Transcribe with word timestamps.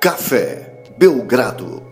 Café 0.00 0.84
Belgrado. 0.96 1.82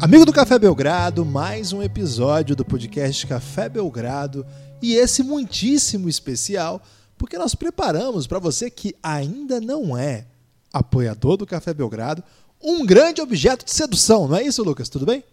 Amigo 0.00 0.24
do 0.24 0.32
Café 0.32 0.56
Belgrado, 0.60 1.24
mais 1.24 1.72
um 1.72 1.82
episódio 1.82 2.54
do 2.54 2.64
podcast 2.64 3.26
Café 3.26 3.68
Belgrado 3.68 4.46
e 4.80 4.94
esse 4.94 5.24
muitíssimo 5.24 6.08
especial 6.08 6.80
porque 7.18 7.36
nós 7.36 7.56
preparamos 7.56 8.28
para 8.28 8.38
você 8.38 8.70
que 8.70 8.94
ainda 9.02 9.60
não 9.60 9.98
é 9.98 10.24
apoiador 10.72 11.36
do 11.36 11.44
Café 11.44 11.74
Belgrado 11.74 12.22
um 12.62 12.86
grande 12.86 13.20
objeto 13.20 13.64
de 13.64 13.72
sedução, 13.72 14.28
não 14.28 14.36
é 14.36 14.44
isso, 14.44 14.62
Lucas? 14.62 14.88
Tudo 14.88 15.04
bem? 15.04 15.24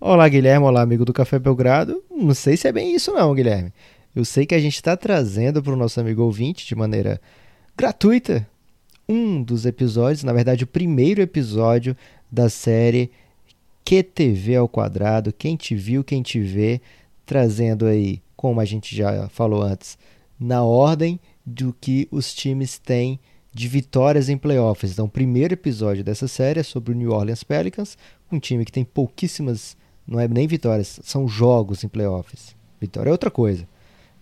Olá, 0.00 0.28
Guilherme. 0.28 0.64
Olá, 0.64 0.80
amigo 0.80 1.04
do 1.04 1.12
Café 1.12 1.40
Belgrado. 1.40 2.00
Não 2.08 2.34
sei 2.34 2.56
se 2.56 2.68
é 2.68 2.72
bem 2.72 2.94
isso, 2.94 3.12
não, 3.12 3.34
Guilherme. 3.34 3.72
Eu 4.14 4.24
sei 4.24 4.46
que 4.46 4.54
a 4.54 4.60
gente 4.60 4.76
está 4.76 4.96
trazendo 4.96 5.60
para 5.60 5.72
o 5.72 5.76
nosso 5.76 5.98
amigo 5.98 6.22
ouvinte 6.22 6.64
de 6.64 6.76
maneira 6.76 7.20
gratuita 7.76 8.46
um 9.12 9.42
dos 9.42 9.66
episódios, 9.66 10.24
na 10.24 10.32
verdade, 10.32 10.64
o 10.64 10.66
primeiro 10.66 11.20
episódio 11.20 11.96
da 12.30 12.48
série 12.48 13.10
QTV 13.84 14.56
ao 14.56 14.68
quadrado. 14.68 15.32
Quem 15.32 15.54
te 15.56 15.74
viu, 15.74 16.02
quem 16.02 16.22
te 16.22 16.40
vê, 16.40 16.80
trazendo 17.26 17.86
aí, 17.86 18.22
como 18.34 18.60
a 18.60 18.64
gente 18.64 18.96
já 18.96 19.28
falou 19.28 19.62
antes, 19.62 19.98
na 20.40 20.64
ordem 20.64 21.20
do 21.44 21.74
que 21.78 22.08
os 22.10 22.32
times 22.32 22.78
têm 22.78 23.20
de 23.52 23.68
vitórias 23.68 24.28
em 24.28 24.38
playoffs. 24.38 24.92
Então, 24.92 25.04
o 25.04 25.10
primeiro 25.10 25.52
episódio 25.52 26.02
dessa 26.02 26.26
série 26.26 26.60
é 26.60 26.62
sobre 26.62 26.92
o 26.92 26.96
New 26.96 27.10
Orleans 27.10 27.44
Pelicans, 27.44 27.98
um 28.30 28.38
time 28.38 28.64
que 28.64 28.72
tem 28.72 28.84
pouquíssimas, 28.84 29.76
não 30.06 30.18
é 30.18 30.26
nem 30.26 30.46
vitórias, 30.46 31.00
são 31.02 31.28
jogos 31.28 31.84
em 31.84 31.88
playoffs. 31.88 32.56
Vitória 32.80 33.10
é 33.10 33.12
outra 33.12 33.30
coisa. 33.30 33.68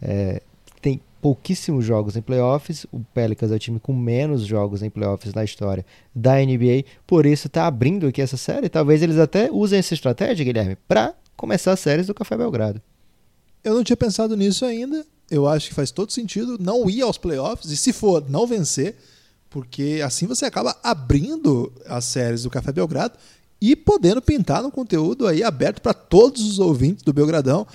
É, 0.02 0.42
tem 0.82 1.00
pouquíssimos 1.20 1.84
jogos 1.84 2.16
em 2.16 2.22
playoffs. 2.22 2.86
O 2.90 3.00
Pelicans 3.14 3.52
é 3.52 3.54
o 3.54 3.58
time 3.58 3.78
com 3.78 3.92
menos 3.92 4.42
jogos 4.42 4.82
em 4.82 4.90
playoffs 4.90 5.34
na 5.34 5.44
história 5.44 5.84
da 6.14 6.36
NBA. 6.36 6.84
Por 7.06 7.26
isso 7.26 7.46
está 7.46 7.66
abrindo 7.66 8.06
aqui 8.06 8.22
essa 8.22 8.36
série. 8.36 8.68
Talvez 8.68 9.02
eles 9.02 9.18
até 9.18 9.50
usem 9.50 9.78
essa 9.78 9.94
estratégia, 9.94 10.44
Guilherme, 10.44 10.76
para 10.88 11.14
começar 11.36 11.72
as 11.72 11.80
séries 11.80 12.06
do 12.06 12.14
Café 12.14 12.36
Belgrado. 12.36 12.80
Eu 13.62 13.74
não 13.74 13.84
tinha 13.84 13.96
pensado 13.96 14.36
nisso 14.36 14.64
ainda. 14.64 15.04
Eu 15.30 15.46
acho 15.46 15.68
que 15.68 15.74
faz 15.74 15.90
todo 15.90 16.12
sentido 16.12 16.58
não 16.58 16.88
ir 16.90 17.02
aos 17.02 17.18
playoffs 17.18 17.70
e, 17.70 17.76
se 17.76 17.92
for, 17.92 18.28
não 18.28 18.46
vencer, 18.46 18.96
porque 19.48 20.00
assim 20.04 20.26
você 20.26 20.44
acaba 20.44 20.76
abrindo 20.82 21.72
as 21.86 22.04
séries 22.04 22.42
do 22.42 22.50
Café 22.50 22.72
Belgrado 22.72 23.14
e 23.60 23.76
podendo 23.76 24.22
pintar 24.22 24.62
no 24.62 24.70
conteúdo 24.70 25.26
aí 25.26 25.42
aberto 25.42 25.82
para 25.82 25.92
todos 25.92 26.42
os 26.42 26.58
ouvintes 26.58 27.02
do 27.02 27.12
Belgradão. 27.12 27.66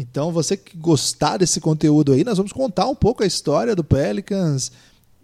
Então, 0.00 0.30
você 0.30 0.56
que 0.56 0.76
gostar 0.76 1.38
desse 1.38 1.60
conteúdo 1.60 2.12
aí, 2.12 2.22
nós 2.22 2.38
vamos 2.38 2.52
contar 2.52 2.86
um 2.86 2.94
pouco 2.94 3.24
a 3.24 3.26
história 3.26 3.74
do 3.74 3.82
Pelicans, 3.82 4.70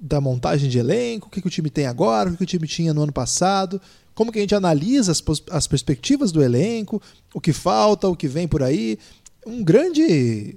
da 0.00 0.20
montagem 0.20 0.68
de 0.68 0.80
elenco, 0.80 1.28
o 1.28 1.30
que, 1.30 1.40
que 1.40 1.46
o 1.46 1.50
time 1.50 1.70
tem 1.70 1.86
agora, 1.86 2.28
o 2.28 2.32
que, 2.32 2.38
que 2.38 2.42
o 2.42 2.46
time 2.46 2.66
tinha 2.66 2.92
no 2.92 3.04
ano 3.04 3.12
passado, 3.12 3.80
como 4.16 4.32
que 4.32 4.38
a 4.38 4.42
gente 4.42 4.54
analisa 4.54 5.12
as, 5.12 5.22
as 5.52 5.68
perspectivas 5.68 6.32
do 6.32 6.42
elenco, 6.42 7.00
o 7.32 7.40
que 7.40 7.52
falta, 7.52 8.08
o 8.08 8.16
que 8.16 8.26
vem 8.26 8.48
por 8.48 8.64
aí. 8.64 8.98
Um 9.46 9.62
grande 9.62 10.56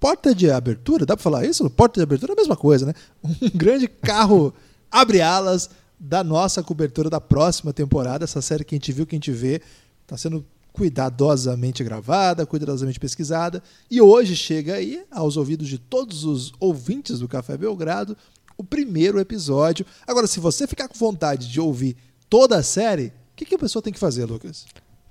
porta 0.00 0.34
de 0.34 0.50
abertura, 0.50 1.06
dá 1.06 1.16
para 1.16 1.22
falar 1.22 1.46
isso? 1.46 1.70
Porta 1.70 2.00
de 2.00 2.02
abertura 2.02 2.32
é 2.32 2.34
a 2.34 2.36
mesma 2.36 2.56
coisa, 2.56 2.86
né? 2.86 2.94
Um 3.22 3.50
grande 3.54 3.86
carro 3.86 4.52
abre 4.90 5.20
alas 5.20 5.70
da 5.96 6.24
nossa 6.24 6.60
cobertura 6.60 7.08
da 7.08 7.20
próxima 7.20 7.72
temporada, 7.72 8.24
essa 8.24 8.42
série 8.42 8.64
que 8.64 8.74
a 8.74 8.78
gente 8.78 8.90
viu, 8.90 9.06
que 9.06 9.14
a 9.14 9.18
gente 9.18 9.30
vê, 9.30 9.62
está 10.02 10.16
sendo 10.16 10.44
cuidadosamente 10.78 11.82
gravada, 11.82 12.46
cuidadosamente 12.46 13.00
pesquisada. 13.00 13.60
E 13.90 14.00
hoje 14.00 14.36
chega 14.36 14.74
aí 14.74 15.04
aos 15.10 15.36
ouvidos 15.36 15.68
de 15.68 15.76
todos 15.76 16.24
os 16.24 16.52
ouvintes 16.60 17.18
do 17.18 17.26
Café 17.26 17.56
Belgrado 17.56 18.16
o 18.56 18.62
primeiro 18.62 19.18
episódio. 19.18 19.84
Agora, 20.06 20.28
se 20.28 20.38
você 20.38 20.68
ficar 20.68 20.86
com 20.86 20.96
vontade 20.96 21.50
de 21.50 21.60
ouvir 21.60 21.96
toda 22.30 22.56
a 22.56 22.62
série, 22.62 23.06
o 23.06 23.12
que, 23.34 23.44
que 23.44 23.56
a 23.56 23.58
pessoa 23.58 23.82
tem 23.82 23.92
que 23.92 23.98
fazer, 23.98 24.24
Lucas? 24.24 24.66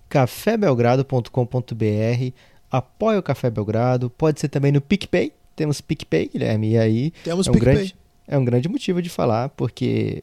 cafébelgrado.com.br 0.07 2.33
apoia 2.71 3.19
o 3.19 3.23
Café 3.23 3.49
Belgrado, 3.49 4.09
pode 4.09 4.39
ser 4.39 4.47
também 4.47 4.71
no 4.71 4.79
PicPay, 4.79 5.33
temos 5.53 5.81
PicPay, 5.81 6.29
Guilherme, 6.31 6.71
e 6.71 6.77
aí 6.77 7.11
temos 7.23 7.47
é 7.47 7.49
um 7.49 7.53
PicPay. 7.53 7.75
grande 7.75 7.95
é 8.25 8.37
um 8.37 8.45
grande 8.45 8.69
motivo 8.69 9.01
de 9.01 9.09
falar, 9.09 9.49
porque 9.49 10.21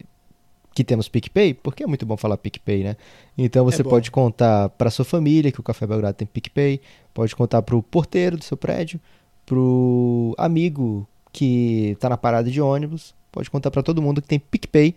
que 0.75 0.83
temos 0.83 1.09
PicPay, 1.09 1.55
porque 1.55 1.85
é 1.85 1.87
muito 1.87 2.05
bom 2.05 2.17
falar 2.17 2.37
PicPay, 2.37 2.83
né? 2.83 2.97
Então 3.39 3.65
você 3.65 3.83
É 3.83 3.85
pode 3.85 4.11
contar 4.11 4.69
para 4.71 4.91
sua 4.91 5.05
família 5.05 5.53
que 5.53 5.61
o 5.61 5.63
Café 5.63 5.87
Belgrado 5.87 6.17
tem 6.17 6.27
PicPay, 6.27 6.81
pode 7.15 7.35
contar 7.37 7.63
para 7.63 7.77
o 7.77 7.83
porteiro 7.83 8.37
do 8.37 8.43
seu 8.43 8.57
prédio, 8.57 9.01
para 9.47 9.57
o 9.57 10.35
amigo 10.37 11.07
que 11.33 11.91
está 11.93 12.09
na 12.09 12.17
parada 12.17 12.51
de 12.51 12.61
ônibus, 12.61 13.15
pode 13.31 13.49
contar 13.51 13.71
para 13.71 13.83
todo 13.83 14.03
mundo 14.03 14.21
que 14.21 14.29
tem 14.29 14.39
PicPay. 14.39 14.95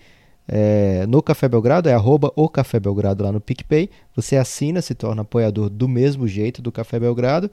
É, 0.49 1.05
no 1.07 1.21
Café 1.21 1.49
Belgrado, 1.49 1.89
é 1.89 1.93
arroba 1.93 2.31
o 2.35 2.47
Café 2.47 2.79
Belgrado 2.79 3.23
lá 3.23 3.31
no 3.31 3.41
PicPay. 3.41 3.89
Você 4.15 4.37
assina, 4.37 4.81
se 4.81 4.95
torna 4.95 5.21
apoiador 5.21 5.69
do 5.69 5.87
mesmo 5.87 6.27
jeito 6.27 6.61
do 6.61 6.71
Café 6.71 6.99
Belgrado. 6.99 7.51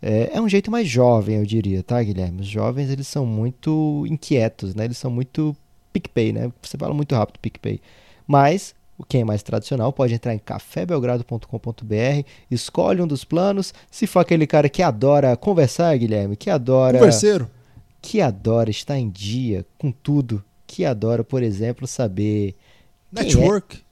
É, 0.00 0.30
é 0.32 0.40
um 0.40 0.48
jeito 0.48 0.70
mais 0.70 0.88
jovem, 0.88 1.36
eu 1.36 1.44
diria, 1.44 1.82
tá, 1.82 2.02
Guilherme? 2.02 2.40
Os 2.40 2.46
jovens, 2.48 2.88
eles 2.88 3.06
são 3.06 3.26
muito 3.26 4.06
inquietos, 4.08 4.74
né? 4.74 4.86
Eles 4.86 4.96
são 4.96 5.10
muito 5.10 5.54
PicPay, 5.92 6.32
né? 6.32 6.52
Você 6.62 6.76
fala 6.76 6.94
muito 6.94 7.14
rápido 7.14 7.38
PicPay. 7.38 7.80
Mas, 8.26 8.74
o 8.96 9.04
quem 9.04 9.22
é 9.22 9.24
mais 9.24 9.42
tradicional 9.42 9.92
pode 9.92 10.14
entrar 10.14 10.34
em 10.34 10.38
cafébelgrado.com.br, 10.38 12.26
escolhe 12.50 13.02
um 13.02 13.06
dos 13.06 13.24
planos. 13.24 13.74
Se 13.90 14.06
for 14.06 14.20
aquele 14.20 14.46
cara 14.46 14.68
que 14.68 14.82
adora 14.82 15.36
conversar, 15.36 15.96
Guilherme, 15.96 16.36
que 16.36 16.50
adora 16.50 16.98
Converseiro. 16.98 17.50
que 18.00 18.20
adora 18.20 18.70
estar 18.70 18.98
em 18.98 19.08
dia 19.08 19.66
com 19.78 19.90
tudo, 19.90 20.44
que 20.66 20.84
adora, 20.84 21.24
por 21.24 21.42
exemplo, 21.42 21.86
saber 21.86 22.54
é 23.16 23.22
Network. 23.22 23.82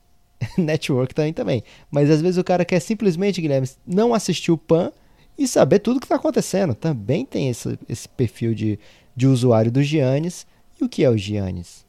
network 0.57 1.15
também 1.15 1.33
também. 1.33 1.65
Mas 1.91 2.11
às 2.11 2.21
vezes 2.21 2.39
o 2.39 2.45
cara 2.45 2.65
quer 2.65 2.81
simplesmente, 2.81 3.41
Guilherme, 3.41 3.69
não 3.87 4.15
assistir 4.15 4.53
o 4.53 4.59
PAN 4.59 4.93
e 5.37 5.47
saber 5.47 5.79
tudo 5.79 5.97
o 5.97 6.01
que 6.01 6.07
está 6.07 6.17
acontecendo. 6.17 6.75
Também 6.75 7.25
tem 7.25 7.49
esse, 7.49 7.79
esse 7.89 8.09
perfil 8.09 8.55
de, 8.55 8.79
de 9.15 9.27
usuário 9.27 9.71
do 9.71 9.83
Giannis. 9.83 10.47
E 10.81 10.85
o 10.85 10.89
que 10.89 11.05
é 11.05 11.11
o 11.11 11.17
Giannis? 11.17 11.85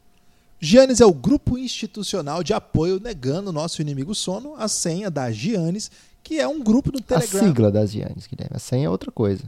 Giannis 0.60 1.00
é 1.00 1.06
o 1.06 1.12
grupo 1.12 1.56
institucional 1.56 2.42
de 2.42 2.52
apoio 2.52 3.00
negando 3.00 3.50
nosso 3.50 3.80
inimigo 3.80 4.14
sono, 4.14 4.54
a 4.56 4.68
senha 4.68 5.10
da 5.10 5.32
Giannis, 5.32 5.90
que 6.22 6.38
é 6.38 6.46
um 6.46 6.62
grupo 6.62 6.92
no 6.92 6.98
A 6.98 7.02
Telegram. 7.02 7.48
sigla 7.48 7.70
das 7.72 7.90
Giannis, 7.90 8.26
Guilherme. 8.26 8.56
A 8.56 8.58
senha 8.58 8.86
é 8.86 8.90
outra 8.90 9.10
coisa. 9.10 9.42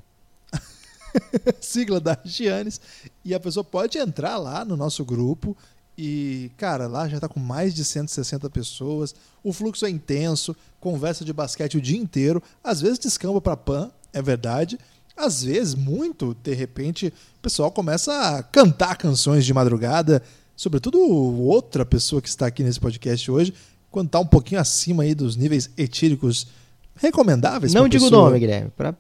sigla 1.61 2.01
da 2.01 2.17
Giannis. 2.25 2.81
E 3.23 3.35
a 3.35 3.41
pessoa 3.41 3.63
pode 3.63 3.99
entrar 3.99 4.39
lá 4.39 4.65
no 4.65 4.75
nosso 4.75 5.05
grupo 5.05 5.55
e, 5.97 6.51
cara, 6.57 6.87
lá 6.87 7.07
já 7.07 7.21
tá 7.21 7.29
com 7.29 7.39
mais 7.39 7.75
de 7.75 7.85
160 7.85 8.49
pessoas. 8.49 9.15
O 9.45 9.53
fluxo 9.53 9.85
é 9.85 9.91
intenso, 9.91 10.57
conversa 10.81 11.25
de 11.27 11.33
basquete 11.33 11.77
o 11.77 11.81
dia 11.81 11.99
inteiro. 11.99 12.43
Às 12.65 12.81
vezes 12.81 12.99
descamba 12.99 13.41
para 13.41 13.57
pan, 13.57 13.91
é 14.13 14.23
verdade. 14.23 14.79
Às 15.15 15.45
vezes, 15.45 15.75
muito, 15.75 16.35
de 16.43 16.55
repente, 16.55 17.09
o 17.37 17.41
pessoal 17.43 17.71
começa 17.71 18.39
a 18.39 18.43
cantar 18.43 18.97
canções 18.97 19.45
de 19.45 19.53
madrugada. 19.53 20.23
Sobretudo 20.63 21.01
outra 21.01 21.85
pessoa 21.85 22.23
que 22.23 22.29
está 22.29 22.47
aqui 22.47 22.63
nesse 22.63 22.79
podcast 22.79 23.29
hoje, 23.29 23.53
quando 23.91 24.11
tá 24.11 24.21
um 24.21 24.27
pouquinho 24.27 24.61
acima 24.61 25.03
aí 25.03 25.13
dos 25.13 25.35
níveis 25.35 25.69
etíricos 25.77 26.47
recomendáveis. 26.95 27.75
não 27.75 27.89
digo 27.89 28.07
o 28.07 28.11
nome, 28.11 28.39
Guilherme, 28.39 28.71
pra 28.77 28.95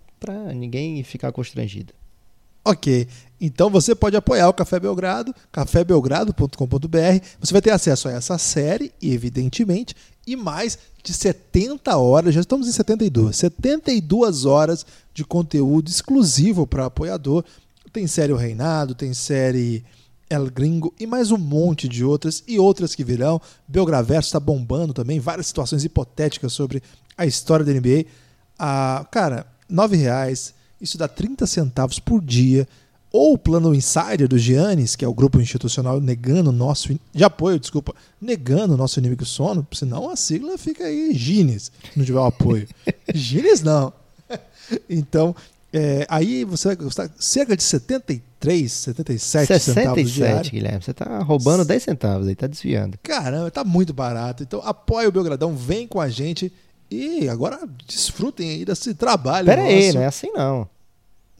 ninguém 0.53 1.05
ficar 1.05 1.31
constrangido. 1.31 1.95
Ok, 2.65 3.07
então 3.41 3.71
você 3.71 3.95
pode 3.95 4.17
apoiar 4.17 4.49
o 4.49 4.53
Café 4.53 4.81
Belgrado, 4.81 5.33
cafébelgrado.com.br. 5.53 7.27
Você 7.39 7.53
vai 7.53 7.63
ter 7.63 7.71
acesso 7.71 8.09
a 8.09 8.11
essa 8.11 8.37
série, 8.39 8.93
evidentemente, 9.01 9.95
e 10.27 10.35
mais 10.35 10.77
de 11.01 11.13
70 11.13 11.97
horas, 11.97 12.35
já 12.35 12.41
estamos 12.41 12.67
em 12.67 12.73
72, 12.73 13.37
72 13.37 14.45
horas 14.47 14.85
de 15.15 15.25
conteúdo 15.25 15.89
exclusivo 15.89 16.67
para 16.67 16.87
apoiador. 16.87 17.45
Tem 17.93 18.09
série 18.09 18.33
O 18.33 18.37
Reinado, 18.37 18.97
tem 18.97 19.15
série 19.15 19.85
El 20.33 20.51
Gringo 20.51 20.95
e 20.99 21.07
mais 21.07 21.31
um 21.31 21.37
monte 21.37 21.87
de 21.87 22.03
outras 22.03 22.43
e 22.49 22.59
outras 22.59 22.95
que 22.95 23.05
virão. 23.05 23.39
Belgraverso 23.69 24.29
está 24.29 24.41
bombando 24.41 24.95
também, 24.95 25.21
várias 25.21 25.47
situações 25.47 25.85
hipotéticas 25.85 26.55
sobre 26.55 26.83
a 27.19 27.27
história 27.27 27.67
da 27.67 27.73
NBA. 27.73 28.07
Ah, 28.59 29.07
cara, 29.11 29.47
R$ 29.69 29.95
reais, 29.95 30.55
isso 30.81 30.97
dá 30.97 31.07
30 31.07 31.47
centavos 31.47 31.99
por 31.99 32.23
dia. 32.23 32.67
Ou 33.13 33.35
o 33.35 33.39
plano 33.39 33.75
Insider 33.75 34.27
do 34.27 34.39
Giannis, 34.39 34.97
que 34.97 35.05
é 35.05 35.09
o 35.09 35.13
grupo 35.13 35.39
institucional 35.39 36.01
negando 36.01 36.49
o 36.49 36.53
nosso. 36.53 36.99
de 37.13 37.25
apoio, 37.25 37.61
desculpa, 37.61 37.95
negando 38.19 38.73
o 38.73 38.77
nosso 38.79 38.99
inimigo 38.99 39.27
sono, 39.27 39.67
senão 39.71 40.09
a 40.09 40.17
sigla 40.17 40.57
fica 40.57 40.85
aí 40.85 41.13
Gines, 41.13 41.65
se 41.65 41.99
não 41.99 42.07
tiver 42.07 42.21
o 42.21 42.25
apoio. 42.25 42.67
Gines 43.15 43.61
não. 43.61 43.93
Então, 44.89 45.37
é, 45.71 46.07
aí 46.09 46.45
você 46.45 46.69
vai 46.69 46.77
custar 46.77 47.11
cerca 47.19 47.55
de 47.55 47.63
73, 47.63 48.32
77 48.69 49.59
centavos 49.59 49.95
67, 49.95 50.13
diário. 50.13 50.51
Guilherme. 50.51 50.83
Você 50.83 50.93
tá 50.93 51.19
roubando 51.19 51.65
10 51.65 51.83
centavos 51.83 52.29
aí, 52.29 52.35
tá 52.35 52.47
desviando. 52.47 52.99
Caramba, 53.03 53.51
tá 53.51 53.65
muito 53.65 53.93
barato. 53.93 54.43
Então 54.43 54.61
apoia 54.65 55.09
o 55.09 55.13
Belgradão, 55.13 55.55
vem 55.55 55.87
com 55.87 56.01
a 56.01 56.09
gente 56.09 56.53
e 56.91 57.29
agora 57.29 57.61
desfrutem 57.87 58.51
aí 58.51 58.65
desse 58.65 58.95
trabalho. 58.95 59.47
Pera 59.47 59.63
aí, 59.63 59.87
nosso. 59.87 59.95
não 59.95 60.03
é 60.03 60.07
assim 60.07 60.31
não. 60.33 60.69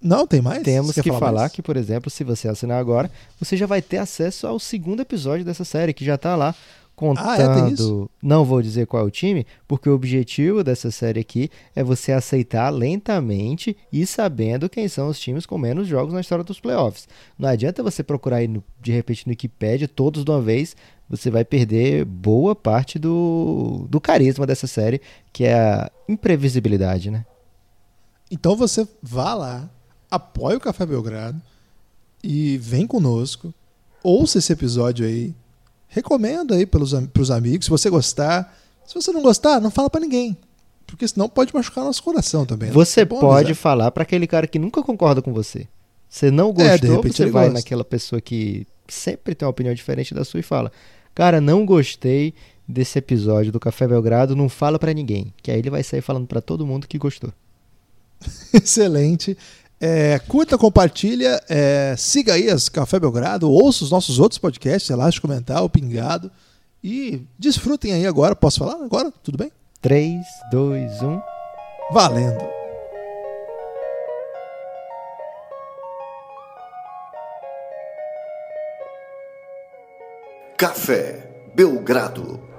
Não, 0.03 0.27
tem 0.27 0.43
mais? 0.43 0.63
Temos 0.65 0.97
que 0.97 1.13
falar 1.13 1.43
mais? 1.43 1.53
que, 1.53 1.63
por 1.63 1.77
exemplo, 1.77 2.11
se 2.11 2.25
você 2.25 2.49
assinar 2.49 2.81
agora, 2.81 3.09
você 3.39 3.57
já 3.57 3.67
vai 3.67 3.81
ter 3.81 3.99
acesso 3.99 4.49
ao 4.49 4.59
segundo 4.59 5.01
episódio 5.01 5.45
dessa 5.45 5.65
série, 5.65 5.93
que 5.93 6.05
já 6.05 6.19
tá 6.19 6.35
lá 6.35 6.55
contando. 7.03 8.09
não 8.23 8.45
vou 8.45 8.63
dizer 8.63 8.87
qual 8.87 9.03
é 9.03 9.07
o 9.07 9.11
time, 9.11 9.45
porque 9.67 9.89
o 9.89 9.95
objetivo 9.95 10.63
dessa 10.63 10.89
série 10.93 11.19
aqui 11.19 11.51
é 11.75 11.83
você 11.83 12.13
aceitar 12.13 12.71
lentamente 12.71 13.77
e 13.93 14.07
sabendo 14.07 14.71
quem 14.71 14.87
são 14.87 15.09
os 15.09 15.19
times 15.19 15.45
com 15.45 15.59
menos 15.59 15.89
jogos 15.89 16.15
na 16.15 16.21
história 16.21 16.45
dos 16.45 16.61
playoffs. 16.61 17.09
Não 17.37 17.49
adianta 17.49 17.83
você 17.83 18.05
procurar 18.05 18.37
aí 18.37 18.47
no, 18.47 18.63
de 18.81 18.93
repente 18.93 19.27
no 19.27 19.31
Wikipedia 19.31 19.89
todos 19.89 20.25
de 20.25 20.31
uma 20.31 20.41
vez, 20.41 20.77
você 21.09 21.29
vai 21.29 21.45
perder 21.45 22.05
boa 22.05 22.55
parte 22.55 23.01
do, 23.01 23.85
do 23.91 24.01
carisma 24.01 24.47
dessa 24.47 24.69
série, 24.69 25.01
que 25.33 25.43
é 25.43 25.55
a 25.55 25.91
imprevisibilidade, 26.09 27.11
né? 27.11 27.27
Então 28.31 28.55
você 28.55 28.87
vá 29.03 29.35
lá, 29.35 29.69
apoie 30.09 30.55
o 30.57 30.61
Café 30.61 30.87
Belgrado 30.87 31.43
e 32.23 32.57
vem 32.59 32.87
conosco, 32.87 33.53
ouça 34.05 34.39
esse 34.39 34.53
episódio 34.53 35.05
aí, 35.05 35.35
recomenda 35.93 36.55
aí 36.55 36.65
pelos, 36.67 36.95
pros 37.13 37.31
amigos, 37.31 37.67
se 37.67 37.71
você 37.71 37.89
gostar. 37.89 38.59
Se 38.87 38.95
você 38.95 39.13
não 39.13 39.23
gostar, 39.23 39.61
não 39.61 39.71
fala 39.71 39.89
para 39.89 40.01
ninguém. 40.01 40.37
Porque 40.87 41.07
senão 41.07 41.29
pode 41.29 41.55
machucar 41.55 41.85
nosso 41.85 42.03
coração 42.03 42.45
também. 42.45 42.69
Né? 42.69 42.75
Você 42.75 43.03
é 43.03 43.05
pode 43.05 43.47
avisar. 43.47 43.55
falar 43.55 43.91
para 43.91 44.03
aquele 44.03 44.27
cara 44.27 44.47
que 44.47 44.59
nunca 44.59 44.83
concorda 44.83 45.23
com 45.23 45.33
você. 45.33 45.69
Você 46.09 46.31
não 46.31 46.51
é, 46.51 46.53
gostou, 46.53 47.05
é, 47.05 47.09
você 47.09 47.27
vai 47.27 47.45
gosta. 47.45 47.59
naquela 47.59 47.85
pessoa 47.85 48.21
que 48.21 48.67
sempre 48.89 49.35
tem 49.35 49.47
uma 49.47 49.51
opinião 49.51 49.75
diferente 49.75 50.15
da 50.15 50.25
sua 50.25 50.41
e 50.41 50.43
fala: 50.43 50.73
Cara, 51.15 51.41
não 51.41 51.65
gostei 51.65 52.35
desse 52.67 52.99
episódio 52.99 53.53
do 53.53 53.61
Café 53.61 53.87
Belgrado, 53.87 54.35
não 54.35 54.49
fala 54.49 54.79
para 54.79 54.93
ninguém. 54.93 55.33
Que 55.43 55.51
aí 55.51 55.59
ele 55.59 55.71
vai 55.71 55.83
sair 55.83 56.01
falando 56.01 56.27
para 56.27 56.41
todo 56.41 56.67
mundo 56.67 56.89
que 56.89 56.99
gostou. 56.99 57.33
Excelente. 58.53 59.37
É, 59.85 60.21
curta, 60.29 60.57
compartilha, 60.57 61.43
é, 61.49 61.97
siga 61.99 62.35
aí 62.35 62.49
as 62.49 62.69
Café 62.69 63.01
Belgrado, 63.01 63.51
ouça 63.51 63.83
os 63.83 63.91
nossos 63.91 64.21
outros 64.21 64.39
podcasts, 64.39 64.89
Elástico 64.89 65.27
Mental, 65.27 65.69
Pingado. 65.69 66.31
E 66.85 67.23
desfrutem 67.37 67.93
aí 67.93 68.07
agora. 68.07 68.37
Posso 68.37 68.61
falar 68.61 68.75
agora? 68.75 69.13
Tudo 69.25 69.37
bem? 69.37 69.51
3, 69.81 70.21
2, 70.53 71.03
1. 71.03 71.21
Valendo! 71.93 72.45
Café 80.57 81.29
Belgrado. 81.57 82.52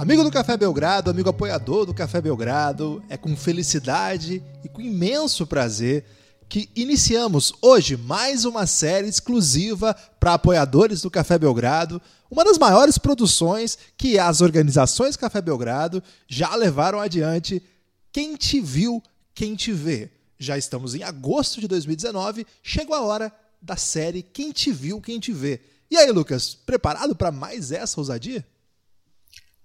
Amigo 0.00 0.24
do 0.24 0.30
Café 0.30 0.56
Belgrado, 0.56 1.10
amigo 1.10 1.28
apoiador 1.28 1.84
do 1.84 1.92
Café 1.92 2.22
Belgrado, 2.22 3.04
é 3.10 3.18
com 3.18 3.36
felicidade 3.36 4.42
e 4.64 4.68
com 4.70 4.80
imenso 4.80 5.46
prazer 5.46 6.06
que 6.48 6.70
iniciamos 6.74 7.52
hoje 7.60 7.98
mais 7.98 8.46
uma 8.46 8.66
série 8.66 9.06
exclusiva 9.06 9.94
para 10.18 10.32
apoiadores 10.32 11.02
do 11.02 11.10
Café 11.10 11.38
Belgrado, 11.38 12.00
uma 12.30 12.42
das 12.42 12.56
maiores 12.56 12.96
produções 12.96 13.76
que 13.94 14.18
as 14.18 14.40
organizações 14.40 15.18
Café 15.18 15.42
Belgrado 15.42 16.02
já 16.26 16.56
levaram 16.56 16.98
adiante. 16.98 17.62
Quem 18.10 18.36
te 18.36 18.58
viu, 18.58 19.02
quem 19.34 19.54
te 19.54 19.70
vê. 19.70 20.10
Já 20.38 20.56
estamos 20.56 20.94
em 20.94 21.02
agosto 21.02 21.60
de 21.60 21.68
2019, 21.68 22.46
chegou 22.62 22.96
a 22.96 23.02
hora 23.02 23.30
da 23.60 23.76
série 23.76 24.22
Quem 24.22 24.50
te 24.50 24.72
viu, 24.72 24.98
quem 24.98 25.20
te 25.20 25.30
vê. 25.30 25.60
E 25.90 25.98
aí, 25.98 26.10
Lucas, 26.10 26.54
preparado 26.54 27.14
para 27.14 27.30
mais 27.30 27.70
essa 27.70 28.00
ousadia? 28.00 28.42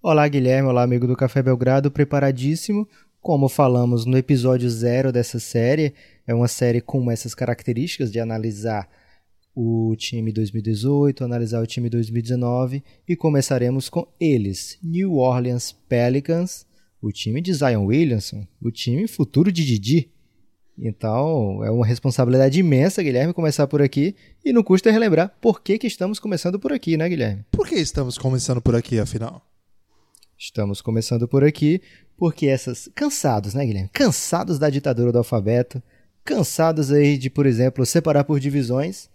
Olá, 0.01 0.27
Guilherme. 0.27 0.69
Olá, 0.69 0.83
amigo 0.83 1.07
do 1.07 1.15
Café 1.15 1.42
Belgrado. 1.42 1.89
Preparadíssimo. 1.89 2.88
Como 3.19 3.50
falamos 3.50 4.06
no 4.06 4.18
episódio 4.18 4.69
zero 4.69 5.12
dessa 5.12 5.39
série, 5.39 5.94
é 6.27 6.33
uma 6.33 6.47
série 6.47 6.80
com 6.80 7.09
essas 7.09 7.33
características 7.33 8.12
de 8.12 8.19
analisar 8.19 8.88
o 9.56 9.95
time 9.97 10.31
2018, 10.31 11.24
analisar 11.24 11.62
o 11.62 11.65
time 11.65 11.89
2019 11.89 12.83
e 13.07 13.15
começaremos 13.15 13.89
com 13.89 14.06
eles, 14.19 14.77
New 14.83 15.15
Orleans 15.15 15.71
Pelicans, 15.71 16.68
o 17.01 17.12
time 17.12 17.41
de 17.41 17.53
Zion 17.53 17.86
Williamson, 17.86 18.45
o 18.62 18.69
time 18.69 19.07
futuro 19.07 19.51
de 19.51 19.65
Didi. 19.65 20.12
Então, 20.77 21.63
é 21.63 21.71
uma 21.71 21.86
responsabilidade 21.86 22.59
imensa, 22.59 23.01
Guilherme, 23.01 23.33
começar 23.33 23.65
por 23.65 23.81
aqui. 23.81 24.13
E 24.44 24.51
não 24.51 24.62
custa 24.62 24.91
relembrar 24.91 25.33
por 25.41 25.63
que, 25.63 25.80
que 25.80 25.88
estamos 25.88 26.19
começando 26.19 26.59
por 26.59 26.71
aqui, 26.74 26.95
né, 26.95 27.07
Guilherme? 27.09 27.44
Por 27.50 27.68
que 27.68 27.75
estamos 27.75 28.18
começando 28.19 28.62
por 28.62 28.75
aqui, 28.75 29.00
afinal? 29.00 29.41
Estamos 30.38 30.82
começando 30.82 31.28
por 31.28 31.44
aqui 31.44 31.82
porque 32.18 32.48
essas 32.48 32.90
cansados, 32.94 33.54
né, 33.54 33.66
Guilherme? 33.66 33.90
Cansados 33.94 34.60
da 34.60 34.70
ditadura 34.70 35.12
do 35.12 35.18
alfabeto, 35.18 35.82
cansados 36.24 36.92
aí 36.92 37.18
de, 37.18 37.30
por 37.30 37.46
exemplo, 37.46 37.86
separar 37.86 38.24
por 38.24 38.40
divisões, 38.40 39.10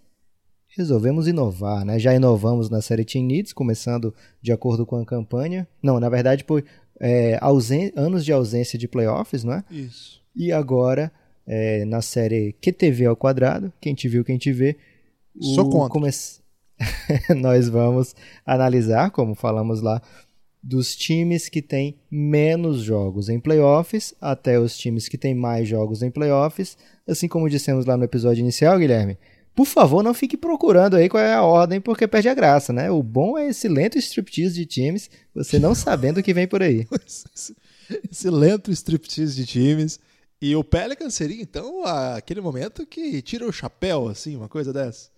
resolvemos 0.69 1.27
inovar, 1.27 1.85
né? 1.85 1.99
Já 1.99 2.15
inovamos 2.15 2.71
na 2.71 2.81
série 2.81 3.05
Team 3.05 3.27
Needs, 3.27 3.53
começando 3.53 4.15
de 4.41 4.53
acordo 4.53 4.87
com 4.87 4.97
a 4.97 5.05
campanha. 5.05 5.69
Não, 5.83 5.99
na 5.99 6.09
verdade, 6.09 6.45
por 6.45 6.65
é, 6.99 7.39
anos 7.97 8.25
de 8.25 8.33
ausência 8.33 8.79
de 8.79 8.89
playoffs, 8.89 9.45
não 9.45 9.55
é? 9.55 9.65
Isso. 9.71 10.21
E 10.35 10.53
agora, 10.53 11.11
é, 11.47 11.85
na 11.85 12.01
série 12.01 12.55
QTV 12.63 13.07
ao 13.07 13.17
quadrado, 13.17 13.73
quem 13.81 13.95
te 13.95 14.09
viu, 14.09 14.25
quem 14.25 14.39
te 14.39 14.53
vê. 14.53 14.77
Sou 15.55 15.69
contra. 15.69 15.89
Come... 15.89 16.11
Nós 17.41 17.69
vamos 17.69 18.15
analisar, 18.47 19.11
como 19.11 19.35
falamos 19.35 19.83
lá, 19.83 20.01
dos 20.62 20.95
times 20.95 21.49
que 21.49 21.62
têm 21.62 21.97
menos 22.11 22.83
jogos 22.83 23.29
em 23.29 23.41
playoffs 23.41 24.15
até 24.21 24.59
os 24.59 24.77
times 24.77 25.09
que 25.09 25.17
têm 25.17 25.35
mais 25.35 25.67
jogos 25.67 26.03
em 26.03 26.11
playoffs, 26.11 26.77
assim 27.09 27.29
como 27.29 27.49
dissemos 27.49 27.87
lá 27.87 27.97
no 27.97 28.05
episódio 28.05 28.41
inicial, 28.41 28.79
Guilherme. 28.79 29.19
Por 29.55 29.67
favor, 29.67 30.03
não 30.03 30.15
fique 30.15 30.37
procurando 30.37 30.97
aí 30.97 31.09
qual 31.09 31.23
é 31.23 31.35
a 31.35 31.43
ordem, 31.43 31.81
porque 31.81 32.07
perde 32.07 32.29
a 32.29 32.35
graça, 32.35 32.73
né? 32.73 32.91
O 32.91 33.03
bom 33.03 33.37
é 33.37 33.49
esse 33.49 33.69
lento 33.69 33.99
striptease 33.99 34.55
de 34.55 34.65
times, 34.65 35.11
você 35.35 35.59
não 35.59 35.75
sabendo 35.75 36.21
o 36.21 36.23
que 36.23 36.33
vem 36.33 36.47
por 36.47 36.62
aí. 36.62 36.87
esse 38.11 38.31
lento 38.31 38.71
striptease 38.71 39.35
de 39.35 39.47
times. 39.47 39.99
E 40.41 40.57
o 40.57 40.65
Pelican 40.65 41.11
seria, 41.11 41.43
então, 41.43 41.85
aquele 41.85 42.41
momento 42.41 42.87
que 42.87 43.21
tira 43.21 43.47
o 43.47 43.53
chapéu, 43.53 44.09
assim, 44.09 44.37
uma 44.37 44.49
coisa 44.49 44.73
dessa? 44.73 45.11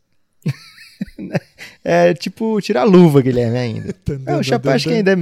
é 1.85 2.15
tipo 2.15 2.61
tirar 2.61 2.83
a 2.83 2.85
luva, 2.85 3.21
Guilherme, 3.21 3.59
ainda. 3.59 3.95
é, 4.27 4.37
o 4.37 4.43
chapéu 4.43 4.73
acho 4.73 4.89
que 4.89 4.95
ainda 4.95 5.13
é... 5.13 5.17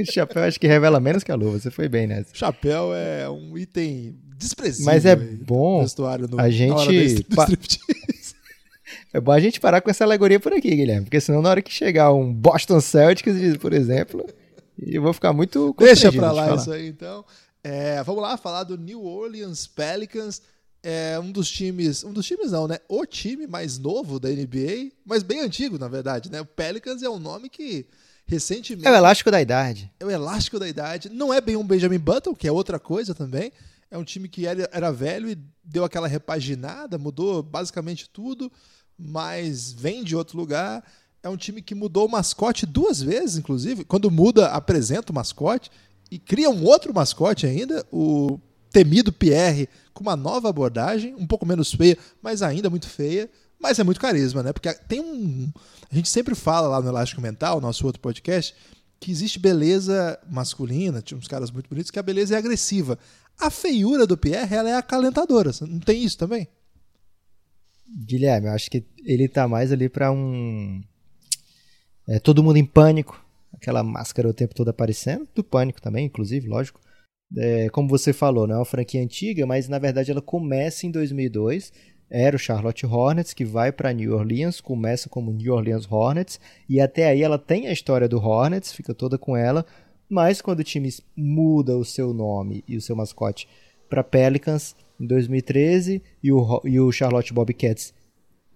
O 0.00 0.04
chapéu 0.12 0.42
acho 0.42 0.60
que 0.60 0.66
revela 0.66 1.00
menos 1.00 1.24
que 1.24 1.32
a 1.32 1.34
luva. 1.34 1.58
Você 1.58 1.70
foi 1.70 1.88
bem 1.88 2.06
nessa. 2.06 2.34
Chapéu 2.34 2.94
é 2.94 3.28
um 3.28 3.56
item 3.56 4.14
desprezível. 4.36 4.86
Mas 4.86 5.04
é 5.04 5.16
bom 5.16 5.84
no, 6.28 6.40
a 6.40 6.50
gente 6.50 7.24
pa... 7.34 7.46
É 9.12 9.20
bom 9.20 9.32
a 9.32 9.40
gente 9.40 9.58
parar 9.58 9.80
com 9.80 9.90
essa 9.90 10.04
alegoria 10.04 10.38
por 10.38 10.52
aqui, 10.52 10.70
Guilherme, 10.70 11.04
porque 11.04 11.20
senão 11.20 11.42
na 11.42 11.50
hora 11.50 11.62
que 11.62 11.72
chegar 11.72 12.12
um 12.12 12.32
Boston 12.32 12.80
Celtics, 12.80 13.56
por 13.56 13.72
exemplo, 13.72 14.24
eu 14.80 15.02
vou 15.02 15.12
ficar 15.12 15.32
muito 15.32 15.74
Deixa 15.78 16.12
pra 16.12 16.30
lá 16.30 16.54
isso 16.54 16.70
aí, 16.70 16.88
então. 16.88 17.24
É, 17.62 18.02
vamos 18.02 18.22
lá 18.22 18.36
falar 18.36 18.64
do 18.64 18.78
New 18.78 19.04
Orleans 19.04 19.66
Pelicans 19.66 20.40
é 20.82 21.18
um 21.18 21.30
dos 21.30 21.50
times, 21.50 22.04
um 22.04 22.12
dos 22.12 22.26
times 22.26 22.52
não, 22.52 22.66
né? 22.66 22.78
O 22.88 23.04
time 23.04 23.46
mais 23.46 23.78
novo 23.78 24.18
da 24.18 24.28
NBA, 24.28 24.92
mas 25.04 25.22
bem 25.22 25.40
antigo, 25.40 25.78
na 25.78 25.88
verdade, 25.88 26.30
né? 26.30 26.40
O 26.40 26.46
Pelicans 26.46 27.02
é 27.02 27.08
um 27.08 27.18
nome 27.18 27.48
que 27.48 27.86
recentemente 28.26 28.86
É 28.86 28.90
o 28.90 28.94
elástico 28.94 29.30
da 29.30 29.40
idade. 29.40 29.92
É 29.98 30.04
o 30.04 30.10
elástico 30.10 30.58
da 30.58 30.68
idade. 30.68 31.08
Não 31.08 31.34
é 31.34 31.40
bem 31.40 31.56
um 31.56 31.66
Benjamin 31.66 31.98
Button, 31.98 32.34
que 32.34 32.48
é 32.48 32.52
outra 32.52 32.78
coisa 32.78 33.14
também. 33.14 33.52
É 33.90 33.98
um 33.98 34.04
time 34.04 34.28
que 34.28 34.46
era, 34.46 34.68
era 34.72 34.92
velho 34.92 35.28
e 35.28 35.36
deu 35.64 35.84
aquela 35.84 36.06
repaginada, 36.06 36.96
mudou 36.96 37.42
basicamente 37.42 38.08
tudo, 38.08 38.50
mas 38.96 39.72
vem 39.72 40.04
de 40.04 40.14
outro 40.14 40.38
lugar. 40.38 40.84
É 41.22 41.28
um 41.28 41.36
time 41.36 41.60
que 41.60 41.74
mudou 41.74 42.06
o 42.06 42.10
mascote 42.10 42.64
duas 42.64 43.02
vezes, 43.02 43.36
inclusive. 43.36 43.84
Quando 43.84 44.10
muda, 44.10 44.46
apresenta 44.48 45.12
o 45.12 45.14
mascote 45.14 45.70
e 46.10 46.18
cria 46.18 46.48
um 46.48 46.64
outro 46.64 46.94
mascote 46.94 47.46
ainda. 47.46 47.84
O 47.90 48.38
temido 48.70 49.12
Pierre 49.12 49.68
com 49.92 50.02
uma 50.02 50.16
nova 50.16 50.48
abordagem, 50.48 51.14
um 51.16 51.26
pouco 51.26 51.44
menos 51.44 51.72
feia, 51.72 51.98
mas 52.22 52.42
ainda 52.42 52.70
muito 52.70 52.88
feia, 52.88 53.28
mas 53.58 53.78
é 53.78 53.84
muito 53.84 54.00
carisma, 54.00 54.42
né? 54.42 54.52
Porque 54.52 54.72
tem 54.88 55.00
um. 55.00 55.52
A 55.90 55.94
gente 55.94 56.08
sempre 56.08 56.34
fala 56.34 56.68
lá 56.68 56.80
no 56.80 56.88
Elástico 56.88 57.20
Mental, 57.20 57.60
nosso 57.60 57.84
outro 57.84 58.00
podcast, 58.00 58.54
que 58.98 59.10
existe 59.10 59.38
beleza 59.38 60.18
masculina, 60.28 61.02
tinha 61.02 61.18
uns 61.18 61.28
caras 61.28 61.50
muito 61.50 61.68
bonitos, 61.68 61.90
que 61.90 61.98
a 61.98 62.02
beleza 62.02 62.34
é 62.34 62.38
agressiva. 62.38 62.98
A 63.38 63.50
feiura 63.50 64.06
do 64.06 64.16
Pierre, 64.16 64.54
ela 64.54 64.70
é 64.70 64.76
acalentadora. 64.76 65.50
Não 65.62 65.80
tem 65.80 66.02
isso 66.02 66.16
também? 66.16 66.48
Guilherme, 67.88 68.46
eu 68.46 68.52
acho 68.52 68.70
que 68.70 68.84
ele 69.04 69.28
tá 69.28 69.48
mais 69.48 69.72
ali 69.72 69.88
para 69.88 70.12
um. 70.12 70.82
É, 72.06 72.18
todo 72.18 72.42
mundo 72.42 72.56
em 72.56 72.64
pânico, 72.64 73.22
aquela 73.52 73.82
máscara 73.82 74.28
o 74.28 74.34
tempo 74.34 74.54
todo 74.54 74.68
aparecendo, 74.68 75.28
do 75.34 75.42
pânico 75.42 75.82
também, 75.82 76.06
inclusive, 76.06 76.48
lógico 76.48 76.80
é, 77.36 77.68
como 77.70 77.88
você 77.88 78.12
falou, 78.12 78.46
não 78.46 78.56
é 78.56 78.58
uma 78.58 78.64
franquia 78.64 79.02
antiga, 79.02 79.46
mas 79.46 79.68
na 79.68 79.78
verdade 79.78 80.10
ela 80.10 80.22
começa 80.22 80.86
em 80.86 80.90
2002. 80.90 81.72
Era 82.10 82.34
o 82.34 82.38
Charlotte 82.40 82.84
Hornets, 82.84 83.32
que 83.32 83.44
vai 83.44 83.70
para 83.70 83.92
New 83.92 84.14
Orleans, 84.14 84.60
começa 84.60 85.08
como 85.08 85.32
New 85.32 85.54
Orleans 85.54 85.86
Hornets, 85.88 86.40
e 86.68 86.80
até 86.80 87.08
aí 87.08 87.22
ela 87.22 87.38
tem 87.38 87.68
a 87.68 87.72
história 87.72 88.08
do 88.08 88.18
Hornets, 88.18 88.72
fica 88.72 88.92
toda 88.92 89.16
com 89.16 89.36
ela, 89.36 89.64
mas 90.08 90.42
quando 90.42 90.58
o 90.58 90.64
time 90.64 90.92
muda 91.16 91.76
o 91.76 91.84
seu 91.84 92.12
nome 92.12 92.64
e 92.66 92.76
o 92.76 92.80
seu 92.80 92.96
mascote 92.96 93.46
para 93.88 94.02
Pelicans 94.02 94.74
em 95.00 95.06
2013 95.06 96.02
e 96.20 96.32
o, 96.32 96.60
e 96.64 96.80
o 96.80 96.90
Charlotte 96.90 97.32
Bobcats 97.32 97.94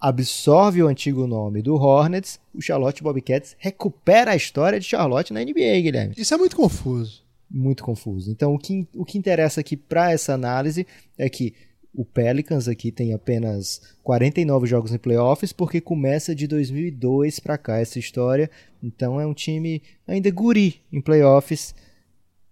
absorve 0.01 0.83
o 0.83 0.89
antigo 0.89 1.27
nome 1.27 1.63
do 1.63 1.77
Hornets, 1.77 2.39
o 2.53 2.61
Charlotte 2.61 3.03
Bobcats 3.03 3.57
recupera 3.59 4.33
a 4.33 4.37
história 4.37 4.79
de 4.79 4.85
Charlotte 4.85 5.33
na 5.33 5.41
NBA, 5.41 5.81
Guilherme. 5.81 6.15
Isso 6.19 6.35
é 6.35 6.37
muito 6.37 6.57
confuso. 6.57 7.24
Muito 7.57 7.85
confuso. 7.85 8.33
Então, 8.33 8.53
o 8.53 8.59
que, 8.59 8.85
o 8.97 9.05
que 9.05 9.17
interessa 9.17 9.61
aqui 9.61 9.77
para 9.77 10.11
essa 10.11 10.35
análise 10.35 10.85
é 11.17 11.29
que 11.29 11.55
o 11.95 12.05
Pelicans 12.05 12.67
aqui 12.67 12.91
tem 12.91 13.15
apenas 13.15 13.81
49 14.03 14.67
jogos 14.67 14.93
em 14.93 14.99
playoffs, 14.99 15.53
porque 15.53 15.81
começa 15.81 16.35
de 16.35 16.49
2002 16.49 17.39
para 17.39 17.57
cá 17.57 17.79
essa 17.79 18.01
história. 18.01 18.51
Então, 18.83 19.21
é 19.21 19.27
um 19.27 19.33
time 19.33 19.81
ainda 20.05 20.29
guri 20.33 20.81
em 20.93 21.01
playoffs. 21.01 21.77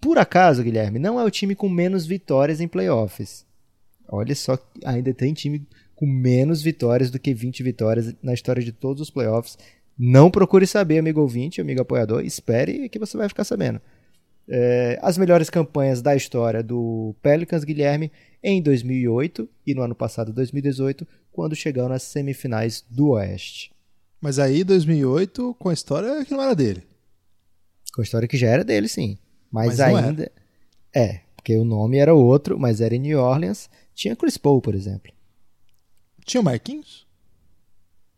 Por 0.00 0.18
acaso, 0.18 0.62
Guilherme, 0.62 1.00
não 1.00 1.18
é 1.18 1.24
o 1.24 1.30
time 1.30 1.56
com 1.56 1.68
menos 1.68 2.06
vitórias 2.06 2.60
em 2.60 2.68
playoffs. 2.68 3.44
Olha 4.08 4.36
só, 4.36 4.56
ainda 4.84 5.12
tem 5.12 5.34
time 5.34 5.66
com 5.96 6.06
menos 6.06 6.62
vitórias 6.62 7.10
do 7.10 7.18
que 7.18 7.34
20 7.34 7.60
vitórias 7.64 8.14
na 8.22 8.34
história 8.34 8.62
de 8.62 8.70
todos 8.70 9.02
os 9.02 9.10
playoffs. 9.10 9.58
Não 9.98 10.30
procure 10.30 10.64
saber, 10.64 10.98
amigo 10.98 11.20
ouvinte, 11.20 11.60
amigo 11.60 11.80
apoiador, 11.80 12.24
espere 12.24 12.88
que 12.88 13.00
você 13.00 13.16
vai 13.16 13.28
ficar 13.28 13.42
sabendo. 13.42 13.80
É, 14.48 14.98
as 15.02 15.16
melhores 15.16 15.48
campanhas 15.48 16.02
da 16.02 16.16
história 16.16 16.62
do 16.62 17.14
Pelicans, 17.22 17.64
Guilherme, 17.64 18.10
em 18.42 18.60
2008 18.60 19.48
e 19.66 19.74
no 19.74 19.82
ano 19.82 19.94
passado, 19.94 20.32
2018, 20.32 21.06
quando 21.30 21.54
chegaram 21.54 21.88
nas 21.88 22.02
semifinais 22.02 22.84
do 22.90 23.10
Oeste. 23.10 23.72
Mas 24.20 24.38
aí, 24.38 24.62
2008, 24.64 25.56
com 25.58 25.68
a 25.68 25.72
história 25.72 26.24
que 26.24 26.32
não 26.32 26.42
era 26.42 26.54
dele. 26.54 26.82
Com 27.94 28.00
a 28.00 28.04
história 28.04 28.28
que 28.28 28.36
já 28.36 28.48
era 28.48 28.64
dele, 28.64 28.88
sim. 28.88 29.18
Mas, 29.50 29.78
mas 29.78 29.80
ainda. 29.80 30.30
É, 30.94 31.20
porque 31.36 31.56
o 31.56 31.64
nome 31.64 31.98
era 31.98 32.14
outro, 32.14 32.58
mas 32.58 32.80
era 32.80 32.94
em 32.94 32.98
New 32.98 33.18
Orleans. 33.18 33.68
Tinha 33.94 34.16
Chris 34.16 34.36
Paul, 34.36 34.60
por 34.60 34.74
exemplo. 34.74 35.12
Tinha 36.24 36.40
o 36.40 36.44
Marquinhos? 36.44 37.06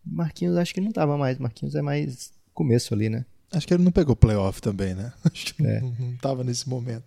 Marquinhos 0.04 0.56
acho 0.56 0.74
que 0.74 0.80
não 0.80 0.92
tava 0.92 1.16
mais. 1.16 1.38
Marquinhos 1.38 1.74
é 1.74 1.82
mais 1.82 2.32
começo 2.52 2.92
ali, 2.92 3.08
né? 3.08 3.24
Acho 3.54 3.66
que 3.66 3.74
ele 3.74 3.84
não 3.84 3.92
pegou 3.92 4.16
playoff 4.16 4.60
também, 4.60 4.94
né? 4.94 5.12
Acho 5.24 5.54
que 5.54 5.66
é. 5.66 5.80
não, 5.80 5.94
não 5.98 6.16
tava 6.16 6.44
nesse 6.44 6.68
momento. 6.68 7.04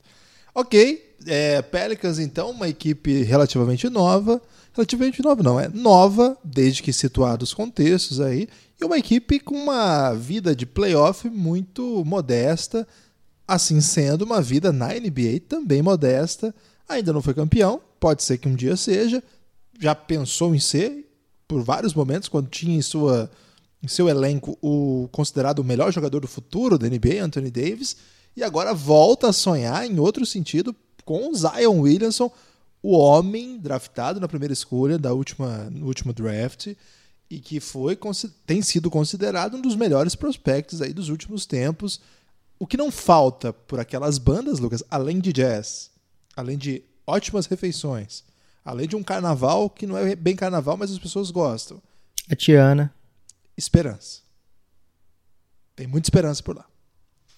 Ok, 0.53 1.15
é, 1.25 1.61
Pelicans 1.61 2.19
então, 2.19 2.51
uma 2.51 2.67
equipe 2.67 3.23
relativamente 3.23 3.89
nova. 3.89 4.41
Relativamente 4.73 5.21
nova 5.23 5.41
não, 5.41 5.59
é 5.59 5.67
nova, 5.67 6.37
desde 6.43 6.83
que 6.83 6.93
situados 6.93 7.49
os 7.49 7.53
contextos 7.53 8.19
aí. 8.19 8.47
E 8.79 8.85
uma 8.85 8.97
equipe 8.97 9.39
com 9.39 9.55
uma 9.55 10.13
vida 10.13 10.55
de 10.55 10.65
playoff 10.65 11.29
muito 11.29 12.03
modesta. 12.05 12.87
Assim 13.47 13.79
sendo, 13.79 14.23
uma 14.23 14.41
vida 14.41 14.71
na 14.71 14.89
NBA 14.89 15.41
também 15.47 15.81
modesta. 15.81 16.53
Ainda 16.87 17.13
não 17.13 17.21
foi 17.21 17.33
campeão, 17.33 17.81
pode 17.99 18.23
ser 18.23 18.37
que 18.37 18.47
um 18.47 18.55
dia 18.55 18.75
seja 18.75 19.23
já 19.79 19.93
pensou 19.93 20.55
em 20.55 20.59
ser 20.59 21.05
por 21.47 21.63
vários 21.63 21.93
momentos, 21.93 22.27
quando 22.27 22.49
tinha 22.49 22.77
em, 22.77 22.81
sua, 22.81 23.31
em 23.81 23.87
seu 23.87 24.09
elenco 24.09 24.57
o 24.61 25.07
considerado 25.11 25.59
o 25.59 25.63
melhor 25.63 25.91
jogador 25.91 26.21
do 26.21 26.27
futuro 26.27 26.77
da 26.77 26.87
NBA, 26.87 27.23
Anthony 27.23 27.51
Davis, 27.51 27.97
e 28.35 28.43
agora 28.43 28.73
volta 28.73 29.29
a 29.29 29.33
sonhar 29.33 29.85
em 29.85 29.99
outro 29.99 30.25
sentido 30.25 30.75
com 31.05 31.33
Zion 31.33 31.79
Williamson, 31.79 32.31
o 32.81 32.97
homem 32.97 33.57
draftado 33.57 34.19
na 34.19 34.27
primeira 34.27 34.53
escolha 34.53 34.97
da 34.97 35.13
última, 35.13 35.69
no 35.71 35.87
último 35.87 36.13
draft 36.13 36.73
e 37.29 37.39
que 37.39 37.59
foi 37.59 37.97
tem 38.45 38.61
sido 38.61 38.89
considerado 38.89 39.57
um 39.57 39.61
dos 39.61 39.75
melhores 39.75 40.15
prospectos 40.15 40.81
aí 40.81 40.93
dos 40.93 41.09
últimos 41.09 41.45
tempos. 41.45 41.99
O 42.59 42.65
que 42.65 42.77
não 42.77 42.91
falta 42.91 43.51
por 43.51 43.79
aquelas 43.79 44.17
bandas, 44.17 44.59
Lucas, 44.59 44.83
além 44.89 45.19
de 45.19 45.33
jazz, 45.33 45.91
além 46.35 46.57
de 46.57 46.83
ótimas 47.05 47.45
refeições, 47.45 48.23
Além 48.67 48.85
de 48.85 48.97
um 48.97 49.01
carnaval 49.01 49.69
que 49.69 49.87
não 49.87 49.97
é 49.97 50.13
bem 50.13 50.35
carnaval, 50.35 50.75
mas 50.75 50.91
as 50.91 50.99
pessoas 50.99 51.31
gostam. 51.31 51.81
A 52.29 52.35
Tiana. 52.35 52.93
Esperança. 53.57 54.21
Tem 55.75 55.87
muita 55.87 56.07
esperança 56.07 56.43
por 56.43 56.55
lá. 56.55 56.65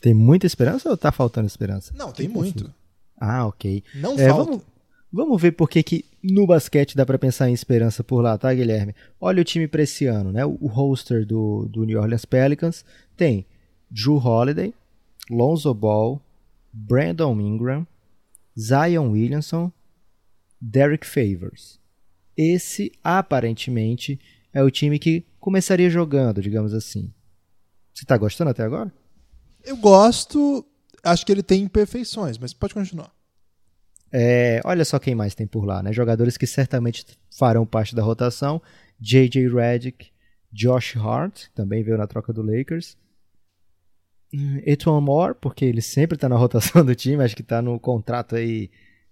Tem 0.01 0.13
muita 0.13 0.45
esperança 0.45 0.89
ou 0.89 0.97
tá 0.97 1.11
faltando 1.11 1.47
esperança? 1.47 1.93
Não, 1.95 2.11
tem 2.11 2.27
muito. 2.27 2.73
Ah, 3.19 3.45
ok. 3.45 3.83
Não 3.95 4.17
é, 4.17 4.29
falta. 4.29 4.51
Vamos, 4.51 4.63
vamos 5.11 5.41
ver 5.41 5.51
por 5.51 5.69
que, 5.69 5.83
que 5.83 6.05
no 6.23 6.47
basquete 6.47 6.95
dá 6.95 7.05
para 7.05 7.19
pensar 7.19 7.49
em 7.49 7.53
esperança 7.53 8.03
por 8.03 8.21
lá, 8.21 8.37
tá, 8.37 8.53
Guilherme? 8.53 8.95
Olha 9.19 9.41
o 9.41 9.45
time 9.45 9.67
pra 9.67 9.83
esse 9.83 10.05
ano, 10.05 10.31
né? 10.31 10.45
O 10.45 10.67
roster 10.67 11.25
do, 11.25 11.67
do 11.69 11.83
New 11.83 11.99
Orleans 11.99 12.25
Pelicans 12.25 12.85
tem 13.17 13.45
Drew 13.91 14.17
Holiday, 14.17 14.73
Lonzo 15.29 15.73
Ball, 15.73 16.21
Brandon 16.71 17.39
Ingram, 17.41 17.85
Zion 18.57 19.11
Williamson, 19.11 19.71
Derek 20.61 21.05
Favors. 21.05 21.79
Esse, 22.37 22.91
aparentemente, 23.03 24.19
é 24.53 24.63
o 24.63 24.71
time 24.71 24.97
que 24.99 25.25
começaria 25.39 25.89
jogando, 25.89 26.41
digamos 26.41 26.73
assim. 26.73 27.13
Você 27.93 28.03
está 28.03 28.17
gostando 28.17 28.49
até 28.49 28.63
agora? 28.63 28.91
Eu 29.63 29.77
gosto. 29.77 30.65
Acho 31.03 31.25
que 31.25 31.31
ele 31.31 31.43
tem 31.43 31.63
imperfeições, 31.63 32.37
mas 32.37 32.53
pode 32.53 32.73
continuar. 32.73 33.11
É, 34.11 34.59
olha 34.65 34.83
só 34.83 34.97
quem 34.97 35.13
mais 35.13 35.35
tem 35.35 35.45
por 35.45 35.65
lá, 35.65 35.83
né? 35.83 35.93
Jogadores 35.93 36.37
que 36.37 36.47
certamente 36.47 37.05
farão 37.37 37.65
parte 37.65 37.95
da 37.95 38.01
rotação: 38.01 38.61
J.J. 38.99 39.47
Redick, 39.49 40.11
Josh 40.51 40.95
Hart, 40.95 41.47
também 41.53 41.83
veio 41.83 41.97
na 41.97 42.07
troca 42.07 42.33
do 42.33 42.41
Lakers. 42.41 42.97
Hum, 44.33 44.61
Etuan 44.65 45.01
Moore, 45.01 45.35
porque 45.39 45.65
ele 45.65 45.81
sempre 45.81 46.15
está 46.15 46.29
na 46.29 46.37
rotação 46.37 46.83
do 46.85 46.95
time, 46.95 47.23
acho 47.23 47.35
que 47.35 47.41
está 47.41 47.61
no 47.61 47.79
contrato 47.79 48.35
aí 48.35 48.69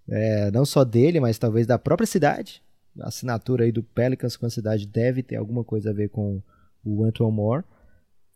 é, 0.10 0.52
não 0.52 0.66
só 0.66 0.84
dele, 0.84 1.20
mas 1.20 1.38
talvez 1.38 1.68
da 1.68 1.78
própria 1.78 2.08
cidade. 2.08 2.64
Assinatura 3.02 3.64
aí 3.64 3.72
do 3.72 3.84
Pelicans 3.84 4.36
com 4.36 4.46
a 4.46 4.50
cidade 4.50 4.88
deve 4.88 5.24
ter 5.24 5.36
alguma 5.36 5.64
coisa 5.64 5.90
a 5.90 5.94
ver 5.94 6.10
com 6.10 6.42
o 6.84 7.04
Antoine 7.04 7.36
Moore. 7.36 7.64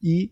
E 0.02 0.32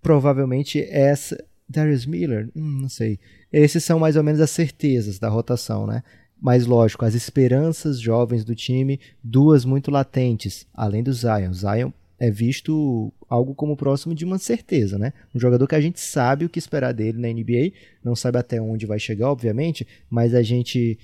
provavelmente 0.00 0.80
essa. 0.82 1.42
Darius 1.66 2.04
Miller? 2.04 2.50
Hum, 2.54 2.82
não 2.82 2.88
sei. 2.88 3.18
Esses 3.50 3.82
são 3.82 3.98
mais 3.98 4.16
ou 4.16 4.22
menos 4.22 4.40
as 4.40 4.50
certezas 4.50 5.18
da 5.18 5.28
rotação, 5.28 5.86
né? 5.86 6.02
Mas 6.40 6.66
lógico, 6.66 7.06
as 7.06 7.14
esperanças 7.14 7.98
jovens 7.98 8.44
do 8.44 8.54
time, 8.54 9.00
duas 9.22 9.64
muito 9.64 9.90
latentes, 9.90 10.66
além 10.74 11.02
do 11.02 11.12
Zion. 11.12 11.54
Zion 11.54 11.90
é 12.18 12.30
visto 12.30 13.12
algo 13.28 13.54
como 13.54 13.76
próximo 13.76 14.14
de 14.14 14.24
uma 14.24 14.38
certeza, 14.38 14.98
né? 14.98 15.12
Um 15.34 15.40
jogador 15.40 15.66
que 15.66 15.74
a 15.74 15.80
gente 15.80 16.00
sabe 16.00 16.44
o 16.44 16.48
que 16.48 16.58
esperar 16.58 16.92
dele 16.92 17.18
na 17.18 17.28
NBA, 17.28 17.72
não 18.04 18.14
sabe 18.14 18.38
até 18.38 18.60
onde 18.60 18.86
vai 18.86 18.98
chegar, 18.98 19.30
obviamente, 19.30 19.86
mas 20.10 20.34
a 20.34 20.42
gente 20.42 20.98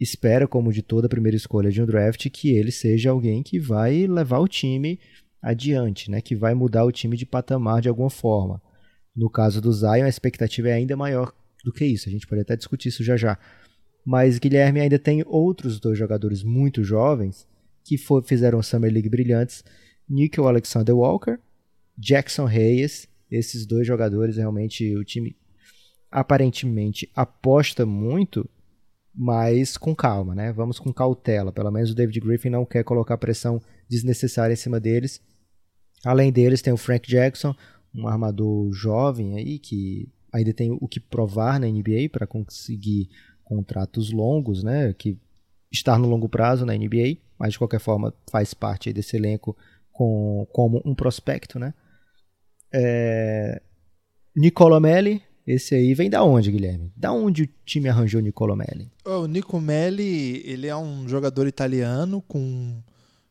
espera, 0.00 0.46
como 0.46 0.72
de 0.72 0.82
toda 0.82 1.08
primeira 1.08 1.36
escolha 1.36 1.70
de 1.70 1.82
um 1.82 1.86
draft, 1.86 2.28
que 2.30 2.50
ele 2.50 2.70
seja 2.70 3.10
alguém 3.10 3.42
que 3.42 3.58
vai 3.58 4.06
levar 4.06 4.38
o 4.38 4.48
time 4.48 4.98
adiante, 5.42 6.10
né? 6.10 6.20
Que 6.20 6.34
vai 6.34 6.54
mudar 6.54 6.84
o 6.84 6.92
time 6.92 7.16
de 7.16 7.26
patamar 7.26 7.80
de 7.80 7.88
alguma 7.88 8.10
forma. 8.10 8.62
No 9.14 9.28
caso 9.28 9.60
do 9.60 9.72
Zion, 9.72 10.04
a 10.04 10.08
expectativa 10.08 10.68
é 10.68 10.74
ainda 10.74 10.96
maior 10.96 11.32
do 11.64 11.72
que 11.72 11.84
isso. 11.84 12.08
A 12.08 12.12
gente 12.12 12.26
pode 12.26 12.42
até 12.42 12.56
discutir 12.56 12.88
isso 12.88 13.02
já 13.02 13.16
já. 13.16 13.38
Mas 14.04 14.38
Guilherme 14.38 14.80
ainda 14.80 14.98
tem 14.98 15.22
outros 15.26 15.80
dois 15.80 15.98
jogadores 15.98 16.42
muito 16.42 16.82
jovens 16.82 17.46
que 17.84 17.98
for, 17.98 18.22
fizeram 18.22 18.62
Summer 18.62 18.92
League 18.92 19.08
brilhantes 19.08 19.64
Nickel 20.08 20.48
Alexander 20.48 20.96
Walker, 20.96 21.38
Jackson 21.96 22.44
Reyes. 22.44 23.08
Esses 23.30 23.66
dois 23.66 23.86
jogadores 23.86 24.36
realmente 24.36 24.96
o 24.96 25.04
time 25.04 25.36
aparentemente 26.10 27.10
aposta 27.14 27.84
muito, 27.84 28.48
mas 29.20 29.76
com 29.76 29.96
calma, 29.96 30.32
né? 30.32 30.52
Vamos 30.52 30.78
com 30.78 30.92
cautela. 30.92 31.50
Pelo 31.50 31.72
menos 31.72 31.90
o 31.90 31.94
David 31.94 32.20
Griffin 32.20 32.50
não 32.50 32.64
quer 32.64 32.84
colocar 32.84 33.18
pressão 33.18 33.60
desnecessária 33.88 34.52
em 34.52 34.56
cima 34.56 34.78
deles. 34.78 35.20
Além 36.04 36.30
deles, 36.30 36.62
tem 36.62 36.72
o 36.72 36.76
Frank 36.76 37.10
Jackson, 37.10 37.52
um 37.92 38.06
armador 38.06 38.72
jovem 38.72 39.36
aí 39.36 39.58
que 39.58 40.08
ainda 40.32 40.54
tem 40.54 40.70
o 40.70 40.86
que 40.86 41.00
provar 41.00 41.58
na 41.58 41.66
NBA 41.66 42.08
para 42.12 42.28
conseguir 42.28 43.08
contratos 43.42 44.12
longos, 44.12 44.62
né? 44.62 44.92
Que 44.92 45.18
estar 45.72 45.98
no 45.98 46.08
longo 46.08 46.28
prazo 46.28 46.64
na 46.64 46.74
NBA, 46.74 47.16
mas 47.36 47.54
de 47.54 47.58
qualquer 47.58 47.80
forma 47.80 48.14
faz 48.30 48.54
parte 48.54 48.92
desse 48.92 49.16
elenco 49.16 49.56
com, 49.90 50.46
como 50.52 50.80
um 50.84 50.94
prospecto, 50.94 51.58
né? 51.58 51.74
É, 52.72 53.60
Nicolomelli, 54.36 55.20
esse 55.50 55.74
aí 55.74 55.94
vem 55.94 56.10
da 56.10 56.22
onde, 56.22 56.50
Guilherme? 56.50 56.92
Da 56.96 57.12
onde 57.12 57.44
o 57.44 57.48
time 57.64 57.88
arranjou 57.88 58.20
o 58.20 58.24
Nicolomelli? 58.24 58.90
O 59.04 59.26
Nicomelli, 59.26 60.42
ele 60.44 60.66
é 60.66 60.76
um 60.76 61.08
jogador 61.08 61.46
italiano 61.46 62.22
com, 62.28 62.82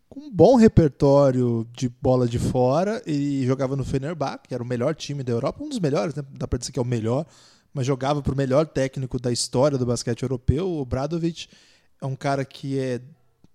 com 0.09 0.21
um 0.21 0.31
bom 0.31 0.55
repertório 0.55 1.67
de 1.71 1.87
bola 1.87 2.27
de 2.27 2.39
fora 2.39 3.01
e 3.05 3.45
jogava 3.45 3.75
no 3.75 3.85
Fenerbahçe, 3.85 4.47
que 4.47 4.53
era 4.53 4.63
o 4.63 4.67
melhor 4.67 4.95
time 4.95 5.23
da 5.23 5.31
Europa, 5.31 5.63
um 5.63 5.69
dos 5.69 5.79
melhores, 5.79 6.15
né? 6.15 6.23
dá 6.37 6.47
para 6.47 6.57
dizer 6.57 6.71
que 6.71 6.79
é 6.79 6.81
o 6.81 6.85
melhor, 6.85 7.25
mas 7.73 7.85
jogava 7.85 8.21
para 8.21 8.33
o 8.33 8.37
melhor 8.37 8.65
técnico 8.65 9.19
da 9.19 9.31
história 9.31 9.77
do 9.77 9.85
basquete 9.85 10.23
europeu, 10.23 10.67
o 10.67 10.83
Bradovic. 10.83 11.47
É 12.01 12.05
um 12.05 12.15
cara 12.15 12.43
que 12.43 12.79
é 12.79 12.99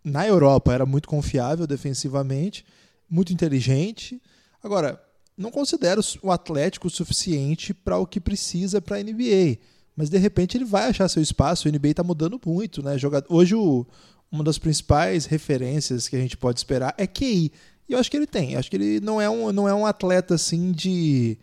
na 0.04 0.26
Europa 0.26 0.72
era 0.72 0.86
muito 0.86 1.08
confiável 1.08 1.66
defensivamente 1.66 2.64
muito 3.12 3.30
inteligente. 3.30 4.20
Agora, 4.64 4.98
não 5.42 5.50
considero 5.50 6.00
o 6.22 6.30
Atlético 6.30 6.86
o 6.86 6.90
suficiente 6.90 7.74
para 7.74 7.98
o 7.98 8.06
que 8.06 8.20
precisa 8.20 8.80
para 8.80 8.96
a 8.96 9.02
NBA. 9.02 9.58
Mas 9.96 10.08
de 10.08 10.16
repente 10.16 10.56
ele 10.56 10.64
vai 10.64 10.88
achar 10.88 11.08
seu 11.08 11.22
espaço. 11.22 11.68
O 11.68 11.72
NBA 11.72 11.88
está 11.88 12.02
mudando 12.02 12.40
muito, 12.44 12.82
né? 12.82 12.96
Hoje 13.28 13.54
o, 13.54 13.86
uma 14.30 14.42
das 14.42 14.56
principais 14.56 15.26
referências 15.26 16.08
que 16.08 16.16
a 16.16 16.20
gente 16.20 16.36
pode 16.36 16.58
esperar 16.58 16.94
é 16.96 17.06
QI. 17.06 17.52
E 17.88 17.92
eu 17.92 17.98
acho 17.98 18.10
que 18.10 18.16
ele 18.16 18.26
tem. 18.26 18.52
Eu 18.52 18.58
acho 18.58 18.70
que 18.70 18.76
ele 18.76 19.00
não 19.00 19.20
é 19.20 19.28
um, 19.28 19.52
não 19.52 19.68
é 19.68 19.74
um 19.74 19.84
atleta 19.84 20.34
assim 20.34 20.72
de 20.72 21.36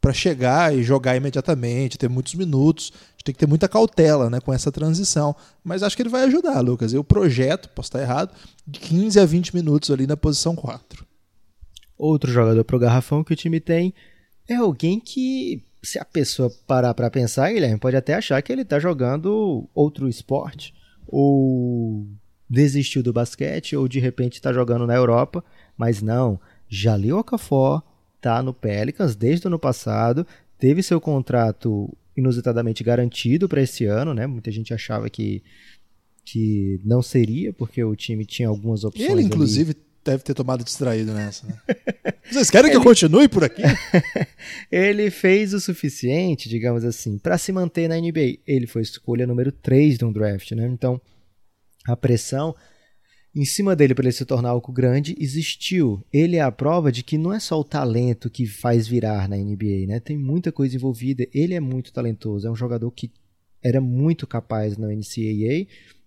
para 0.00 0.12
chegar 0.12 0.74
e 0.76 0.82
jogar 0.82 1.16
imediatamente, 1.16 1.98
ter 1.98 2.08
muitos 2.08 2.34
minutos. 2.34 2.92
A 2.94 3.10
gente 3.12 3.24
tem 3.24 3.34
que 3.34 3.40
ter 3.40 3.48
muita 3.48 3.68
cautela 3.68 4.30
né, 4.30 4.40
com 4.40 4.52
essa 4.52 4.70
transição. 4.70 5.34
Mas 5.64 5.82
acho 5.82 5.96
que 5.96 6.02
ele 6.02 6.08
vai 6.08 6.22
ajudar, 6.24 6.60
Lucas. 6.60 6.92
Eu 6.92 7.02
projeto, 7.02 7.68
posso 7.70 7.88
estar 7.88 8.00
errado, 8.00 8.32
de 8.66 8.78
15 8.78 9.18
a 9.18 9.24
20 9.24 9.54
minutos 9.54 9.90
ali 9.90 10.06
na 10.06 10.16
posição 10.16 10.54
4. 10.54 11.07
Outro 11.98 12.30
jogador 12.30 12.62
pro 12.64 12.78
garrafão 12.78 13.24
que 13.24 13.32
o 13.32 13.36
time 13.36 13.58
tem 13.58 13.92
é 14.48 14.54
alguém 14.54 15.00
que, 15.00 15.64
se 15.82 15.98
a 15.98 16.04
pessoa 16.04 16.50
parar 16.66 16.94
para 16.94 17.10
pensar, 17.10 17.52
Guilherme, 17.52 17.78
pode 17.78 17.96
até 17.96 18.14
achar 18.14 18.40
que 18.40 18.52
ele 18.52 18.62
está 18.62 18.78
jogando 18.78 19.68
outro 19.74 20.08
esporte, 20.08 20.72
ou 21.06 22.06
desistiu 22.48 23.02
do 23.02 23.12
basquete, 23.12 23.76
ou 23.76 23.88
de 23.88 23.98
repente 23.98 24.34
está 24.34 24.52
jogando 24.52 24.86
na 24.86 24.94
Europa, 24.94 25.44
mas 25.76 26.00
não. 26.00 26.40
Jalil 26.68 27.18
Okafor 27.18 27.82
tá 28.20 28.42
no 28.42 28.54
Pelicans 28.54 29.16
desde 29.16 29.46
o 29.46 29.48
ano 29.48 29.58
passado, 29.58 30.26
teve 30.58 30.82
seu 30.82 31.00
contrato 31.00 31.92
inusitadamente 32.16 32.82
garantido 32.82 33.48
para 33.48 33.62
esse 33.62 33.84
ano, 33.84 34.14
né? 34.14 34.26
Muita 34.26 34.50
gente 34.50 34.72
achava 34.72 35.10
que 35.10 35.42
que 36.30 36.78
não 36.84 37.00
seria, 37.00 37.54
porque 37.54 37.82
o 37.82 37.96
time 37.96 38.26
tinha 38.26 38.48
algumas 38.48 38.84
opções. 38.84 39.08
Ele, 39.08 39.22
inclusive, 39.22 39.70
ali. 39.70 39.80
Deve 40.10 40.22
ter 40.22 40.34
tomado 40.34 40.64
distraído 40.64 41.12
nessa. 41.12 41.46
Né? 41.46 41.58
Vocês 42.30 42.50
querem 42.50 42.70
que 42.70 42.76
Ele... 42.76 42.82
eu 42.82 42.88
continue 42.88 43.28
por 43.28 43.44
aqui? 43.44 43.62
Ele 44.70 45.10
fez 45.10 45.54
o 45.54 45.60
suficiente, 45.60 46.48
digamos 46.48 46.84
assim, 46.84 47.18
para 47.18 47.38
se 47.38 47.52
manter 47.52 47.88
na 47.88 47.96
NBA. 47.96 48.38
Ele 48.46 48.66
foi 48.66 48.82
escolha 48.82 49.26
número 49.26 49.52
3 49.52 49.98
de 49.98 50.04
um 50.04 50.12
draft, 50.12 50.52
né? 50.52 50.66
Então, 50.66 51.00
a 51.86 51.96
pressão 51.96 52.54
em 53.34 53.44
cima 53.44 53.76
dele 53.76 53.94
para 53.94 54.06
ele 54.06 54.12
se 54.12 54.24
tornar 54.24 54.50
algo 54.50 54.72
grande 54.72 55.14
existiu. 55.18 56.04
Ele 56.12 56.36
é 56.36 56.40
a 56.40 56.50
prova 56.50 56.90
de 56.90 57.02
que 57.02 57.18
não 57.18 57.32
é 57.32 57.38
só 57.38 57.60
o 57.60 57.64
talento 57.64 58.30
que 58.30 58.46
faz 58.46 58.88
virar 58.88 59.28
na 59.28 59.36
NBA, 59.36 59.86
né? 59.86 60.00
Tem 60.00 60.16
muita 60.16 60.50
coisa 60.50 60.74
envolvida. 60.74 61.26
Ele 61.32 61.54
é 61.54 61.60
muito 61.60 61.92
talentoso, 61.92 62.46
é 62.46 62.50
um 62.50 62.56
jogador 62.56 62.90
que 62.90 63.10
era 63.62 63.80
muito 63.80 64.26
capaz 64.26 64.76
na 64.76 64.88
NCAA, 64.88 65.66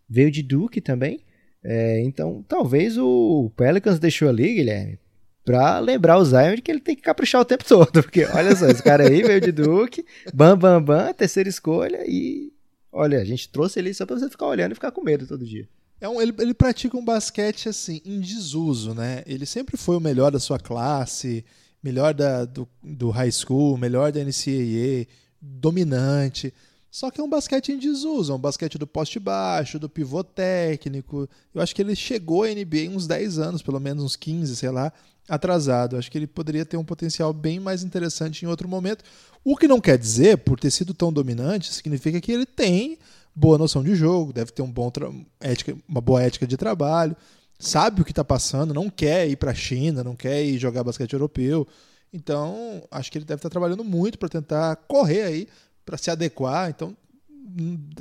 veio 0.10 0.31
de 0.31 0.41
Duke 0.41 0.81
também. 0.81 1.22
É, 1.63 2.01
então, 2.01 2.43
talvez 2.47 2.97
o 2.97 3.51
Pelicans 3.55 3.99
deixou 3.99 4.29
ali, 4.29 4.55
Guilherme, 4.55 4.99
para 5.43 5.79
lembrar 5.79 6.17
o 6.17 6.25
Zion 6.25 6.55
de 6.55 6.61
que 6.61 6.71
ele 6.71 6.79
tem 6.79 6.95
que 6.95 7.01
caprichar 7.01 7.41
o 7.41 7.45
tempo 7.45 7.65
todo, 7.65 7.91
porque 8.03 8.25
olha 8.25 8.55
só, 8.55 8.67
esse 8.67 8.81
cara 8.81 9.07
aí 9.07 9.21
veio 9.21 9.41
de 9.41 9.51
Duke, 9.51 10.05
bam, 10.33 10.57
bam, 10.57 10.81
bam, 10.81 11.13
terceira 11.13 11.49
escolha 11.49 12.03
e 12.07 12.51
olha, 12.91 13.19
a 13.19 13.25
gente 13.25 13.49
trouxe 13.49 13.79
ele 13.79 13.93
só 13.93 14.05
para 14.05 14.19
você 14.19 14.29
ficar 14.29 14.47
olhando 14.47 14.71
e 14.71 14.75
ficar 14.75 14.91
com 14.91 15.03
medo 15.03 15.25
todo 15.25 15.45
dia. 15.45 15.67
É 15.99 16.09
um, 16.09 16.19
ele, 16.19 16.33
ele 16.39 16.53
pratica 16.53 16.97
um 16.97 17.05
basquete 17.05 17.69
assim, 17.69 18.01
em 18.03 18.19
desuso, 18.19 18.93
né? 18.93 19.23
Ele 19.27 19.45
sempre 19.45 19.77
foi 19.77 19.95
o 19.95 20.01
melhor 20.01 20.31
da 20.31 20.39
sua 20.39 20.57
classe, 20.57 21.45
melhor 21.81 22.13
da, 22.13 22.43
do, 22.43 22.67
do 22.83 23.11
high 23.11 23.31
school, 23.31 23.77
melhor 23.77 24.11
da 24.11 24.19
NCAA, 24.19 25.07
dominante. 25.39 26.51
Só 26.91 27.10
que 27.10 27.21
é 27.21 27.24
um 27.24 27.29
basquete 27.29 27.71
em 27.71 27.79
desuso, 27.79 28.33
é 28.33 28.36
um 28.36 28.39
basquete 28.39 28.77
do 28.77 28.86
poste 28.86 29.17
baixo, 29.17 29.79
do 29.79 29.88
pivô 29.88 30.25
técnico. 30.25 31.27
Eu 31.55 31.62
acho 31.62 31.74
que 31.74 31.81
ele 31.81 31.95
chegou 31.95 32.43
à 32.43 32.48
NBA 32.48 32.89
uns 32.89 33.07
10 33.07 33.39
anos, 33.39 33.62
pelo 33.62 33.79
menos 33.79 34.03
uns 34.03 34.17
15, 34.17 34.57
sei 34.57 34.69
lá, 34.69 34.91
atrasado. 35.29 35.95
Eu 35.95 36.00
acho 36.00 36.12
que 36.12 36.17
ele 36.17 36.27
poderia 36.27 36.65
ter 36.65 36.75
um 36.75 36.83
potencial 36.83 37.31
bem 37.31 37.62
mais 37.62 37.81
interessante 37.81 38.43
em 38.43 38.48
outro 38.50 38.67
momento. 38.67 39.05
O 39.41 39.55
que 39.55 39.69
não 39.69 39.79
quer 39.79 39.98
dizer, 39.98 40.39
por 40.39 40.60
ter 40.60 40.69
sido 40.69 40.93
tão 40.93 41.13
dominante, 41.13 41.74
significa 41.74 42.19
que 42.19 42.29
ele 42.29 42.45
tem 42.45 43.00
boa 43.33 43.57
noção 43.57 43.81
de 43.81 43.95
jogo, 43.95 44.33
deve 44.33 44.51
ter 44.51 44.62
um 44.62 44.69
bom 44.69 44.91
ética, 45.39 45.74
uma 45.88 46.01
boa 46.01 46.21
ética 46.21 46.45
de 46.45 46.57
trabalho, 46.57 47.15
sabe 47.57 48.01
o 48.01 48.05
que 48.05 48.11
está 48.11 48.25
passando, 48.25 48.74
não 48.74 48.89
quer 48.89 49.29
ir 49.29 49.37
para 49.37 49.51
a 49.51 49.55
China, 49.55 50.03
não 50.03 50.15
quer 50.15 50.44
ir 50.44 50.57
jogar 50.57 50.83
basquete 50.83 51.13
europeu. 51.13 51.65
Então, 52.11 52.83
acho 52.92 53.09
que 53.09 53.18
ele 53.18 53.24
deve 53.24 53.39
estar 53.39 53.48
tá 53.48 53.53
trabalhando 53.53 53.85
muito 53.85 54.20
para 54.20 54.27
tentar 54.27 54.75
correr 54.75 55.22
aí, 55.22 55.48
para 55.85 55.98
se 55.98 56.09
adequar. 56.09 56.70
Então, 56.70 56.96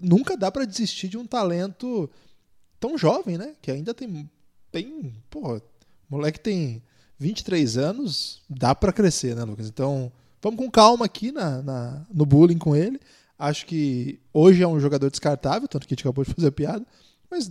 nunca 0.03 0.37
dá 0.37 0.51
para 0.51 0.65
desistir 0.65 1.09
de 1.09 1.19
um 1.19 1.27
talento 1.27 2.11
tão 2.79 2.97
jovem, 2.97 3.37
né? 3.37 3.55
Que 3.61 3.71
ainda 3.71 3.93
tem. 3.93 4.29
tem 4.71 5.15
porra, 5.29 5.61
moleque 6.09 6.41
tem 6.41 6.83
23 7.19 7.77
anos, 7.77 8.43
dá 8.49 8.75
para 8.75 8.93
crescer, 8.93 9.37
né, 9.37 9.45
Lucas? 9.45 9.69
Então, 9.69 10.11
vamos 10.41 10.59
com 10.59 10.71
calma 10.71 11.05
aqui 11.05 11.31
na, 11.31 11.63
na, 11.63 12.07
no 12.13 12.25
bullying 12.25 12.59
com 12.59 12.75
ele. 12.75 12.99
Acho 13.39 13.67
que 13.67 14.19
hoje 14.33 14.63
é 14.63 14.69
um 14.69 14.81
jogador 14.81 15.11
descartável, 15.11 15.69
tanto 15.69 15.87
que 15.87 15.95
a 15.95 15.97
gente 15.97 16.03
acabou 16.03 16.25
de 16.25 16.35
fazer 16.35 16.49
a 16.49 16.53
piada, 16.53 16.87
mas 17.31 17.51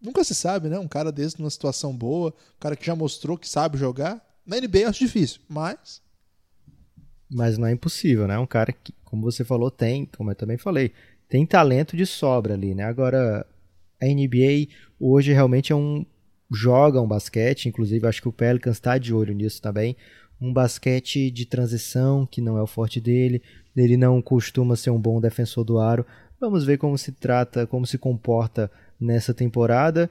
nunca 0.00 0.22
se 0.24 0.34
sabe, 0.34 0.68
né? 0.68 0.78
Um 0.78 0.88
cara 0.88 1.10
desse 1.12 1.38
numa 1.38 1.50
situação 1.50 1.96
boa, 1.96 2.30
um 2.30 2.60
cara 2.60 2.76
que 2.76 2.86
já 2.86 2.94
mostrou 2.94 3.36
que 3.36 3.48
sabe 3.48 3.76
jogar. 3.76 4.24
Na 4.46 4.56
NBA 4.56 4.78
eu 4.78 4.88
acho 4.88 5.04
difícil, 5.04 5.40
mas. 5.48 6.00
Mas 7.28 7.58
não 7.58 7.66
é 7.66 7.72
impossível, 7.72 8.26
né? 8.26 8.38
Um 8.38 8.46
cara 8.46 8.72
que, 8.72 8.92
como 9.08 9.22
você 9.22 9.44
falou, 9.44 9.70
tem, 9.70 10.06
como 10.16 10.30
eu 10.30 10.34
também 10.34 10.58
falei, 10.58 10.92
tem 11.28 11.46
talento 11.46 11.96
de 11.96 12.04
sobra 12.04 12.54
ali, 12.54 12.74
né? 12.74 12.84
Agora, 12.84 13.46
a 14.00 14.06
NBA 14.06 14.68
hoje 15.00 15.32
realmente 15.32 15.72
é 15.72 15.76
um. 15.76 16.04
joga 16.50 17.00
um 17.00 17.08
basquete, 17.08 17.68
inclusive 17.68 18.06
acho 18.06 18.20
que 18.20 18.28
o 18.28 18.32
Pelicans 18.32 18.76
está 18.76 18.98
de 18.98 19.14
olho 19.14 19.34
nisso 19.34 19.62
também. 19.62 19.96
Um 20.40 20.52
basquete 20.52 21.30
de 21.30 21.46
transição, 21.46 22.26
que 22.26 22.40
não 22.40 22.58
é 22.58 22.62
o 22.62 22.66
forte 22.66 23.00
dele, 23.00 23.42
ele 23.74 23.96
não 23.96 24.20
costuma 24.20 24.76
ser 24.76 24.90
um 24.90 25.00
bom 25.00 25.20
defensor 25.20 25.64
do 25.64 25.78
aro. 25.78 26.06
Vamos 26.38 26.64
ver 26.64 26.78
como 26.78 26.96
se 26.96 27.12
trata, 27.12 27.66
como 27.66 27.86
se 27.86 27.98
comporta 27.98 28.70
nessa 29.00 29.32
temporada. 29.32 30.10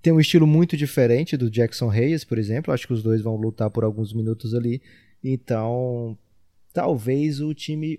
Tem 0.00 0.12
um 0.12 0.20
estilo 0.20 0.46
muito 0.46 0.76
diferente 0.76 1.36
do 1.36 1.50
Jackson 1.50 1.88
Reyes, 1.88 2.24
por 2.24 2.38
exemplo. 2.38 2.72
Acho 2.72 2.86
que 2.86 2.92
os 2.92 3.02
dois 3.02 3.20
vão 3.20 3.36
lutar 3.36 3.70
por 3.70 3.84
alguns 3.84 4.12
minutos 4.12 4.54
ali. 4.54 4.80
Então, 5.22 6.16
talvez 6.72 7.40
o 7.40 7.52
time 7.54 7.98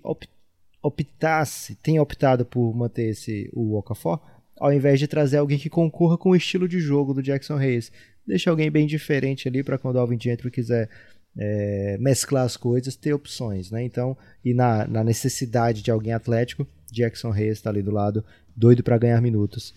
optasse, 0.82 1.74
tenha 1.76 2.02
optado 2.02 2.44
por 2.44 2.74
manter 2.74 3.10
esse 3.10 3.48
o 3.52 3.76
Okafor, 3.76 4.20
ao 4.58 4.72
invés 4.72 4.98
de 4.98 5.06
trazer 5.06 5.38
alguém 5.38 5.58
que 5.58 5.70
concorra 5.70 6.18
com 6.18 6.30
o 6.30 6.36
estilo 6.36 6.68
de 6.68 6.80
jogo 6.80 7.14
do 7.14 7.22
Jackson 7.22 7.56
Reyes. 7.56 7.90
Deixa 8.26 8.50
alguém 8.50 8.70
bem 8.70 8.86
diferente 8.86 9.48
ali 9.48 9.62
para 9.62 9.78
quando 9.78 9.96
o 9.96 9.98
Alvin 9.98 10.18
Gentry 10.20 10.50
quiser 10.50 10.88
é, 11.36 11.96
mesclar 11.98 12.44
as 12.44 12.56
coisas, 12.56 12.94
ter 12.94 13.12
opções, 13.12 13.70
né? 13.70 13.82
Então, 13.82 14.16
e 14.44 14.52
na, 14.54 14.86
na 14.86 15.02
necessidade 15.02 15.82
de 15.82 15.90
alguém 15.90 16.12
atlético, 16.12 16.66
Jackson 16.92 17.30
Reyes 17.30 17.58
está 17.58 17.70
ali 17.70 17.82
do 17.82 17.90
lado, 17.90 18.24
doido 18.54 18.82
para 18.82 18.98
ganhar 18.98 19.20
minutos. 19.20 19.74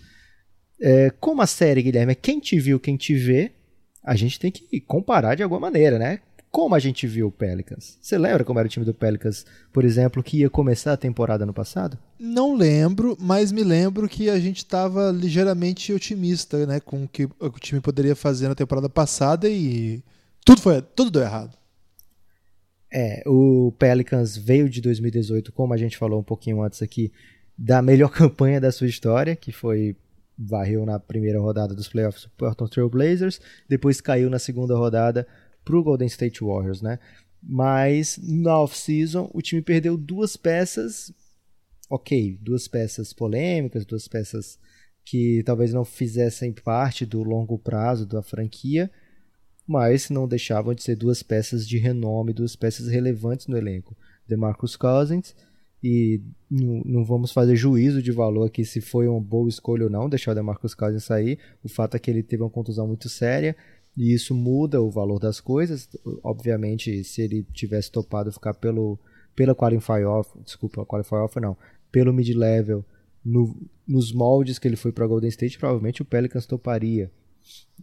É, 0.81 1.09
como 1.19 1.41
a 1.41 1.47
série, 1.47 1.81
Guilherme, 1.81 2.11
é 2.11 2.15
quem 2.15 2.39
te 2.39 2.59
viu, 2.59 2.79
quem 2.79 2.97
te 2.97 3.15
vê, 3.15 3.51
a 4.03 4.15
gente 4.15 4.39
tem 4.39 4.51
que 4.51 4.79
comparar 4.81 5.35
de 5.35 5.41
alguma 5.41 5.59
maneira, 5.59 5.97
né? 5.97 6.19
Como 6.55 6.73
a 6.73 6.79
gente 6.79 7.05
viu 7.05 7.27
o 7.27 7.31
Pelicans? 7.31 7.97
Você 8.01 8.17
lembra 8.17 8.45
como 8.45 8.57
era 8.57 8.65
o 8.65 8.69
time 8.69 8.85
do 8.85 8.93
Pelicans, 8.93 9.45
por 9.73 9.83
exemplo, 9.83 10.23
que 10.23 10.37
ia 10.37 10.49
começar 10.49 10.93
a 10.93 10.97
temporada 10.97 11.45
no 11.45 11.53
passado? 11.53 11.99
Não 12.17 12.55
lembro, 12.55 13.17
mas 13.19 13.51
me 13.51 13.61
lembro 13.61 14.07
que 14.07 14.29
a 14.29 14.39
gente 14.39 14.59
estava 14.59 15.11
ligeiramente 15.11 15.91
otimista, 15.91 16.65
né, 16.65 16.79
com 16.79 17.03
o 17.03 17.07
que 17.09 17.25
o 17.25 17.49
time 17.59 17.81
poderia 17.81 18.15
fazer 18.15 18.47
na 18.47 18.55
temporada 18.55 18.87
passada 18.87 19.49
e 19.49 20.01
tudo 20.45 20.61
foi, 20.61 20.81
tudo 20.81 21.11
deu 21.11 21.23
errado. 21.23 21.57
É, 22.89 23.21
o 23.25 23.73
Pelicans 23.77 24.37
veio 24.37 24.69
de 24.69 24.79
2018, 24.79 25.51
como 25.51 25.73
a 25.73 25.77
gente 25.77 25.97
falou 25.97 26.21
um 26.21 26.23
pouquinho 26.23 26.61
antes 26.61 26.81
aqui, 26.81 27.11
da 27.57 27.81
melhor 27.81 28.07
campanha 28.15 28.61
da 28.61 28.71
sua 28.71 28.87
história, 28.87 29.35
que 29.35 29.51
foi 29.51 29.93
varreu 30.37 30.85
na 30.85 30.99
primeira 30.99 31.39
rodada 31.39 31.73
dos 31.73 31.87
playoffs 31.87 32.25
o 32.25 32.29
Portland 32.29 32.71
Trail 32.71 32.89
Blazers, 32.89 33.41
depois 33.67 33.99
caiu 33.99 34.29
na 34.29 34.39
segunda 34.39 34.75
rodada 34.75 35.27
para 35.65 35.75
o 35.75 35.83
Golden 35.83 36.07
State 36.07 36.43
Warriors, 36.43 36.81
né? 36.81 36.99
Mas 37.41 38.17
na 38.21 38.59
off-season 38.59 39.29
o 39.33 39.41
time 39.41 39.61
perdeu 39.61 39.97
duas 39.97 40.37
peças, 40.37 41.11
ok, 41.89 42.37
duas 42.41 42.67
peças 42.67 43.11
polêmicas, 43.11 43.85
duas 43.85 44.07
peças 44.07 44.57
que 45.03 45.43
talvez 45.43 45.73
não 45.73 45.83
fizessem 45.83 46.53
parte 46.53 47.05
do 47.05 47.21
longo 47.21 47.59
prazo 47.59 48.05
da 48.05 48.23
franquia, 48.23 48.89
mas 49.67 50.09
não 50.09 50.27
deixavam 50.27 50.73
de 50.73 50.83
ser 50.83 50.95
duas 50.95 51.21
peças 51.21 51.67
de 51.67 51.77
renome, 51.77 52.33
duas 52.33 52.55
peças 52.55 52.87
relevantes 52.87 53.47
no 53.47 53.57
elenco. 53.57 53.95
DeMarcus 54.27 54.75
Cousins, 54.75 55.35
e 55.83 56.19
não, 56.49 57.05
vamos 57.05 57.31
fazer 57.31 57.55
juízo 57.55 58.01
de 58.01 58.11
valor 58.11 58.47
aqui 58.47 58.65
se 58.65 58.81
foi 58.81 59.07
uma 59.07 59.21
boa 59.21 59.47
escolha 59.47 59.83
ou 59.83 59.89
não 59.89 60.09
deixar 60.09 60.31
o 60.31 60.35
DeMarcus 60.35 60.73
Cousins 60.73 61.03
sair. 61.03 61.37
O 61.63 61.69
fato 61.69 61.95
é 61.95 61.99
que 61.99 62.09
ele 62.09 62.23
teve 62.23 62.41
uma 62.41 62.49
contusão 62.49 62.87
muito 62.87 63.07
séria 63.07 63.55
e 63.97 64.13
isso 64.13 64.35
muda 64.35 64.81
o 64.81 64.91
valor 64.91 65.19
das 65.19 65.39
coisas. 65.39 65.89
Obviamente, 66.23 67.03
se 67.03 67.21
ele 67.21 67.43
tivesse 67.53 67.91
topado 67.91 68.31
ficar 68.31 68.53
pelo 68.53 68.99
pela 69.35 69.53
qualify 69.53 70.03
off, 70.05 70.31
desculpa, 70.43 70.85
qualify 70.85 71.15
off 71.15 71.37
não, 71.41 71.57
pelo 71.91 72.13
mid 72.13 72.29
level 72.29 72.85
no, 73.23 73.55
nos 73.85 74.13
moldes 74.13 74.57
que 74.57 74.67
ele 74.67 74.77
foi 74.77 74.91
para 74.91 75.07
Golden 75.07 75.29
State, 75.29 75.57
provavelmente 75.57 76.01
o 76.01 76.05
Pelicans 76.05 76.45
toparia. 76.45 77.11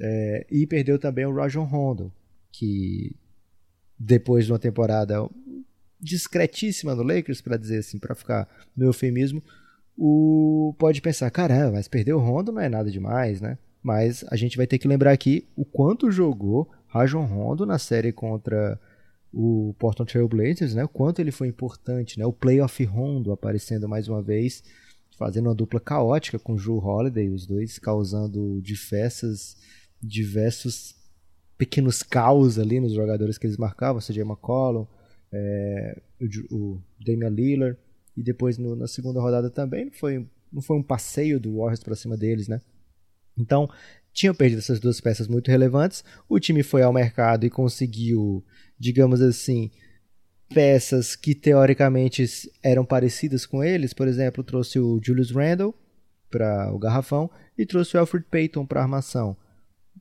É, 0.00 0.46
e 0.50 0.66
perdeu 0.66 0.98
também 0.98 1.26
o 1.26 1.34
Rajon 1.34 1.64
Rondo, 1.64 2.12
que 2.50 3.14
depois 3.98 4.46
de 4.46 4.52
uma 4.52 4.58
temporada 4.58 5.28
discretíssima 6.00 6.94
no 6.94 7.02
Lakers, 7.02 7.40
para 7.40 7.56
dizer 7.56 7.78
assim, 7.78 7.98
para 7.98 8.14
ficar 8.14 8.48
no 8.76 8.86
eufemismo, 8.86 9.42
o 9.96 10.74
pode 10.78 11.00
pensar, 11.00 11.30
caramba, 11.30 11.72
mas 11.72 11.86
perder 11.86 12.14
o 12.14 12.18
Rondo 12.18 12.50
não 12.50 12.60
é 12.60 12.68
nada 12.68 12.90
demais, 12.90 13.40
né? 13.40 13.58
Mas 13.82 14.24
a 14.28 14.36
gente 14.36 14.56
vai 14.56 14.66
ter 14.66 14.78
que 14.78 14.86
lembrar 14.86 15.12
aqui 15.12 15.48
o 15.56 15.64
quanto 15.64 16.10
jogou 16.10 16.70
Rajon 16.86 17.24
Rondo 17.24 17.66
na 17.66 17.78
série 17.78 18.12
contra 18.12 18.78
o 19.32 19.74
Portland 19.78 20.12
Trail 20.12 20.28
Blazers, 20.28 20.74
né? 20.74 20.84
O 20.84 20.88
quanto 20.88 21.20
ele 21.20 21.32
foi 21.32 21.48
importante, 21.48 22.18
né? 22.18 22.26
O 22.26 22.32
playoff 22.32 22.84
Rondo 22.84 23.32
aparecendo 23.32 23.88
mais 23.88 24.06
uma 24.06 24.22
vez, 24.22 24.62
fazendo 25.18 25.46
uma 25.48 25.54
dupla 25.54 25.80
caótica 25.80 26.38
com 26.38 26.52
o 26.52 26.56
Drew 26.56 26.78
Holiday, 26.78 27.30
os 27.30 27.46
dois 27.46 27.78
causando 27.78 28.60
diversas, 28.62 29.56
diversos 30.00 30.94
pequenos 31.56 32.02
caos 32.02 32.58
ali 32.58 32.78
nos 32.78 32.92
jogadores 32.92 33.38
que 33.38 33.46
eles 33.46 33.56
marcavam, 33.56 34.00
CJ 34.00 34.22
McCollum, 34.22 34.86
é, 35.32 36.00
o, 36.20 36.54
o 36.54 36.82
Damian 37.04 37.30
Lillard, 37.30 37.78
e 38.16 38.22
depois 38.22 38.58
no, 38.58 38.76
na 38.76 38.86
segunda 38.86 39.20
rodada 39.20 39.48
também 39.48 39.86
não 39.86 39.92
foi, 39.92 40.26
não 40.52 40.60
foi 40.60 40.76
um 40.76 40.82
passeio 40.82 41.40
do 41.40 41.56
Warriors 41.56 41.82
para 41.82 41.96
cima 41.96 42.16
deles, 42.16 42.48
né? 42.48 42.60
Então, 43.42 43.68
tinham 44.12 44.34
perdido 44.34 44.58
essas 44.58 44.80
duas 44.80 45.00
peças 45.00 45.26
muito 45.28 45.50
relevantes. 45.50 46.04
O 46.28 46.38
time 46.38 46.62
foi 46.62 46.82
ao 46.82 46.92
mercado 46.92 47.44
e 47.44 47.50
conseguiu, 47.50 48.44
digamos 48.78 49.20
assim, 49.20 49.70
peças 50.52 51.16
que 51.16 51.34
teoricamente 51.34 52.24
eram 52.62 52.84
parecidas 52.84 53.46
com 53.46 53.64
eles. 53.64 53.92
Por 53.92 54.06
exemplo, 54.06 54.44
trouxe 54.44 54.78
o 54.78 55.00
Julius 55.02 55.30
Randle 55.30 55.74
para 56.30 56.72
o 56.72 56.78
garrafão 56.78 57.30
e 57.56 57.66
trouxe 57.66 57.96
o 57.96 58.00
Alfred 58.00 58.26
Payton 58.30 58.66
para 58.66 58.80
a 58.80 58.84
armação. 58.84 59.36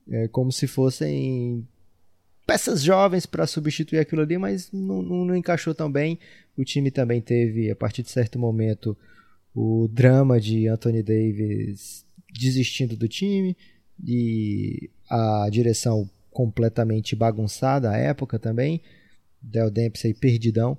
É 0.08 0.28
como 0.28 0.50
se 0.52 0.66
fossem 0.66 1.66
peças 2.46 2.82
jovens 2.82 3.24
para 3.24 3.46
substituir 3.46 3.98
aquilo 3.98 4.22
ali, 4.22 4.36
mas 4.36 4.70
não, 4.72 5.02
não, 5.02 5.24
não, 5.24 5.36
encaixou 5.36 5.74
tão 5.74 5.90
bem. 5.90 6.18
O 6.56 6.64
time 6.64 6.90
também 6.90 7.20
teve, 7.20 7.70
a 7.70 7.76
partir 7.76 8.02
de 8.02 8.10
certo 8.10 8.38
momento, 8.38 8.96
o 9.54 9.88
drama 9.88 10.40
de 10.40 10.66
Anthony 10.66 11.02
Davis 11.02 12.04
desistindo 12.32 12.96
do 12.96 13.06
time 13.06 13.56
e 14.04 14.90
a 15.08 15.48
direção 15.50 16.08
completamente 16.30 17.14
bagunçada 17.14 17.90
à 17.90 17.96
época 17.96 18.38
também. 18.38 18.80
Del 19.40 19.70
Dempsey 19.70 20.14
perdidão. 20.14 20.78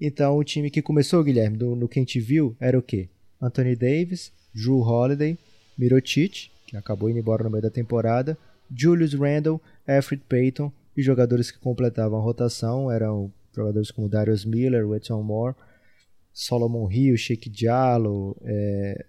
Então 0.00 0.36
o 0.36 0.44
time 0.44 0.70
que 0.70 0.82
começou, 0.82 1.24
Guilherme, 1.24 1.56
do, 1.56 1.74
no 1.74 1.88
que 1.88 1.98
a 1.98 2.02
gente 2.02 2.20
viu, 2.20 2.56
era 2.60 2.78
o 2.78 2.82
quê? 2.82 3.08
Anthony 3.40 3.74
Davis, 3.74 4.32
Drew 4.54 4.80
Holiday, 4.80 5.38
Mirotic, 5.76 6.50
que 6.66 6.76
acabou 6.76 7.10
indo 7.10 7.18
embora 7.18 7.44
no 7.44 7.50
meio 7.50 7.62
da 7.62 7.70
temporada, 7.70 8.36
Julius 8.74 9.14
Randle, 9.14 9.60
Alfred 9.86 10.22
Payton 10.28 10.72
e 10.96 11.02
jogadores 11.02 11.50
que 11.50 11.58
completavam 11.58 12.18
a 12.18 12.22
rotação 12.22 12.90
eram 12.90 13.32
jogadores 13.54 13.90
como 13.90 14.08
Darius 14.08 14.44
Miller, 14.44 14.86
Wetton 14.88 15.22
Moore, 15.22 15.54
Solomon 16.32 16.90
Hill, 16.90 17.16
Sheik 17.16 17.48
Diallo, 17.48 18.36
é, 18.44 19.04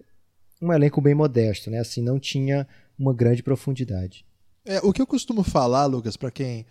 um 0.62 0.72
elenco 0.72 1.02
bem 1.02 1.16
modesto, 1.16 1.70
né? 1.70 1.80
Assim, 1.80 2.02
não 2.02 2.20
tinha 2.20 2.68
uma 2.98 3.14
grande 3.14 3.44
profundidade. 3.44 4.26
É, 4.66 4.80
o 4.80 4.92
que 4.92 5.02
eu 5.02 5.08
costumo 5.08 5.44
falar, 5.44 5.86
Lucas, 5.86 6.18
para 6.18 6.32
quem 6.32 6.66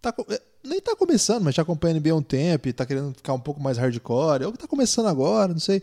tá, 0.00 0.14
é, 0.30 0.40
nem 0.64 0.80
tá 0.80 0.96
começando, 0.96 1.44
mas 1.44 1.54
já 1.54 1.62
acompanha 1.62 1.94
a 1.94 2.00
NBA 2.00 2.10
há 2.10 2.16
um 2.16 2.22
tempo 2.22 2.68
e 2.68 2.72
tá 2.72 2.86
querendo 2.86 3.14
ficar 3.14 3.34
um 3.34 3.40
pouco 3.40 3.60
mais 3.60 3.76
hardcore, 3.76 4.44
ou 4.44 4.52
que 4.52 4.58
tá 4.58 4.66
começando 4.66 5.06
agora, 5.06 5.52
não 5.52 5.60
sei. 5.60 5.82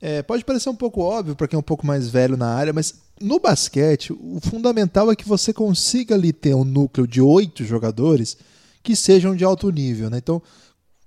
É, 0.00 0.22
pode 0.22 0.44
parecer 0.44 0.68
um 0.68 0.76
pouco 0.76 1.00
óbvio 1.00 1.34
para 1.34 1.48
quem 1.48 1.56
é 1.56 1.60
um 1.60 1.62
pouco 1.62 1.86
mais 1.86 2.08
velho 2.08 2.36
na 2.36 2.54
área, 2.54 2.72
mas 2.72 2.94
no 3.20 3.40
basquete, 3.40 4.12
o 4.12 4.38
fundamental 4.42 5.10
é 5.10 5.16
que 5.16 5.26
você 5.26 5.52
consiga 5.52 6.14
ali 6.14 6.32
ter 6.32 6.54
um 6.54 6.64
núcleo 6.64 7.06
de 7.06 7.20
oito 7.20 7.64
jogadores 7.64 8.36
que 8.82 8.94
sejam 8.94 9.34
de 9.34 9.42
alto 9.42 9.70
nível. 9.70 10.10
Né? 10.10 10.18
Então, 10.18 10.42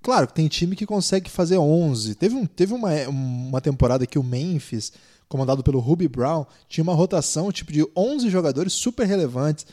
claro 0.02 0.26
tem 0.26 0.48
time 0.48 0.76
que 0.76 0.88
consegue 0.88 1.30
fazer 1.30 1.58
11. 1.58 2.16
Teve, 2.16 2.36
um, 2.36 2.46
teve 2.48 2.74
uma, 2.74 2.92
uma 3.08 3.62
temporada 3.62 4.08
que 4.08 4.18
o 4.18 4.24
Memphis, 4.24 4.92
comandado 5.30 5.64
pelo 5.64 5.80
Ruby 5.80 6.08
Brown, 6.08 6.46
tinha 6.68 6.84
uma 6.84 6.94
rotação 6.94 7.52
tipo 7.52 7.72
de 7.72 7.88
11 7.96 8.30
jogadores 8.30 8.74
super 8.74 9.08
relevantes. 9.08 9.66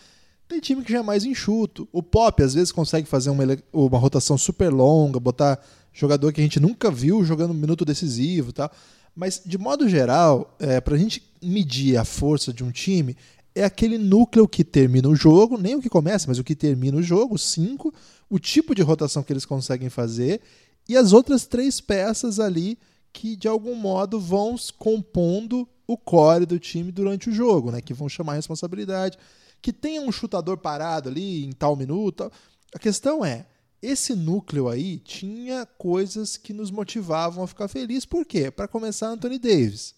Tem 0.47 0.61
time 0.61 0.85
que 0.85 0.93
já 0.93 0.99
é 0.99 1.03
mais 1.03 1.25
enxuto. 1.25 1.89
O 1.91 2.03
Pop 2.03 2.41
às 2.43 2.55
vezes 2.55 2.71
consegue 2.71 3.09
fazer 3.09 3.31
uma, 3.31 3.43
uma 3.73 3.99
rotação 3.99 4.37
super 4.39 4.71
longa, 4.71 5.19
botar 5.19 5.59
jogador 5.93 6.33
que 6.33 6.41
a 6.41 6.45
gente 6.45 6.61
nunca 6.61 6.91
viu 6.91 7.25
jogando 7.25 7.51
um 7.51 7.55
minuto 7.55 7.85
decisivo, 7.85 8.53
tal. 8.53 8.71
Mas, 9.15 9.41
de 9.45 9.57
modo 9.57 9.89
geral, 9.89 10.55
é, 10.59 10.79
para 10.79 10.95
a 10.95 10.99
gente 10.99 11.23
medir 11.43 11.97
a 11.97 12.05
força 12.05 12.53
de 12.53 12.63
um 12.63 12.71
time, 12.71 13.17
é 13.55 13.65
aquele 13.65 13.97
núcleo 13.97 14.47
que 14.47 14.63
termina 14.63 15.09
o 15.09 15.17
jogo, 15.17 15.57
nem 15.57 15.75
o 15.75 15.81
que 15.81 15.89
começa, 15.89 16.27
mas 16.29 16.39
o 16.39 16.45
que 16.45 16.55
termina 16.55 16.99
o 16.99 17.03
jogo, 17.03 17.39
cinco, 17.39 17.93
o 18.29 18.39
tipo 18.39 18.75
de 18.75 18.83
rotação 18.83 19.23
que 19.23 19.33
eles 19.33 19.47
conseguem 19.47 19.89
fazer 19.89 20.43
e 20.87 20.95
as 20.95 21.15
outras 21.15 21.47
três 21.47 21.81
peças 21.81 22.39
ali 22.39 22.79
que, 23.17 23.35
de 23.35 23.49
algum 23.49 23.75
modo, 23.75 24.21
vão 24.21 24.57
compondo 24.79 25.67
o 25.87 25.97
core 25.97 26.45
do 26.45 26.59
time 26.59 26.93
durante 26.93 27.31
o 27.31 27.33
jogo, 27.33 27.71
né? 27.71 27.81
que 27.81 27.95
vão 27.95 28.11
chamar 28.11 28.33
a 28.33 28.37
responsabilidade. 28.37 29.17
Que 29.63 29.73
tenha 29.73 30.03
um 30.03 30.13
chutador 30.13 30.59
parado 30.59 31.09
ali 31.09 31.47
em 31.47 31.53
tal 31.53 31.75
minuto. 31.75 32.31
A 32.75 32.79
questão 32.79 33.25
é, 33.25 33.47
esse 33.81 34.15
núcleo 34.15 34.69
aí 34.69 34.99
tinha 34.99 35.65
coisas 35.65 36.37
que 36.37 36.53
nos 36.53 36.71
motivavam 36.71 37.43
a 37.43 37.47
ficar 37.47 37.69
feliz. 37.69 38.05
Por 38.05 38.27
quê? 38.27 38.51
Para 38.51 38.69
começar, 38.69 39.09
Anthony 39.09 39.39
Davis. 39.39 39.95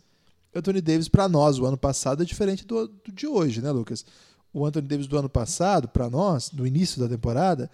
Anthony 0.55 0.81
Davis, 0.81 1.09
para 1.09 1.29
nós, 1.29 1.59
o 1.59 1.67
ano 1.67 1.77
passado 1.77 2.23
é 2.23 2.27
diferente 2.27 2.65
do, 2.65 2.87
do, 2.87 3.13
de 3.13 3.27
hoje, 3.27 3.61
né, 3.61 3.73
Lucas? 3.73 4.07
O 4.53 4.65
Anthony 4.65 4.87
Davis 4.87 5.09
do 5.09 5.19
ano 5.19 5.29
passado, 5.29 5.89
para 5.89 6.09
nós, 6.09 6.53
no 6.53 6.65
início 6.65 7.01
da 7.01 7.09
temporada, 7.09 7.69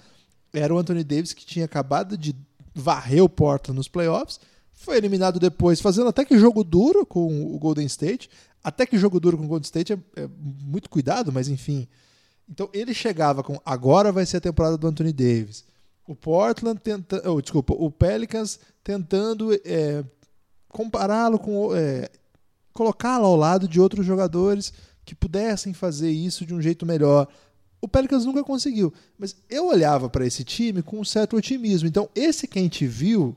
era 0.54 0.74
o 0.74 0.78
Anthony 0.78 1.04
Davis 1.04 1.34
que 1.34 1.44
tinha 1.44 1.66
acabado 1.66 2.16
de 2.16 2.34
varrer 2.74 3.22
o 3.22 3.28
Portland 3.28 3.76
nos 3.76 3.88
playoffs, 3.88 4.40
foi 4.74 4.96
eliminado 4.96 5.40
depois, 5.40 5.80
fazendo 5.80 6.08
até 6.08 6.24
que 6.24 6.38
jogo 6.38 6.62
duro 6.62 7.06
com 7.06 7.54
o 7.54 7.58
Golden 7.58 7.86
State. 7.86 8.28
Até 8.62 8.86
que 8.86 8.98
jogo 8.98 9.20
duro 9.20 9.38
com 9.38 9.44
o 9.44 9.48
Golden 9.48 9.64
State 9.64 9.92
é, 9.92 9.98
é 10.16 10.28
muito 10.62 10.90
cuidado, 10.90 11.32
mas 11.32 11.48
enfim. 11.48 11.88
Então 12.48 12.68
ele 12.72 12.92
chegava 12.92 13.42
com 13.42 13.60
agora 13.64 14.12
vai 14.12 14.26
ser 14.26 14.38
a 14.38 14.40
temporada 14.40 14.76
do 14.76 14.86
Anthony 14.86 15.12
Davis 15.12 15.64
o 16.06 16.14
Portland 16.14 16.80
tenta, 16.80 17.22
oh, 17.30 17.40
desculpa, 17.40 17.74
o 17.74 17.90
Pelicans 17.90 18.58
tentando 18.82 19.52
é, 19.64 20.04
compará-lo 20.68 21.38
com 21.38 21.74
é, 21.74 22.10
colocá-lo 22.72 23.26
ao 23.26 23.36
lado 23.36 23.66
de 23.66 23.80
outros 23.80 24.04
jogadores 24.04 24.72
que 25.04 25.14
pudessem 25.14 25.72
fazer 25.72 26.10
isso 26.10 26.44
de 26.44 26.54
um 26.54 26.60
jeito 26.60 26.84
melhor. 26.84 27.26
O 27.80 27.88
Pelicans 27.88 28.24
nunca 28.24 28.44
conseguiu, 28.44 28.92
mas 29.18 29.36
eu 29.48 29.66
olhava 29.66 30.08
para 30.08 30.26
esse 30.26 30.44
time 30.44 30.82
com 30.82 31.00
um 31.00 31.04
certo 31.04 31.36
otimismo. 31.36 31.88
Então, 31.88 32.08
esse 32.14 32.46
quem 32.46 32.68
te 32.68 32.86
viu 32.86 33.36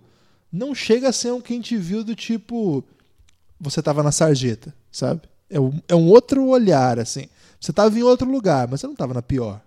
não 0.51 0.73
chega 0.73 1.09
a 1.09 1.13
ser 1.13 1.31
um 1.31 1.41
quem 1.41 1.61
te 1.61 1.77
viu 1.77 2.03
do 2.03 2.15
tipo 2.15 2.83
você 3.59 3.79
estava 3.79 4.03
na 4.03 4.11
sarjeta, 4.11 4.73
sabe? 4.91 5.21
É 5.49 5.59
um, 5.59 5.79
é 5.87 5.95
um 5.95 6.07
outro 6.07 6.45
olhar 6.47 6.99
assim. 6.99 7.27
Você 7.59 7.71
estava 7.71 7.97
em 7.97 8.03
outro 8.03 8.29
lugar, 8.29 8.67
mas 8.67 8.81
você 8.81 8.87
não 8.87 8.93
estava 8.93 9.13
na 9.13 9.21
pior. 9.21 9.61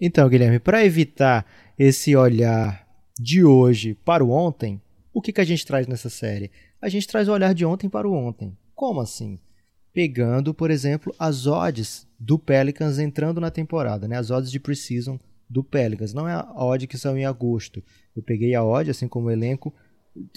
Então, 0.00 0.28
Guilherme, 0.28 0.58
para 0.58 0.84
evitar 0.84 1.46
esse 1.78 2.14
olhar 2.14 2.86
de 3.18 3.42
hoje 3.42 3.94
para 3.94 4.24
o 4.24 4.30
ontem, 4.30 4.80
o 5.12 5.20
que, 5.20 5.32
que 5.32 5.40
a 5.40 5.44
gente 5.44 5.66
traz 5.66 5.86
nessa 5.86 6.08
série? 6.08 6.50
A 6.80 6.88
gente 6.88 7.08
traz 7.08 7.28
o 7.28 7.32
olhar 7.32 7.52
de 7.54 7.64
ontem 7.64 7.88
para 7.88 8.08
o 8.08 8.12
ontem. 8.12 8.56
Como 8.74 9.00
assim? 9.00 9.38
Pegando, 9.92 10.54
por 10.54 10.70
exemplo, 10.70 11.12
as 11.18 11.46
odds 11.46 12.06
do 12.18 12.38
Pelicans 12.38 12.98
entrando 12.98 13.40
na 13.40 13.50
temporada, 13.50 14.06
né? 14.06 14.16
as 14.16 14.30
odds 14.30 14.50
de 14.50 14.60
preseason 14.60 15.18
do 15.48 15.64
Pelicans. 15.64 16.12
Não 16.12 16.28
é 16.28 16.32
a 16.32 16.64
odd 16.64 16.86
que 16.86 16.98
saiu 16.98 17.16
em 17.16 17.24
agosto. 17.24 17.82
Eu 18.16 18.22
peguei 18.22 18.54
a 18.54 18.64
odd, 18.64 18.90
assim 18.90 19.08
como 19.08 19.28
o 19.28 19.30
elenco, 19.30 19.74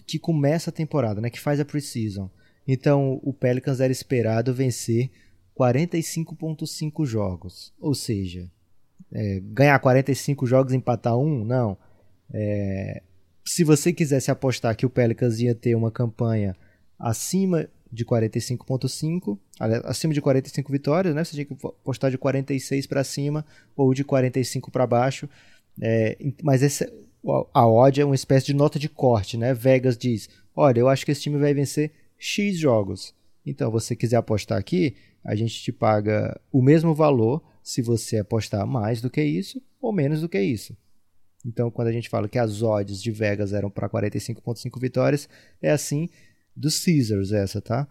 que 0.06 0.20
começa 0.20 0.70
a 0.70 0.74
temporada, 0.74 1.20
né? 1.20 1.30
que 1.30 1.40
faz 1.40 1.60
a 1.60 1.66
preseason. 1.66 2.30
Então, 2.68 3.20
o 3.24 3.34
Pelicans 3.34 3.80
era 3.80 3.92
esperado 3.92 4.54
vencer 4.54 5.10
45,5 5.58 7.06
jogos. 7.06 7.74
Ou 7.80 7.94
seja, 7.94 8.50
é, 9.12 9.40
ganhar 9.44 9.78
45 9.80 10.46
jogos 10.46 10.74
e 10.74 10.78
empatar 10.78 11.18
um, 11.18 11.44
não. 11.44 11.78
É, 12.34 13.02
se 13.46 13.64
você 13.64 13.92
quisesse 13.92 14.32
apostar 14.32 14.76
que 14.76 14.86
o 14.86 14.90
Pelicans 14.90 15.40
ia 15.40 15.54
ter 15.56 15.76
uma 15.76 15.92
campanha 15.92 16.56
acima 16.98 17.68
de 17.92 18.06
45.5, 18.06 19.38
acima 19.84 20.14
de 20.14 20.22
45 20.22 20.72
vitórias, 20.72 21.14
né? 21.14 21.24
Você 21.24 21.32
tinha 21.34 21.46
que 21.46 21.54
apostar 21.54 22.10
de 22.10 22.18
46 22.18 22.88
para 22.88 23.04
cima 23.04 23.46
ou 23.76 23.94
de 23.94 24.04
45 24.04 24.72
para 24.72 24.88
baixo. 24.88 25.28
É, 25.82 26.18
mas 26.42 26.64
esse, 26.64 26.92
a 27.54 27.68
odd 27.68 28.00
é 28.00 28.06
uma 28.06 28.16
espécie 28.16 28.46
de 28.46 28.54
nota 28.54 28.80
de 28.80 28.88
corte, 28.88 29.38
né? 29.38 29.54
Vegas 29.54 29.98
diz: 29.98 30.30
olha, 30.56 30.80
eu 30.80 30.88
acho 30.88 31.06
que 31.06 31.12
esse 31.12 31.22
time 31.22 31.38
vai 31.38 31.54
vencer 31.54 31.92
X 32.18 32.58
jogos. 32.58 33.14
Então, 33.46 33.70
você 33.70 33.96
quiser 33.96 34.18
apostar 34.18 34.58
aqui, 34.58 34.96
a 35.24 35.36
gente 35.36 35.62
te 35.62 35.72
paga 35.72 36.40
o 36.52 36.62
mesmo 36.62 36.94
valor 36.94 37.44
se 37.64 37.82
você 37.82 38.20
apostar 38.20 38.66
mais 38.66 39.02
do 39.02 39.10
que 39.10 39.22
isso 39.22 39.62
ou 39.82 39.92
menos 39.92 40.22
do 40.22 40.30
que 40.30 40.40
isso. 40.40 40.78
Então, 41.46 41.72
quando 41.72 41.88
a 41.88 41.92
gente 41.92 42.08
fala 42.08 42.30
que 42.30 42.38
as 42.38 42.62
odds 42.62 43.02
de 43.02 43.12
Vegas 43.12 43.52
eram 43.52 43.70
para 43.70 43.90
45,5 43.90 44.80
vitórias, 44.80 45.28
é 45.62 45.72
assim 45.72 46.08
dos 46.56 46.84
Caesars 46.84 47.32
essa, 47.32 47.62
tá? 47.62 47.88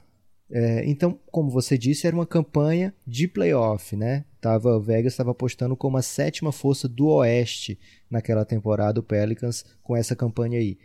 É, 0.51 0.85
então, 0.85 1.19
como 1.31 1.49
você 1.49 1.79
disse, 1.79 2.07
era 2.07 2.17
uma 2.17 2.27
campanha 2.27 2.93
de 3.07 3.29
playoff, 3.29 3.95
né? 3.95 4.25
Tava, 4.41 4.81
Vegas 4.81 5.13
estava 5.13 5.31
apostando 5.31 5.77
como 5.77 5.97
a 5.97 6.03
sétima 6.03 6.51
força 6.51 6.89
do 6.89 7.07
Oeste 7.07 7.79
naquela 8.11 8.45
temporada, 8.45 8.99
o 8.99 9.03
Pelicans, 9.03 9.65
com 9.83 9.97
essa 9.97 10.17
campanha 10.17 10.59
aí. 10.59 10.77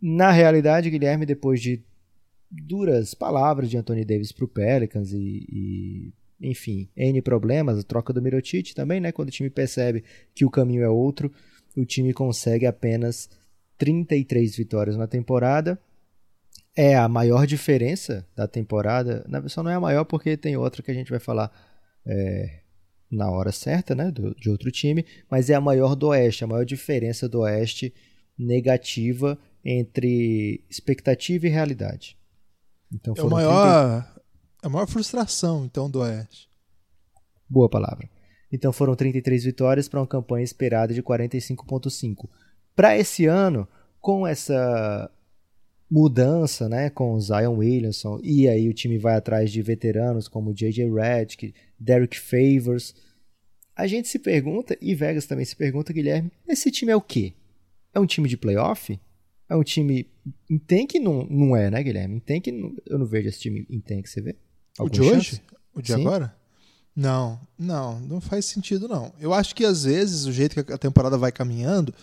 Na 0.00 0.30
realidade, 0.30 0.88
Guilherme, 0.88 1.26
depois 1.26 1.60
de 1.60 1.82
duras 2.50 3.14
palavras 3.14 3.68
de 3.70 3.76
Anthony 3.76 4.04
Davis 4.04 4.32
para 4.32 4.44
o 4.44 4.48
Pelicans 4.48 5.12
e, 5.12 5.46
e 5.50 6.12
enfim, 6.40 6.88
N 6.96 7.20
problemas, 7.22 7.78
a 7.78 7.82
troca 7.82 8.12
do 8.12 8.20
Mirotic 8.20 8.74
também, 8.74 9.00
né? 9.00 9.12
Quando 9.12 9.28
o 9.28 9.32
time 9.32 9.50
percebe 9.50 10.04
que 10.34 10.44
o 10.44 10.50
caminho 10.50 10.82
é 10.82 10.88
outro, 10.88 11.30
o 11.76 11.84
time 11.84 12.12
consegue 12.12 12.66
apenas 12.66 13.28
33 13.78 14.56
vitórias 14.56 14.96
na 14.96 15.06
temporada. 15.06 15.78
É 16.74 16.96
a 16.96 17.08
maior 17.08 17.46
diferença 17.46 18.26
da 18.34 18.48
temporada. 18.48 19.24
Na 19.28 19.46
só 19.48 19.62
não 19.62 19.70
é 19.70 19.74
a 19.74 19.80
maior 19.80 20.04
porque 20.04 20.36
tem 20.36 20.56
outra 20.56 20.82
que 20.82 20.90
a 20.90 20.94
gente 20.94 21.10
vai 21.10 21.20
falar 21.20 21.52
é, 22.06 22.60
na 23.10 23.30
hora 23.30 23.52
certa, 23.52 23.94
né? 23.94 24.10
Do, 24.10 24.34
de 24.34 24.48
outro 24.48 24.70
time, 24.70 25.04
mas 25.30 25.50
é 25.50 25.54
a 25.54 25.60
maior 25.60 25.94
do 25.94 26.08
Oeste, 26.08 26.44
a 26.44 26.46
maior 26.46 26.64
diferença 26.64 27.28
do 27.28 27.40
Oeste 27.40 27.94
negativa 28.38 29.38
entre 29.64 30.64
expectativa 30.68 31.46
e 31.46 31.50
realidade. 31.50 32.16
Então, 32.92 33.14
é 33.16 33.22
o 33.22 33.30
maior, 33.30 34.02
30... 34.02 34.22
a 34.62 34.68
maior 34.68 34.86
frustração 34.86 35.64
então 35.64 35.90
do 35.90 36.00
Oeste. 36.00 36.48
Boa 37.48 37.68
palavra. 37.68 38.08
Então 38.50 38.72
foram 38.72 38.94
33 38.94 39.44
vitórias 39.44 39.88
para 39.88 40.00
uma 40.00 40.06
campanha 40.06 40.44
esperada 40.44 40.92
de 40.92 41.02
45.5. 41.02 42.28
Para 42.74 42.96
esse 42.96 43.26
ano, 43.26 43.68
com 44.00 44.26
essa 44.26 45.10
mudança, 45.92 46.70
né, 46.70 46.88
com 46.88 47.12
o 47.12 47.20
Zion 47.20 47.58
Williamson, 47.58 48.18
e 48.22 48.48
aí 48.48 48.66
o 48.66 48.72
time 48.72 48.96
vai 48.96 49.14
atrás 49.14 49.52
de 49.52 49.60
veteranos 49.60 50.26
como 50.26 50.54
J.J. 50.54 50.90
Redick, 50.90 51.54
Derek 51.78 52.18
Favors, 52.18 52.94
a 53.76 53.86
gente 53.86 54.08
se 54.08 54.18
pergunta, 54.18 54.74
e 54.80 54.94
Vegas 54.94 55.26
também 55.26 55.44
se 55.44 55.54
pergunta, 55.54 55.92
Guilherme, 55.92 56.32
esse 56.48 56.70
time 56.70 56.90
é 56.90 56.96
o 56.96 57.00
quê? 57.00 57.34
É 57.92 58.00
um 58.00 58.06
time 58.06 58.26
de 58.26 58.38
playoff? 58.38 58.98
É 59.50 59.54
um 59.54 59.62
time 59.62 60.08
em 60.48 60.56
tank? 60.56 60.94
Não, 60.94 61.26
não 61.28 61.54
é, 61.54 61.70
né, 61.70 61.82
Guilherme? 61.82 62.16
Em 62.16 62.20
tank, 62.20 62.46
eu 62.86 62.98
não 62.98 63.04
vejo 63.04 63.28
esse 63.28 63.40
time 63.40 63.66
em 63.68 63.78
tank, 63.78 64.06
você 64.06 64.22
vê? 64.22 64.34
Algum 64.78 64.88
o 64.88 64.90
de 64.90 65.04
chance? 65.04 65.16
hoje? 65.34 65.42
O 65.74 65.82
de 65.82 65.92
Sim? 65.92 66.00
agora? 66.00 66.34
Não, 66.96 67.38
não, 67.58 68.00
não 68.00 68.18
faz 68.18 68.46
sentido 68.46 68.88
não. 68.88 69.12
Eu 69.20 69.34
acho 69.34 69.54
que 69.54 69.64
às 69.66 69.84
vezes 69.84 70.24
o 70.24 70.32
jeito 70.32 70.64
que 70.64 70.72
a 70.72 70.78
temporada 70.78 71.18
vai 71.18 71.30
caminhando, 71.30 71.94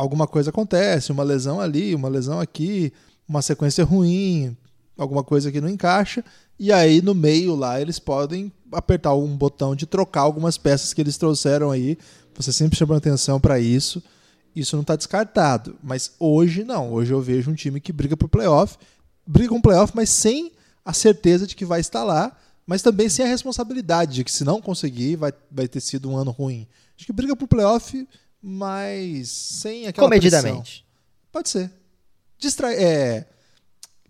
alguma 0.00 0.26
coisa 0.26 0.50
acontece, 0.50 1.12
uma 1.12 1.22
lesão 1.22 1.60
ali, 1.60 1.94
uma 1.94 2.08
lesão 2.08 2.40
aqui, 2.40 2.92
uma 3.28 3.42
sequência 3.42 3.84
ruim, 3.84 4.56
alguma 4.96 5.22
coisa 5.22 5.52
que 5.52 5.60
não 5.60 5.68
encaixa, 5.68 6.24
e 6.58 6.72
aí 6.72 7.02
no 7.02 7.14
meio 7.14 7.54
lá 7.54 7.80
eles 7.80 7.98
podem 7.98 8.52
apertar 8.72 9.14
um 9.14 9.36
botão 9.36 9.74
de 9.74 9.86
trocar 9.86 10.22
algumas 10.22 10.56
peças 10.56 10.94
que 10.94 11.00
eles 11.00 11.16
trouxeram 11.16 11.70
aí. 11.70 11.98
Você 12.34 12.52
sempre 12.52 12.78
chama 12.78 12.96
atenção 12.96 13.40
para 13.40 13.58
isso. 13.58 14.02
Isso 14.54 14.76
não 14.76 14.82
está 14.82 14.94
descartado. 14.94 15.76
Mas 15.82 16.12
hoje 16.18 16.64
não. 16.64 16.92
Hoje 16.92 17.12
eu 17.12 17.20
vejo 17.20 17.50
um 17.50 17.54
time 17.54 17.80
que 17.80 17.92
briga 17.92 18.16
por 18.16 18.28
playoff, 18.28 18.76
briga 19.26 19.48
com 19.48 19.60
playoff, 19.60 19.92
mas 19.96 20.10
sem 20.10 20.52
a 20.84 20.92
certeza 20.92 21.46
de 21.46 21.56
que 21.56 21.64
vai 21.64 21.80
estar 21.80 22.04
lá 22.04 22.36
mas 22.70 22.82
também 22.82 23.08
sem 23.08 23.24
a 23.24 23.28
responsabilidade 23.28 24.14
de 24.14 24.22
que 24.22 24.30
se 24.30 24.44
não 24.44 24.62
conseguir 24.62 25.16
vai, 25.16 25.32
vai 25.50 25.66
ter 25.66 25.80
sido 25.80 26.08
um 26.08 26.16
ano 26.16 26.30
ruim. 26.30 26.68
Acho 26.96 27.04
que 27.04 27.12
briga 27.12 27.34
pro 27.34 27.48
playoff, 27.48 28.06
mas 28.42 29.28
sem 29.28 29.86
aquela 29.86 30.06
Comedidamente. 30.06 30.84
Pressão. 30.84 31.32
Pode 31.32 31.48
ser. 31.48 31.70
Distra 32.38 32.72
é, 32.74 33.26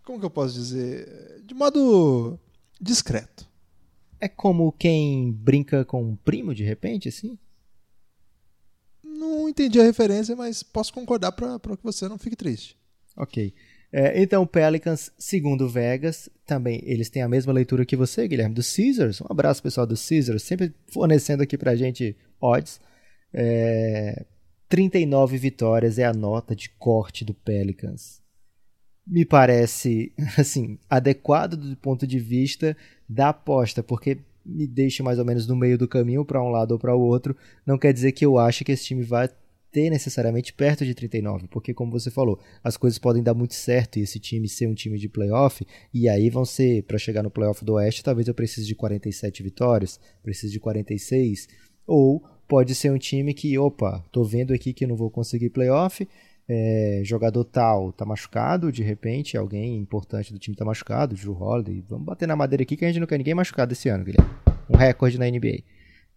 como 0.05 0.19
que 0.19 0.27
eu 0.27 0.31
posso 0.31 0.55
dizer? 0.55 1.43
De 1.45 1.55
modo 1.55 2.39
discreto. 2.81 3.49
É 4.21 4.29
como 4.29 4.73
quem 4.73 5.33
brinca 5.33 5.85
com 5.85 6.03
um 6.03 6.17
primo 6.17 6.55
de 6.55 6.65
repente, 6.65 7.09
assim? 7.09 7.39
Não 9.03 9.49
entendi 9.49 9.81
a 9.81 9.85
referência, 9.85 10.35
mas 10.35 10.63
posso 10.63 10.93
concordar 10.93 11.33
para 11.33 11.59
que 11.59 11.83
você 11.83 12.09
não 12.09 12.19
fique 12.19 12.37
triste. 12.37 12.77
Ok. 13.17 13.55
É, 13.93 14.23
então, 14.23 14.47
Pelicans, 14.47 15.11
segundo 15.19 15.69
Vegas, 15.69 16.29
também 16.47 16.81
eles 16.85 17.09
têm 17.11 17.23
a 17.23 17.29
mesma 17.29 17.53
leitura 17.53 17.85
que 17.85 17.97
você, 17.97 18.27
Guilherme, 18.29 18.55
do 18.55 18.63
Caesars. 18.63 19.21
Um 19.21 19.27
abraço, 19.29 19.63
pessoal 19.63 19.87
do 19.87 19.97
Caesars, 19.97 20.43
sempre 20.43 20.73
fornecendo 20.89 21.43
aqui 21.43 21.59
pra 21.59 21.75
gente 21.75 22.17
odds. 22.41 22.81
É, 23.33 24.25
39 24.69 25.37
vitórias 25.37 25.99
é 25.99 26.05
a 26.05 26.13
nota 26.13 26.55
de 26.55 26.69
corte 26.71 27.25
do 27.25 27.35
Pelicans. 27.35 28.21
Me 29.07 29.25
parece, 29.25 30.13
assim, 30.39 30.79
adequado 30.89 31.57
do 31.57 31.77
ponto 31.77 32.07
de 32.07 32.19
vista 32.19 32.77
da 33.09 33.31
aposta, 33.31 33.83
porque 33.83 34.19
me 34.45 34.67
deixa 34.67 35.03
mais 35.03 35.19
ou 35.19 35.25
menos 35.25 35.47
no 35.47 35.57
meio 35.57 35.77
do 35.77 35.89
caminho 35.89 36.25
para 36.25 36.43
um 36.43 36.49
lado 36.49 36.73
ou 36.73 36.79
para 36.79 36.95
o 36.95 37.01
outro. 37.01 37.37
Não 37.67 37.79
quer 37.79 37.93
dizer 37.93 38.13
que 38.13 38.25
eu 38.25 38.39
acho 38.39 38.65
que 38.65 38.73
esse 38.73 38.85
time 38.85 39.03
vai 39.03 39.29
ter 39.71 39.91
necessariamente 39.91 40.53
perto 40.53 40.85
de 40.85 40.95
39, 40.95 41.47
porque 41.49 41.73
como 41.73 41.93
você 41.93 42.11
falou, 42.11 42.41
as 42.63 42.77
coisas 42.77 42.99
podem 42.99 43.23
dar 43.23 43.35
muito 43.35 43.55
certo 43.55 43.99
e 43.99 44.03
esse 44.03 44.19
time 44.19 44.49
ser 44.49 44.67
um 44.67 44.75
time 44.75 44.99
de 44.99 45.09
playoff, 45.09 45.65
e 45.95 46.09
aí 46.09 46.29
vão 46.29 46.45
ser, 46.45 46.83
para 46.85 46.99
chegar 46.99 47.23
no 47.23 47.31
playoff 47.31 47.65
do 47.65 47.75
Oeste, 47.75 48.03
talvez 48.03 48.27
eu 48.27 48.35
precise 48.35 48.67
de 48.67 48.75
47 48.75 49.43
vitórias, 49.43 50.01
precise 50.23 50.53
de 50.53 50.59
46, 50.59 51.49
ou 51.87 52.23
pode 52.51 52.75
ser 52.75 52.91
um 52.91 52.99
time 52.99 53.33
que, 53.33 53.57
opa, 53.57 54.05
tô 54.11 54.25
vendo 54.25 54.53
aqui 54.53 54.73
que 54.73 54.85
não 54.85 54.97
vou 54.97 55.09
conseguir 55.09 55.51
playoff, 55.51 56.07
é, 56.49 57.01
jogador 57.05 57.45
tal 57.45 57.93
tá 57.93 58.05
machucado, 58.05 58.73
de 58.73 58.83
repente 58.83 59.37
alguém 59.37 59.79
importante 59.79 60.33
do 60.33 60.39
time 60.39 60.57
tá 60.57 60.65
machucado, 60.65 61.15
Drew 61.15 61.41
Holiday, 61.41 61.81
vamos 61.89 62.05
bater 62.05 62.27
na 62.27 62.35
madeira 62.35 62.65
aqui 62.65 62.77
que 62.77 62.85
a 62.85 62.89
gente 62.89 62.99
não 62.99 63.07
quer 63.07 63.19
ninguém 63.19 63.35
machucado 63.35 63.73
esse 63.73 63.89
ano, 63.89 64.05
Guilherme. 64.05 64.29
Um 64.69 64.77
recorde 64.77 65.17
na 65.17 65.31
NBA. 65.31 65.63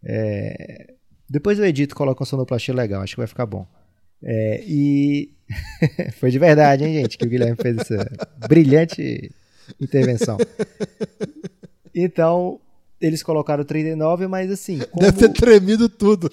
É, 0.03 0.95
depois 1.29 1.59
eu 1.59 1.65
edito 1.65 1.93
e 1.93 1.95
coloco 1.95 2.23
um 2.23 2.25
sonoplastia 2.25 2.73
legal, 2.73 3.03
acho 3.03 3.13
que 3.13 3.21
vai 3.21 3.27
ficar 3.27 3.45
bom. 3.45 3.67
É, 4.23 4.63
e 4.65 5.29
foi 6.17 6.31
de 6.31 6.39
verdade, 6.39 6.83
hein, 6.83 6.93
gente, 6.95 7.15
que 7.15 7.27
o 7.27 7.29
Guilherme 7.29 7.57
fez 7.61 7.77
essa 7.77 8.09
brilhante 8.49 9.31
intervenção. 9.79 10.39
Então, 11.93 12.59
eles 13.03 13.21
colocaram 13.21 13.65
39, 13.65 14.27
mas 14.27 14.49
assim. 14.49 14.79
Como... 14.79 15.05
Deve 15.05 15.17
ter 15.17 15.33
tremido 15.33 15.89
tudo. 15.89 16.31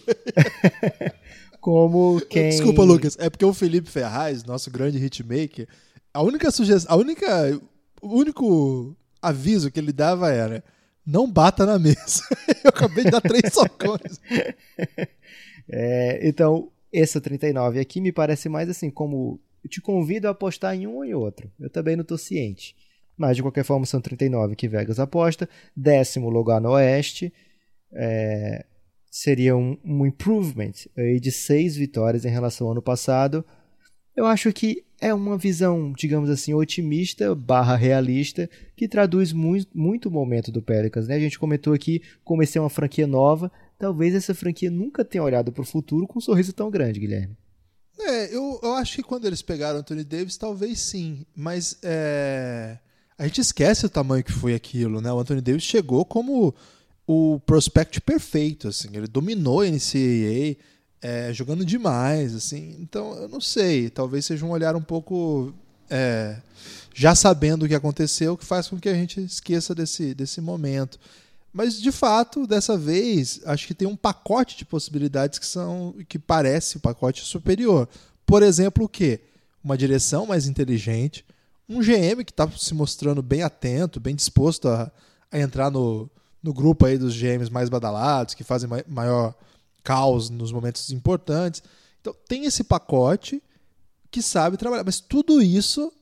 como 1.61 2.20
quem. 2.30 2.50
Desculpa, 2.50 2.85
Lucas, 2.85 3.16
é 3.18 3.28
porque 3.28 3.44
o 3.44 3.52
Felipe 3.52 3.90
Ferraz, 3.90 4.44
nosso 4.44 4.70
grande 4.70 5.04
hitmaker, 5.04 5.66
a 6.14 6.22
única 6.22 6.50
sugestão, 6.52 6.94
a 6.94 6.96
única. 6.96 7.61
O 8.00 8.16
único 8.16 8.96
aviso 9.20 9.70
que 9.70 9.80
ele 9.80 9.92
dava 9.92 10.30
era 10.30 10.64
não 11.04 11.30
bata 11.30 11.66
na 11.66 11.78
mesa. 11.78 12.22
Eu 12.62 12.70
acabei 12.70 13.04
de 13.04 13.11
dar 13.11 13.20
três 13.20 13.42
socões. 13.52 14.20
É, 15.68 16.20
então, 16.26 16.70
essa 16.92 17.20
39 17.20 17.80
aqui 17.80 18.00
me 18.00 18.12
parece 18.12 18.48
mais 18.48 18.68
assim, 18.70 18.90
como 18.90 19.40
eu 19.62 19.68
te 19.68 19.80
convido 19.80 20.26
a 20.26 20.30
apostar 20.30 20.74
em 20.74 20.87
um 20.87 20.96
ou 20.96 21.04
em 21.04 21.14
outro. 21.14 21.50
Eu 21.61 21.68
também 21.68 21.96
não 21.96 22.02
estou 22.02 22.16
ciente. 22.16 22.74
Mas, 23.20 23.37
de 23.37 23.42
qualquer 23.42 23.64
forma, 23.64 23.85
são 23.85 24.00
39 24.00 24.56
que 24.56 24.66
Vegas 24.66 24.98
aposta. 24.98 25.46
Décimo 25.76 26.30
lugar 26.30 26.59
no 26.59 26.70
Oeste. 26.70 27.30
É, 27.92 28.64
seria 29.11 29.54
um, 29.54 29.76
um 29.85 30.06
improvement 30.06 30.72
aí 30.96 31.20
de 31.20 31.30
seis 31.30 31.76
vitórias 31.76 32.24
em 32.24 32.30
relação 32.30 32.66
ao 32.66 32.72
ano 32.72 32.80
passado. 32.80 33.44
Eu 34.16 34.24
acho 34.24 34.50
que 34.54 34.87
é 34.98 35.12
uma 35.12 35.37
visão, 35.37 35.92
digamos 35.92 36.30
assim, 36.30 36.54
otimista 36.54 37.35
barra 37.35 37.76
realista, 37.76 38.48
que 38.74 38.88
traduz 38.88 39.35
muito, 39.35 39.68
muito 39.74 40.09
o 40.09 40.11
momento 40.11 40.50
do 40.50 40.62
Pelicans. 40.62 41.06
Né? 41.06 41.16
A 41.16 41.20
gente 41.20 41.38
comentou 41.38 41.74
aqui 41.74 42.00
como 42.24 42.42
esse 42.42 42.56
é 42.56 42.61
uma 42.62 42.70
franquia 42.70 43.06
nova, 43.06 43.52
talvez 43.78 44.14
essa 44.14 44.35
franquia 44.35 44.70
nunca 44.70 45.04
tenha 45.04 45.22
olhado 45.22 45.52
para 45.52 45.61
o 45.61 45.66
futuro 45.66 46.06
com 46.06 46.18
um 46.18 46.22
sorriso 46.22 46.54
tão 46.54 46.70
grande, 46.70 47.00
Guilherme. 47.00 47.37
É, 48.00 48.35
eu, 48.35 48.59
eu 48.62 48.72
acho 48.76 48.96
que 48.96 49.02
quando 49.02 49.26
eles 49.26 49.42
pegaram 49.42 49.80
Anthony 49.80 50.04
Davis, 50.04 50.38
talvez 50.38 50.80
sim, 50.80 51.26
mas 51.37 51.78
é, 51.83 52.78
a 53.20 53.26
gente 53.26 53.42
esquece 53.42 53.85
o 53.85 53.90
tamanho 53.90 54.24
que 54.24 54.33
foi 54.33 54.54
aquilo, 54.54 54.98
né? 54.98 55.12
O 55.12 55.18
Anthony 55.18 55.42
Davis 55.42 55.62
chegou 55.62 56.06
como 56.06 56.54
o 57.06 57.38
prospect 57.44 58.00
perfeito, 58.00 58.68
assim, 58.68 58.88
ele 58.94 59.06
dominou 59.06 59.61
a 59.61 59.66
NCAA, 59.66 60.56
é, 61.02 61.30
jogando 61.30 61.62
demais, 61.62 62.35
assim. 62.35 62.76
Então, 62.80 63.12
eu 63.18 63.28
não 63.28 63.38
sei, 63.38 63.90
talvez 63.90 64.24
seja 64.24 64.46
um 64.46 64.50
olhar 64.50 64.74
um 64.74 64.80
pouco 64.80 65.52
é, 65.90 66.38
já 66.94 67.14
sabendo 67.14 67.64
o 67.66 67.68
que 67.68 67.74
aconteceu, 67.74 68.38
que 68.38 68.44
faz 68.46 68.68
com 68.68 68.80
que 68.80 68.88
a 68.88 68.94
gente 68.94 69.20
esqueça 69.20 69.74
desse, 69.74 70.14
desse 70.14 70.40
momento. 70.40 70.98
Mas 71.52 71.78
de 71.78 71.92
fato, 71.92 72.46
dessa 72.46 72.74
vez, 72.74 73.42
acho 73.44 73.66
que 73.66 73.74
tem 73.74 73.87
um 73.87 73.96
pacote 73.96 74.56
de 74.56 74.64
possibilidades 74.64 75.38
que 75.38 75.46
são 75.46 75.94
que 76.09 76.18
parece 76.18 76.78
o 76.78 76.80
pacote 76.80 77.22
superior. 77.22 77.87
Por 78.24 78.42
exemplo, 78.42 78.87
o 78.87 78.88
quê? 78.88 79.20
Uma 79.62 79.76
direção 79.76 80.24
mais 80.24 80.46
inteligente, 80.46 81.22
um 81.70 81.80
GM 81.80 82.24
que 82.24 82.33
está 82.33 82.50
se 82.50 82.74
mostrando 82.74 83.22
bem 83.22 83.42
atento, 83.42 84.00
bem 84.00 84.14
disposto 84.14 84.68
a, 84.68 84.90
a 85.30 85.38
entrar 85.38 85.70
no, 85.70 86.11
no 86.42 86.52
grupo 86.52 86.85
aí 86.85 86.98
dos 86.98 87.16
GMs 87.16 87.50
mais 87.50 87.68
badalados, 87.68 88.35
que 88.35 88.42
fazem 88.42 88.68
maior 88.88 89.33
caos 89.85 90.28
nos 90.28 90.50
momentos 90.50 90.90
importantes. 90.90 91.62
Então 92.00 92.12
tem 92.26 92.44
esse 92.44 92.64
pacote 92.64 93.40
que 94.11 94.20
sabe 94.20 94.56
trabalhar, 94.56 94.83
mas 94.83 94.98
tudo 94.98 95.40
isso 95.40 95.92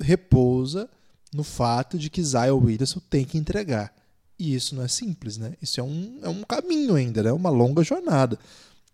repousa 0.00 0.88
no 1.34 1.44
fato 1.44 1.98
de 1.98 2.08
que 2.08 2.22
Zion 2.24 2.58
Williamson 2.58 3.00
tem 3.10 3.26
que 3.26 3.36
entregar. 3.36 3.94
E 4.38 4.54
isso 4.54 4.74
não 4.74 4.82
é 4.82 4.88
simples, 4.88 5.36
né? 5.36 5.54
Isso 5.60 5.78
é 5.78 5.82
um, 5.82 6.20
é 6.22 6.28
um 6.28 6.42
caminho 6.42 6.94
ainda, 6.94 7.22
né? 7.22 7.32
Uma 7.32 7.50
longa 7.50 7.82
jornada. 7.82 8.38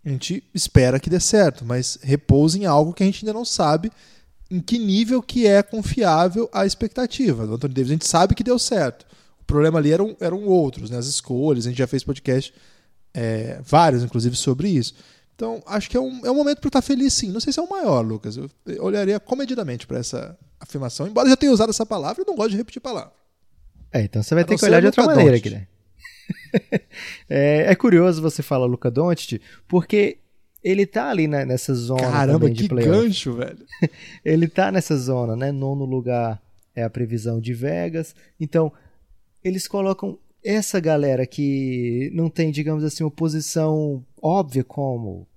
A 0.04 0.08
gente 0.08 0.42
espera 0.52 0.98
que 0.98 1.08
dê 1.08 1.20
certo, 1.20 1.64
mas 1.64 1.96
repousa 2.02 2.58
em 2.58 2.66
algo 2.66 2.92
que 2.92 3.04
a 3.04 3.06
gente 3.06 3.24
ainda 3.24 3.32
não 3.32 3.44
sabe 3.44 3.92
em 4.54 4.60
que 4.60 4.78
nível 4.78 5.20
que 5.20 5.46
é 5.46 5.62
confiável 5.62 6.48
a 6.52 6.64
expectativa. 6.64 7.46
Do 7.46 7.54
Anthony 7.54 7.74
Davis 7.74 7.90
a 7.90 7.94
gente 7.94 8.06
sabe 8.06 8.34
que 8.34 8.44
deu 8.44 8.58
certo. 8.58 9.04
O 9.40 9.44
problema 9.44 9.78
ali 9.80 9.92
eram, 9.92 10.16
eram 10.20 10.44
outros, 10.44 10.90
né? 10.90 10.96
As 10.96 11.06
escolhas. 11.06 11.66
A 11.66 11.70
gente 11.70 11.78
já 11.78 11.86
fez 11.88 12.04
podcast, 12.04 12.54
é, 13.12 13.60
vários, 13.62 14.04
inclusive, 14.04 14.36
sobre 14.36 14.68
isso. 14.68 14.94
Então, 15.34 15.60
acho 15.66 15.90
que 15.90 15.96
é 15.96 16.00
um, 16.00 16.24
é 16.24 16.30
um 16.30 16.34
momento 16.34 16.60
para 16.60 16.68
estar 16.68 16.82
feliz, 16.82 17.12
sim. 17.12 17.32
Não 17.32 17.40
sei 17.40 17.52
se 17.52 17.58
é 17.58 17.62
o 17.62 17.68
maior, 17.68 18.00
Lucas. 18.00 18.36
Eu 18.36 18.48
olharia 18.78 19.18
comedidamente 19.18 19.86
para 19.86 19.98
essa 19.98 20.38
afirmação. 20.60 21.08
Embora 21.08 21.26
eu 21.26 21.30
já 21.30 21.36
tenha 21.36 21.52
usado 21.52 21.70
essa 21.70 21.84
palavra, 21.84 22.22
eu 22.22 22.26
não 22.26 22.36
gosto 22.36 22.50
de 22.50 22.56
repetir 22.56 22.80
palavra. 22.80 23.12
É, 23.92 24.02
então 24.02 24.22
você 24.22 24.34
vai 24.34 24.44
ter 24.44 24.56
que 24.56 24.64
olhar 24.64 24.80
de 24.80 24.86
outra 24.86 25.04
maneira, 25.04 25.36
Guilherme. 25.38 25.68
é, 27.28 27.70
é, 27.70 27.74
curioso 27.74 28.22
você 28.22 28.42
falar 28.42 28.66
Luca 28.66 28.90
Doncic, 28.90 29.40
porque 29.66 30.18
ele 30.64 30.87
tá 30.87 31.11
ali 31.11 31.29
né, 31.29 31.44
nessa 31.44 31.74
zona 31.74 32.11
Caramba, 32.11 32.50
de 32.50 32.66
que 32.66 32.74
gancho, 32.74 33.35
velho. 33.35 33.59
ele 34.24 34.48
tá 34.48 34.72
nessa 34.72 34.96
zona, 34.96 35.37
né? 35.37 35.53
Nono 35.53 35.85
lugar 35.85 36.42
é 36.74 36.83
a 36.83 36.88
previsão 36.88 37.38
de 37.38 37.53
Vegas. 37.53 38.14
Então, 38.40 38.72
eles 39.42 39.68
colocam 39.68 40.18
essa 40.42 40.81
galera 40.81 41.27
que 41.27 42.11
não 42.14 42.31
tem, 42.31 42.50
digamos 42.50 42.83
assim, 42.83 43.05
uma 43.05 43.11
posição 43.11 44.03
óbvia 44.20 44.64
como 44.64 45.29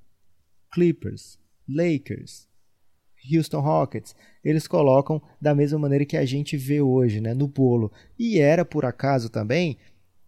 Clippers, 0.72 1.38
Lakers, 1.68 2.48
Houston 3.30 3.60
Rockets, 3.60 4.16
eles 4.44 4.66
colocam 4.66 5.22
da 5.42 5.54
mesma 5.54 5.78
maneira 5.78 6.06
que 6.06 6.16
a 6.16 6.26
gente 6.26 6.56
vê 6.56 6.82
hoje, 6.82 7.20
né, 7.20 7.34
no 7.34 7.48
bolo. 7.48 7.92
E 8.18 8.40
era 8.40 8.64
por 8.64 8.86
acaso 8.86 9.30
também 9.30 9.78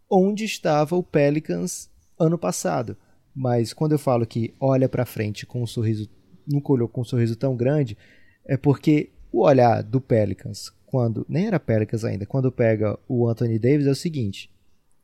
onde 0.09 0.43
estava 0.43 0.97
o 0.97 1.03
Pelicans 1.03 1.89
ano 2.19 2.37
passado. 2.37 2.97
Mas 3.35 3.73
quando 3.73 3.93
eu 3.93 3.99
falo 3.99 4.25
que 4.25 4.53
olha 4.59 4.89
para 4.89 5.05
frente 5.05 5.45
com 5.45 5.61
um 5.61 5.67
sorriso, 5.67 6.09
nunca 6.47 6.71
olhou 6.71 6.87
com 6.87 7.01
um 7.01 7.05
sorriso 7.05 7.35
tão 7.35 7.55
grande, 7.55 7.97
é 8.45 8.57
porque 8.57 9.09
o 9.31 9.43
olhar 9.43 9.83
do 9.83 10.01
Pelicans, 10.01 10.71
quando 10.85 11.25
nem 11.29 11.47
era 11.47 11.59
Pelicans 11.59 12.03
ainda, 12.03 12.25
quando 12.25 12.51
pega 12.51 12.97
o 13.07 13.27
Anthony 13.27 13.59
Davis 13.59 13.85
é 13.85 13.91
o 13.91 13.95
seguinte: 13.95 14.49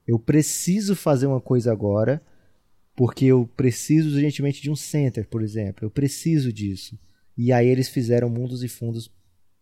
eu 0.07 0.19
preciso 0.19 0.95
fazer 0.95 1.27
uma 1.27 1.41
coisa 1.41 1.71
agora, 1.71 2.21
porque 2.95 3.25
eu 3.25 3.49
preciso 3.55 4.09
urgentemente 4.09 4.61
de 4.61 4.71
um 4.71 4.75
center, 4.75 5.27
por 5.27 5.41
exemplo. 5.41 5.85
Eu 5.85 5.91
preciso 5.91 6.51
disso. 6.51 6.97
E 7.37 7.51
aí 7.51 7.67
eles 7.67 7.89
fizeram 7.89 8.29
mundos 8.29 8.63
e 8.63 8.67
fundos, 8.67 9.11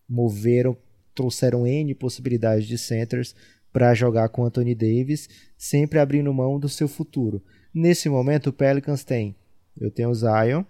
moveram, 0.08 0.78
trouxeram 1.15 1.65
N 1.65 1.95
possibilidades 1.95 2.67
de 2.67 2.78
centers 2.78 3.36
para 3.71 3.93
jogar 3.95 4.30
com 4.30 4.45
Anthony 4.45 4.76
Davis, 4.76 5.28
sempre 5.58 5.97
abrindo 5.97 6.32
mão 6.34 6.60
do 6.60 6.69
seu 6.69 6.88
futuro. 6.88 7.41
Nesse 7.73 8.07
momento 8.09 8.47
o 8.47 8.53
Pelicans 8.53 9.03
tem, 9.03 9.36
eu 9.79 9.89
tenho 9.89 10.09
o 10.09 10.15
Zion, 10.15 10.63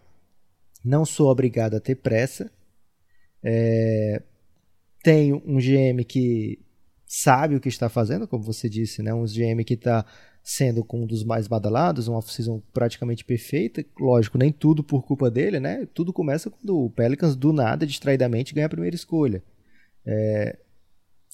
não 0.84 1.06
sou 1.06 1.30
obrigado 1.30 1.76
a 1.76 1.80
ter 1.80 1.96
pressa, 1.96 2.52
é, 3.44 4.22
tenho 5.04 5.42
um 5.46 5.58
GM 5.58 6.04
que 6.06 6.60
sabe 7.06 7.56
o 7.56 7.60
que 7.60 7.70
está 7.70 7.90
fazendo, 7.90 8.28
como 8.28 8.44
você 8.44 8.70
disse, 8.70 9.04
né? 9.04 9.14
um 9.14 9.26
GM 9.26 9.64
que 9.66 9.74
está 9.74 10.06
sendo 10.44 10.86
um 10.92 11.06
dos 11.06 11.24
mais 11.24 11.48
badalados, 11.48 12.08
uma 12.08 12.18
off-season 12.18 12.62
praticamente 12.74 13.24
perfeita. 13.24 13.86
Lógico, 13.98 14.38
nem 14.38 14.52
tudo 14.52 14.84
por 14.84 15.04
culpa 15.04 15.32
dele, 15.32 15.60
né? 15.60 15.88
Tudo 15.94 16.12
começa 16.12 16.50
quando 16.50 16.86
o 16.86 16.90
Pelicans, 16.90 17.36
do 17.36 17.54
nada, 17.54 17.88
distraidamente, 17.88 18.54
ganha 18.54 18.66
a 18.66 18.70
primeira 18.70 18.96
escolha. 18.96 19.42
É... 20.06 20.58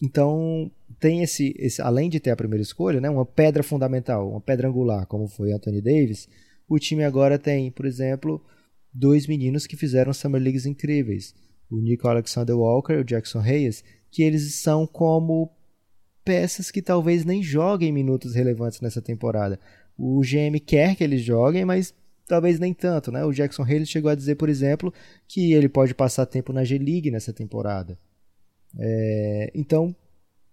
Então, 0.01 0.71
tem 0.99 1.23
esse, 1.23 1.53
esse, 1.57 1.81
além 1.81 2.09
de 2.09 2.19
ter 2.19 2.31
a 2.31 2.35
primeira 2.35 2.61
escolha, 2.61 2.99
né, 2.99 3.09
uma 3.09 3.25
pedra 3.25 3.63
fundamental, 3.63 4.29
uma 4.29 4.41
pedra 4.41 4.67
angular, 4.67 5.05
como 5.05 5.27
foi 5.27 5.51
Anthony 5.51 5.81
Davis, 5.81 6.27
o 6.67 6.77
time 6.77 7.03
agora 7.03 7.39
tem, 7.39 7.71
por 7.71 7.85
exemplo, 7.85 8.43
dois 8.93 9.25
meninos 9.25 9.65
que 9.65 9.77
fizeram 9.77 10.13
Summer 10.13 10.41
Leagues 10.41 10.65
incríveis. 10.65 11.33
O 11.69 11.79
Nico 11.79 12.07
Alexander 12.07 12.55
Walker 12.57 12.93
e 12.93 12.97
o 12.97 13.03
Jackson 13.03 13.39
Reyes, 13.39 13.83
que 14.11 14.23
eles 14.23 14.55
são 14.55 14.85
como 14.85 15.51
peças 16.23 16.69
que 16.69 16.81
talvez 16.81 17.25
nem 17.25 17.41
joguem 17.41 17.91
minutos 17.91 18.35
relevantes 18.35 18.81
nessa 18.81 19.01
temporada. 19.01 19.59
O 19.97 20.21
GM 20.21 20.59
quer 20.59 20.95
que 20.95 21.03
eles 21.03 21.21
joguem, 21.21 21.65
mas 21.65 21.93
talvez 22.27 22.59
nem 22.59 22.73
tanto, 22.73 23.11
né? 23.11 23.25
O 23.25 23.33
Jackson 23.33 23.63
Hayes 23.63 23.89
chegou 23.89 24.09
a 24.11 24.15
dizer, 24.15 24.35
por 24.35 24.47
exemplo, 24.47 24.93
que 25.27 25.53
ele 25.53 25.67
pode 25.67 25.95
passar 25.95 26.25
tempo 26.27 26.53
na 26.53 26.63
G-League 26.63 27.09
nessa 27.09 27.33
temporada. 27.33 27.97
É, 28.77 29.51
então, 29.55 29.95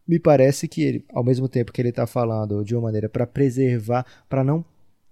me 0.07 0.19
parece 0.19 0.69
que 0.69 0.83
ele, 0.83 1.05
ao 1.11 1.25
mesmo 1.25 1.49
tempo 1.49 1.73
que 1.73 1.81
ele 1.81 1.89
está 1.89 2.07
falando 2.07 2.65
de 2.65 2.75
uma 2.75 2.83
maneira 2.83 3.09
para 3.09 3.27
preservar, 3.27 4.07
para 4.29 4.45
não 4.45 4.65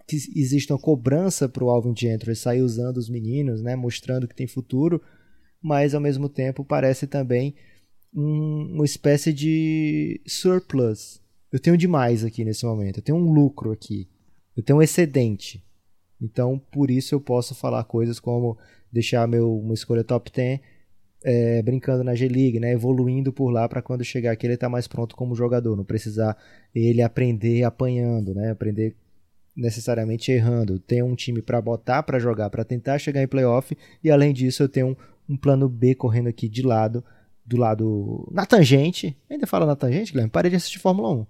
que 0.06 0.16
exista 0.36 0.74
uma 0.74 0.78
cobrança 0.78 1.48
para 1.48 1.64
o 1.64 1.70
Alvin 1.70 1.94
Gentry 1.96 2.36
sair 2.36 2.60
usando 2.60 2.98
os 2.98 3.08
meninos, 3.08 3.62
né, 3.62 3.74
mostrando 3.74 4.28
que 4.28 4.34
tem 4.34 4.46
futuro, 4.46 5.00
mas 5.62 5.94
ao 5.94 6.00
mesmo 6.00 6.28
tempo 6.28 6.64
parece 6.64 7.06
também 7.06 7.54
um, 8.14 8.74
uma 8.74 8.84
espécie 8.84 9.32
de 9.32 10.20
surplus. 10.26 11.22
Eu 11.50 11.58
tenho 11.58 11.76
demais 11.76 12.22
aqui 12.22 12.44
nesse 12.44 12.66
momento, 12.66 12.98
eu 12.98 13.02
tenho 13.02 13.16
um 13.16 13.32
lucro 13.32 13.72
aqui, 13.72 14.08
eu 14.56 14.62
tenho 14.62 14.78
um 14.78 14.82
excedente. 14.82 15.64
Então, 16.20 16.58
por 16.70 16.90
isso 16.90 17.14
eu 17.14 17.20
posso 17.20 17.54
falar 17.54 17.82
coisas 17.84 18.20
como 18.20 18.58
deixar 18.92 19.26
meu, 19.26 19.58
uma 19.58 19.74
escolha 19.74 20.04
top 20.04 20.30
10 20.30 20.60
é, 21.24 21.62
brincando 21.62 22.04
na 22.04 22.14
G-League, 22.14 22.60
né, 22.60 22.72
evoluindo 22.72 23.32
por 23.32 23.50
lá 23.50 23.66
para 23.66 23.80
quando 23.80 24.04
chegar 24.04 24.32
aqui 24.32 24.46
ele 24.46 24.54
estar 24.54 24.66
tá 24.66 24.70
mais 24.70 24.86
pronto 24.86 25.16
como 25.16 25.34
jogador, 25.34 25.74
não 25.74 25.84
precisar 25.84 26.36
ele 26.74 27.00
aprender 27.00 27.64
apanhando, 27.64 28.34
né, 28.34 28.50
aprender 28.50 28.94
necessariamente 29.56 30.30
errando. 30.30 30.78
Ter 30.78 31.02
um 31.02 31.14
time 31.14 31.40
para 31.40 31.60
botar 31.62 32.02
para 32.02 32.18
jogar, 32.18 32.50
para 32.50 32.64
tentar 32.64 32.98
chegar 32.98 33.22
em 33.22 33.28
playoff 33.28 33.74
e 34.02 34.10
além 34.10 34.34
disso 34.34 34.62
eu 34.62 34.68
tenho 34.68 34.88
um, 34.88 34.96
um 35.30 35.36
plano 35.36 35.68
B 35.68 35.94
correndo 35.94 36.28
aqui 36.28 36.48
de 36.48 36.60
lado 36.62 37.02
do 37.46 37.56
lado 37.56 38.28
na 38.30 38.44
tangente. 38.44 39.16
Ainda 39.30 39.46
fala 39.46 39.64
na 39.64 39.76
tangente, 39.76 40.12
Guilherme? 40.12 40.30
Parei 40.30 40.50
de 40.50 40.56
assistir 40.56 40.78
Fórmula 40.78 41.10
1. 41.10 41.26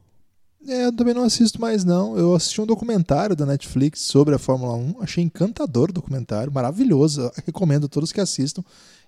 É, 0.66 0.87
eu 0.87 0.92
também 0.96 1.12
não 1.12 1.24
assisto 1.24 1.61
mais, 1.61 1.85
não. 1.85 2.16
Eu 2.16 2.35
assisti 2.35 2.61
um 2.61 2.66
documentário 2.66 3.37
da 3.37 3.44
Netflix 3.44 4.00
sobre 4.00 4.35
a 4.35 4.38
Fórmula 4.38 4.74
1. 4.74 4.96
Achei 5.00 5.22
encantador 5.22 5.90
o 5.90 5.92
documentário, 5.92 6.52
maravilhoso. 6.52 7.30
Recomendo 7.44 7.85
a 7.85 7.88
todos 7.88 8.12
que 8.12 8.20
assistam. 8.20 8.64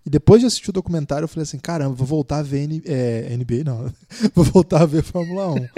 E 0.06 0.10
depois 0.10 0.40
de 0.40 0.46
assistir 0.46 0.70
o 0.70 0.72
documentário, 0.72 1.24
eu 1.24 1.28
falei 1.28 1.42
assim: 1.42 1.58
caramba, 1.58 1.92
vou 1.92 2.06
voltar 2.06 2.38
a 2.38 2.42
ver 2.42 2.62
N 2.62 2.80
é, 2.86 3.36
NBA, 3.36 3.64
não. 3.64 3.92
vou 4.32 4.44
voltar 4.44 4.82
a 4.82 4.86
ver 4.86 5.02
Fórmula 5.02 5.52
1. 5.52 5.68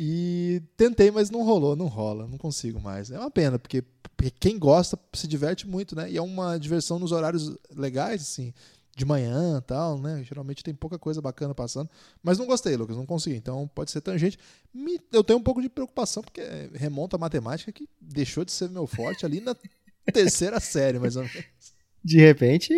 e 0.00 0.62
tentei, 0.74 1.10
mas 1.10 1.28
não 1.28 1.44
rolou, 1.44 1.76
não 1.76 1.86
rola, 1.86 2.26
não 2.26 2.38
consigo 2.38 2.80
mais. 2.80 3.10
É 3.10 3.18
uma 3.18 3.30
pena, 3.30 3.58
porque, 3.58 3.84
porque 4.16 4.30
quem 4.30 4.58
gosta 4.58 4.98
se 5.12 5.28
diverte 5.28 5.68
muito, 5.68 5.94
né? 5.94 6.10
E 6.10 6.16
é 6.16 6.22
uma 6.22 6.56
diversão 6.56 6.98
nos 6.98 7.12
horários 7.12 7.54
legais, 7.76 8.22
assim 8.22 8.54
de 8.94 9.06
manhã 9.06 9.58
tal, 9.66 9.98
né? 9.98 10.22
Geralmente 10.22 10.62
tem 10.62 10.74
pouca 10.74 10.98
coisa 10.98 11.20
bacana 11.20 11.54
passando. 11.54 11.88
Mas 12.22 12.38
não 12.38 12.46
gostei, 12.46 12.76
Lucas, 12.76 12.96
não 12.96 13.06
consegui. 13.06 13.36
Então 13.36 13.68
pode 13.74 13.90
ser 13.90 14.00
tangente. 14.00 14.38
Me, 14.72 15.00
eu 15.10 15.24
tenho 15.24 15.38
um 15.38 15.42
pouco 15.42 15.62
de 15.62 15.68
preocupação, 15.68 16.22
porque 16.22 16.42
remonta 16.74 17.16
a 17.16 17.18
matemática 17.18 17.72
que 17.72 17.88
deixou 18.00 18.44
de 18.44 18.52
ser 18.52 18.68
meu 18.68 18.86
forte 18.86 19.24
ali 19.24 19.40
na 19.40 19.56
terceira 20.12 20.60
série, 20.60 20.98
mais 20.98 21.16
ou 21.16 21.22
menos. 21.22 21.81
De 22.04 22.18
repente, 22.18 22.74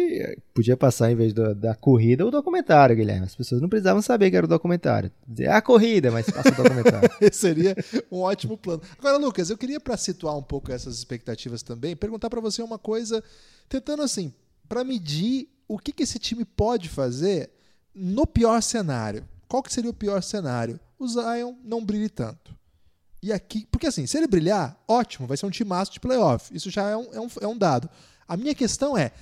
podia 0.52 0.76
passar 0.76 1.10
em 1.10 1.14
vez 1.14 1.32
do, 1.32 1.54
da 1.54 1.74
corrida 1.74 2.26
o 2.26 2.30
documentário, 2.30 2.94
Guilherme. 2.94 3.24
As 3.24 3.34
pessoas 3.34 3.60
não 3.60 3.70
precisavam 3.70 4.02
saber 4.02 4.30
que 4.30 4.36
era 4.36 4.44
o 4.44 4.48
documentário. 4.48 5.10
Dizer, 5.26 5.44
é 5.44 5.52
a 5.52 5.62
corrida, 5.62 6.10
mas 6.10 6.28
passa 6.28 6.50
o 6.50 6.62
documentário. 6.62 7.08
Seria 7.32 7.74
um 8.12 8.18
ótimo 8.18 8.58
plano. 8.58 8.82
Agora, 8.98 9.16
Lucas, 9.16 9.48
eu 9.48 9.56
queria, 9.56 9.80
para 9.80 9.96
situar 9.96 10.36
um 10.36 10.42
pouco 10.42 10.70
essas 10.70 10.98
expectativas 10.98 11.62
também, 11.62 11.96
perguntar 11.96 12.28
para 12.28 12.40
você 12.40 12.62
uma 12.62 12.78
coisa, 12.78 13.24
tentando 13.66 14.02
assim, 14.02 14.30
para 14.68 14.84
medir 14.84 15.48
o 15.66 15.78
que, 15.78 15.92
que 15.92 16.02
esse 16.02 16.18
time 16.18 16.44
pode 16.44 16.90
fazer 16.90 17.50
no 17.94 18.26
pior 18.26 18.60
cenário. 18.62 19.26
Qual 19.48 19.62
que 19.62 19.72
seria 19.72 19.90
o 19.90 19.94
pior 19.94 20.22
cenário? 20.22 20.78
O 20.98 21.08
Zion 21.08 21.54
não 21.64 21.82
brilhe 21.82 22.10
tanto. 22.10 22.54
E 23.22 23.32
aqui, 23.32 23.66
porque 23.70 23.86
assim, 23.86 24.06
se 24.06 24.18
ele 24.18 24.26
brilhar, 24.26 24.78
ótimo, 24.86 25.26
vai 25.26 25.36
ser 25.38 25.46
um 25.46 25.50
timaço 25.50 25.90
de 25.90 25.98
playoff. 25.98 26.54
Isso 26.54 26.70
já 26.70 26.90
é 26.90 26.96
um, 26.96 27.08
é 27.14 27.20
um, 27.20 27.28
é 27.40 27.46
um 27.46 27.56
dado. 27.56 27.88
A 28.26 28.36
minha 28.36 28.54
questão 28.54 28.96
é, 28.96 29.12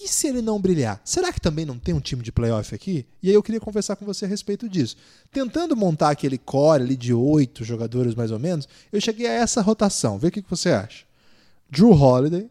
e 0.00 0.08
se 0.08 0.26
ele 0.26 0.40
não 0.40 0.60
brilhar? 0.60 1.00
Será 1.04 1.32
que 1.32 1.40
também 1.40 1.66
não 1.66 1.78
tem 1.78 1.94
um 1.94 2.00
time 2.00 2.22
de 2.22 2.32
playoff 2.32 2.74
aqui? 2.74 3.06
E 3.22 3.28
aí 3.28 3.34
eu 3.34 3.42
queria 3.42 3.60
conversar 3.60 3.96
com 3.96 4.06
você 4.06 4.24
a 4.24 4.28
respeito 4.28 4.68
disso. 4.68 4.96
Tentando 5.30 5.76
montar 5.76 6.10
aquele 6.10 6.38
core 6.38 6.82
ali 6.82 6.96
de 6.96 7.12
oito 7.12 7.62
jogadores 7.62 8.14
mais 8.14 8.30
ou 8.30 8.38
menos, 8.38 8.66
eu 8.90 9.00
cheguei 9.00 9.26
a 9.26 9.32
essa 9.32 9.60
rotação. 9.60 10.18
Vê 10.18 10.28
o 10.28 10.30
que, 10.30 10.42
você 10.48 10.70
acha. 10.70 11.04
Drew 11.70 11.92
Holiday, 11.92 12.50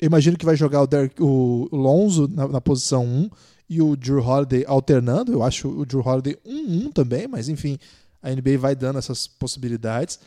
eu 0.00 0.06
imagino 0.06 0.36
que 0.36 0.44
vai 0.44 0.56
jogar 0.56 0.82
o, 0.82 0.86
Derek, 0.86 1.22
o 1.22 1.68
Lonzo 1.70 2.28
na, 2.28 2.48
na, 2.48 2.60
posição 2.60 3.04
1 3.04 3.30
e 3.70 3.80
o 3.80 3.96
Drew 3.96 4.20
Holiday 4.20 4.64
alternando. 4.66 5.32
Eu 5.32 5.42
acho 5.42 5.68
o 5.68 5.86
Drew 5.86 6.04
Holiday 6.04 6.36
1-1 6.44 6.92
também, 6.92 7.28
mas 7.28 7.48
enfim, 7.48 7.78
a 8.20 8.30
NBA 8.30 8.58
vai 8.58 8.74
dando 8.74 8.98
essas 8.98 9.28
possibilidades. 9.28 10.18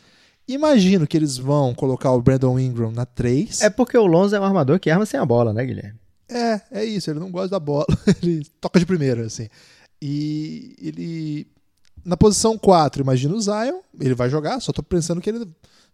Imagino 0.48 1.06
que 1.06 1.16
eles 1.16 1.36
vão 1.36 1.74
colocar 1.74 2.12
o 2.12 2.22
Brandon 2.22 2.58
Ingram 2.58 2.90
na 2.90 3.04
3. 3.04 3.62
É 3.62 3.70
porque 3.70 3.98
o 3.98 4.06
Lonzo 4.06 4.36
é 4.36 4.40
um 4.40 4.44
armador 4.44 4.78
que 4.78 4.90
arma 4.90 5.04
sem 5.04 5.18
a 5.18 5.24
bola, 5.24 5.52
né, 5.52 5.64
Guilherme? 5.64 5.98
É, 6.28 6.60
é 6.70 6.84
isso. 6.84 7.10
Ele 7.10 7.18
não 7.18 7.30
gosta 7.30 7.48
da 7.48 7.60
bola. 7.60 7.86
ele 8.22 8.44
toca 8.60 8.78
de 8.78 8.86
primeiro, 8.86 9.22
assim. 9.22 9.48
E 10.00 10.76
ele. 10.80 11.46
Na 12.04 12.16
posição 12.16 12.56
4, 12.56 13.02
imagino 13.02 13.34
o 13.34 13.40
Zion. 13.40 13.80
Ele 14.00 14.14
vai 14.14 14.30
jogar, 14.30 14.60
só 14.60 14.72
tô 14.72 14.80
pensando 14.80 15.20
que 15.20 15.28
ele 15.28 15.44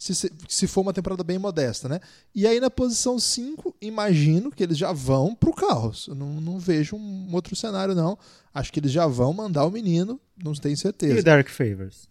se, 0.02 0.32
se 0.48 0.66
for 0.66 0.80
uma 0.80 0.92
temporada 0.92 1.22
bem 1.22 1.38
modesta, 1.38 1.88
né? 1.88 2.00
E 2.34 2.44
aí 2.44 2.58
na 2.58 2.68
posição 2.68 3.20
5, 3.20 3.76
imagino 3.80 4.50
que 4.50 4.60
eles 4.60 4.76
já 4.76 4.92
vão 4.92 5.32
pro 5.32 5.52
caos. 5.54 6.08
Eu 6.08 6.16
não, 6.16 6.40
não 6.40 6.58
vejo 6.58 6.96
um 6.96 7.32
outro 7.32 7.54
cenário, 7.54 7.94
não. 7.94 8.18
Acho 8.52 8.72
que 8.72 8.80
eles 8.80 8.90
já 8.90 9.06
vão 9.06 9.32
mandar 9.32 9.64
o 9.64 9.70
menino, 9.70 10.20
não 10.42 10.52
tenho 10.54 10.76
certeza. 10.76 11.14
E 11.14 11.20
o 11.20 11.24
Derek 11.24 11.50
Favors? 11.50 12.08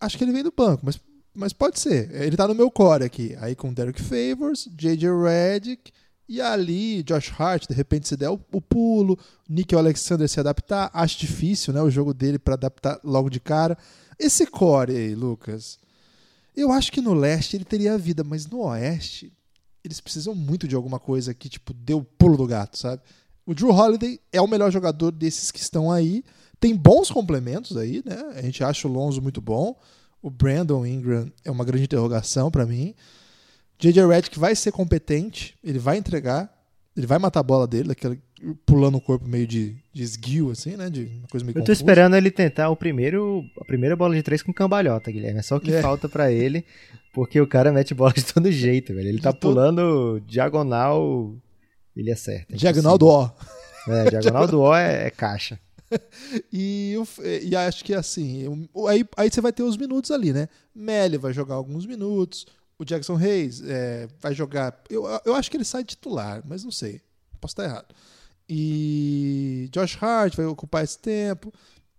Acho 0.00 0.18
que 0.18 0.24
ele 0.24 0.32
vem 0.32 0.42
do 0.42 0.52
banco, 0.54 0.84
mas, 0.84 1.00
mas 1.34 1.52
pode 1.52 1.80
ser. 1.80 2.10
Ele 2.14 2.36
tá 2.36 2.46
no 2.46 2.54
meu 2.54 2.70
core 2.70 3.04
aqui. 3.04 3.36
Aí 3.40 3.54
com 3.54 3.72
Derek 3.72 4.00
Favors, 4.00 4.68
J.J. 4.76 5.08
Redick 5.10 5.92
e 6.28 6.40
ali 6.40 7.02
Josh 7.02 7.32
Hart, 7.38 7.68
de 7.68 7.74
repente 7.74 8.08
se 8.08 8.16
der 8.16 8.30
o, 8.30 8.38
pulo, 8.38 9.18
Nick 9.48 9.74
Alexander 9.74 10.28
se 10.28 10.40
adaptar. 10.40 10.90
Acho 10.94 11.18
difícil, 11.18 11.74
né? 11.74 11.82
O 11.82 11.90
jogo 11.90 12.14
dele 12.14 12.38
para 12.38 12.54
adaptar 12.54 12.98
logo 13.02 13.28
de 13.28 13.40
cara. 13.40 13.76
Esse 14.18 14.46
core 14.46 14.96
aí, 14.96 15.14
Lucas. 15.14 15.78
Eu 16.56 16.70
acho 16.70 16.92
que 16.92 17.00
no 17.00 17.14
leste 17.14 17.56
ele 17.56 17.64
teria 17.64 17.98
vida, 17.98 18.22
mas 18.22 18.46
no 18.46 18.60
oeste 18.60 19.32
eles 19.84 20.00
precisam 20.00 20.34
muito 20.34 20.66
de 20.66 20.74
alguma 20.74 20.98
coisa 20.98 21.34
que, 21.34 21.48
tipo, 21.48 21.74
dê 21.74 21.92
o 21.92 22.02
pulo 22.02 22.38
do 22.38 22.46
gato, 22.46 22.78
sabe? 22.78 23.02
O 23.44 23.54
Drew 23.54 23.70
Holiday 23.70 24.18
é 24.32 24.40
o 24.40 24.46
melhor 24.46 24.72
jogador 24.72 25.10
desses 25.10 25.50
que 25.50 25.60
estão 25.60 25.92
aí. 25.92 26.24
Tem 26.58 26.74
bons 26.74 27.10
complementos 27.10 27.76
aí, 27.76 28.02
né? 28.04 28.16
A 28.34 28.40
gente 28.40 28.64
acha 28.64 28.88
o 28.88 28.90
Lonzo 28.90 29.20
muito 29.20 29.42
bom. 29.42 29.78
O 30.24 30.30
Brandon 30.30 30.86
Ingram 30.86 31.30
é 31.44 31.50
uma 31.50 31.64
grande 31.66 31.84
interrogação 31.84 32.50
para 32.50 32.64
mim. 32.64 32.94
JJ 33.78 34.06
Redick 34.06 34.38
vai 34.38 34.54
ser 34.56 34.72
competente, 34.72 35.54
ele 35.62 35.78
vai 35.78 35.98
entregar, 35.98 36.50
ele 36.96 37.06
vai 37.06 37.18
matar 37.18 37.40
a 37.40 37.42
bola 37.42 37.66
dele, 37.66 37.88
daquele 37.88 38.18
pulando 38.64 38.96
o 38.96 39.00
corpo 39.00 39.26
meio 39.28 39.46
de, 39.46 39.76
de 39.92 40.02
esguio, 40.02 40.50
assim, 40.50 40.76
né? 40.76 40.88
De 40.88 41.04
uma 41.18 41.28
coisa 41.28 41.44
meio 41.44 41.50
Eu 41.52 41.54
tô 41.56 41.60
confusa. 41.60 41.72
esperando 41.72 42.16
ele 42.16 42.30
tentar 42.30 42.70
o 42.70 42.76
primeiro, 42.76 43.42
a 43.60 43.64
primeira 43.66 43.94
bola 43.96 44.14
de 44.14 44.22
três 44.22 44.42
com 44.42 44.52
cambalhota, 44.52 45.10
Guilherme. 45.12 45.40
É 45.40 45.42
só 45.42 45.56
o 45.56 45.60
que 45.60 45.72
É. 45.74 45.82
falta 45.82 46.08
pra 46.08 46.32
ele, 46.32 46.64
porque 47.12 47.38
o 47.40 47.46
cara 47.46 47.70
mete 47.72 47.92
bola 47.92 48.12
de 48.14 48.24
todo 48.24 48.50
jeito, 48.50 48.94
velho. 48.94 49.08
Ele 49.08 49.20
tá 49.20 49.30
De 49.32 49.40
todo- 49.40 49.52
pulando 49.54 50.20
diagonal, 50.26 51.34
ele 51.94 52.10
acerta. 52.12 52.54
É 52.54 52.56
Diagonal 52.56 52.96
do 52.96 53.08
O. 53.08 53.30
É, 53.88 54.08
diagonal 54.10 54.46
do 54.46 54.60
O 54.62 54.74
é, 54.74 55.06
é 55.06 55.10
caixa. 55.10 55.58
E, 56.52 56.94
o- 56.98 57.22
e 57.42 57.54
acho 57.54 57.84
que 57.84 57.94
assim, 57.94 58.68
o- 58.72 58.86
aí, 58.88 59.04
aí 59.16 59.30
você 59.30 59.40
vai 59.40 59.52
ter 59.52 59.62
os 59.62 59.76
minutos 59.76 60.10
ali, 60.10 60.32
né? 60.32 60.48
Melly 60.74 61.16
vai 61.18 61.32
jogar 61.32 61.54
alguns 61.54 61.86
minutos, 61.86 62.46
o 62.78 62.84
Jackson 62.84 63.14
Reis 63.14 63.62
é, 63.64 64.08
vai 64.20 64.34
jogar. 64.34 64.80
Eu, 64.90 65.04
eu 65.24 65.34
acho 65.34 65.50
que 65.50 65.56
ele 65.56 65.64
sai 65.64 65.84
titular, 65.84 66.42
mas 66.46 66.64
não 66.64 66.70
sei. 66.70 67.00
Posso 67.40 67.52
estar 67.52 67.64
errado. 67.64 67.94
E 68.48 69.68
Josh 69.72 69.96
Hart 70.02 70.36
vai 70.36 70.46
ocupar 70.46 70.84
esse 70.84 70.98
tempo. 70.98 71.52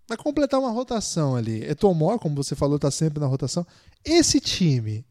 Vai 0.08 0.18
completar 0.18 0.60
uma 0.60 0.72
rotação 0.72 1.36
ali. 1.36 1.64
Etomor, 1.64 2.20
como 2.20 2.36
você 2.36 2.56
falou, 2.56 2.78
tá 2.78 2.92
sempre 2.92 3.20
na 3.20 3.26
rotação. 3.26 3.66
Esse 4.04 4.40
time, 4.40 5.04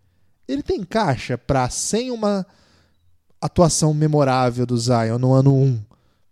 ele 0.47 0.63
tem 0.63 0.85
caixa 0.85 1.37
pra, 1.37 1.69
sem 1.71 2.11
uma 2.11 2.47
atuação 3.41 3.93
memorável 3.93 4.65
do 4.65 4.77
Zion 4.79 5.19
no 5.19 5.33
ano 5.33 5.55
1, 5.57 5.83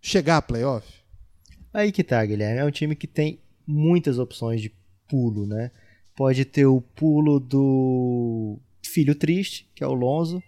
chegar 0.00 0.36
a 0.38 0.42
playoff? 0.42 0.86
Aí 1.72 1.90
que 1.90 2.04
tá, 2.04 2.24
Guilherme. 2.24 2.60
É 2.60 2.64
um 2.64 2.70
time 2.70 2.94
que 2.94 3.06
tem 3.06 3.38
muitas 3.66 4.18
opções 4.18 4.60
de 4.60 4.72
pulo, 5.08 5.46
né? 5.46 5.70
Pode 6.14 6.44
ter 6.44 6.66
o 6.66 6.80
pulo 6.80 7.40
do 7.40 8.58
filho 8.84 9.14
triste, 9.14 9.68
que 9.74 9.82
é 9.82 9.86
o 9.86 9.94
Lonzo. 9.94 10.42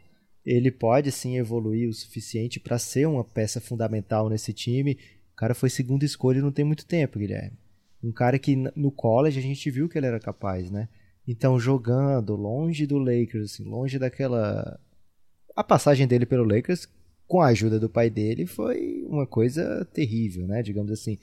Ele 0.45 0.71
pode 0.71 1.11
sim 1.11 1.39
evoluir 1.39 1.89
o 1.89 1.95
suficiente 1.95 2.61
para 2.61 2.79
ser 2.79 3.07
uma 3.07 3.25
peça 3.25 3.61
fundamental 3.61 4.29
nesse 4.29 4.53
time. 4.53 4.99
O 5.33 5.37
cara 5.37 5.55
foi 5.55 5.71
segunda 5.71 6.05
escolha 6.05 6.43
não 6.43 6.53
tem 6.53 6.65
muito 6.65 6.85
tempo, 6.85 7.19
Guilherme. 7.19 7.57
Um 8.03 8.13
cara 8.13 8.39
que 8.39 8.55
no 8.55 8.91
college 8.91 9.39
a 9.39 9.43
gente 9.43 9.71
viu 9.71 9.89
que 9.89 9.97
ele 9.97 10.07
era 10.07 10.21
capaz, 10.21 10.71
né? 10.71 10.89
Então, 11.27 11.59
jogando 11.59 12.37
longe 12.37 12.87
do 12.87 12.99
Lakers, 12.99 13.53
assim, 13.53 13.65
longe 13.65 13.99
daquela. 13.99 14.79
A 15.57 15.65
passagem 15.65 16.07
dele 16.07 16.27
pelo 16.27 16.45
Lakers, 16.45 16.87
com 17.27 17.41
a 17.41 17.47
ajuda 17.49 17.79
do 17.81 17.89
pai 17.89 18.11
dele, 18.11 18.47
foi 18.47 19.05
uma 19.09 19.27
coisa 19.27 19.85
terrível, 19.93 20.47
né? 20.47 20.63
Digamos 20.63 20.93
assim. 20.93 21.19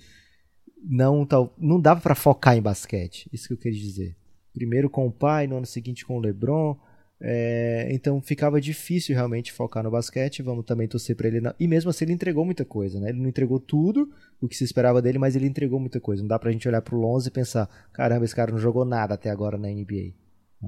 Não, 0.83 1.25
tal, 1.25 1.53
não 1.59 1.79
dava 1.79 2.01
para 2.01 2.15
focar 2.15 2.57
em 2.57 2.61
basquete, 2.61 3.29
isso 3.31 3.47
que 3.47 3.53
eu 3.53 3.57
queria 3.57 3.79
dizer. 3.79 4.15
Primeiro 4.53 4.89
com 4.89 5.05
o 5.05 5.11
pai, 5.11 5.45
no 5.47 5.57
ano 5.57 5.65
seguinte 5.65 6.05
com 6.05 6.17
o 6.17 6.19
LeBron. 6.19 6.75
é, 7.23 7.87
então 7.91 8.19
ficava 8.19 8.59
difícil 8.59 9.13
realmente 9.13 9.51
focar 9.53 9.83
no 9.83 9.91
basquete. 9.91 10.41
Vamos 10.41 10.65
também 10.65 10.87
torcer 10.87 11.15
para 11.15 11.27
ele. 11.27 11.39
na- 11.39 11.53
E 11.59 11.67
mesmo 11.67 11.91
assim 11.91 12.03
ele 12.05 12.13
entregou 12.13 12.43
muita 12.43 12.65
coisa, 12.65 12.99
né? 12.99 13.09
Ele 13.09 13.19
não 13.19 13.29
entregou 13.29 13.59
tudo 13.59 14.09
o 14.41 14.47
que 14.47 14.55
se 14.57 14.63
esperava 14.63 15.03
dele, 15.03 15.19
mas 15.19 15.35
ele 15.35 15.45
entregou 15.45 15.79
muita 15.79 15.99
coisa. 15.99 16.23
Não 16.23 16.27
dá 16.27 16.39
pra 16.39 16.51
gente 16.51 16.67
olhar 16.67 16.81
pro 16.81 16.97
Lonzo 16.97 17.27
e 17.27 17.31
pensar: 17.31 17.69
caramba, 17.93 18.25
esse 18.25 18.35
cara 18.35 18.51
não 18.51 18.57
jogou 18.57 18.83
nada 18.83 19.13
até 19.13 19.29
agora 19.29 19.55
na 19.55 19.69
NBA. 19.69 20.13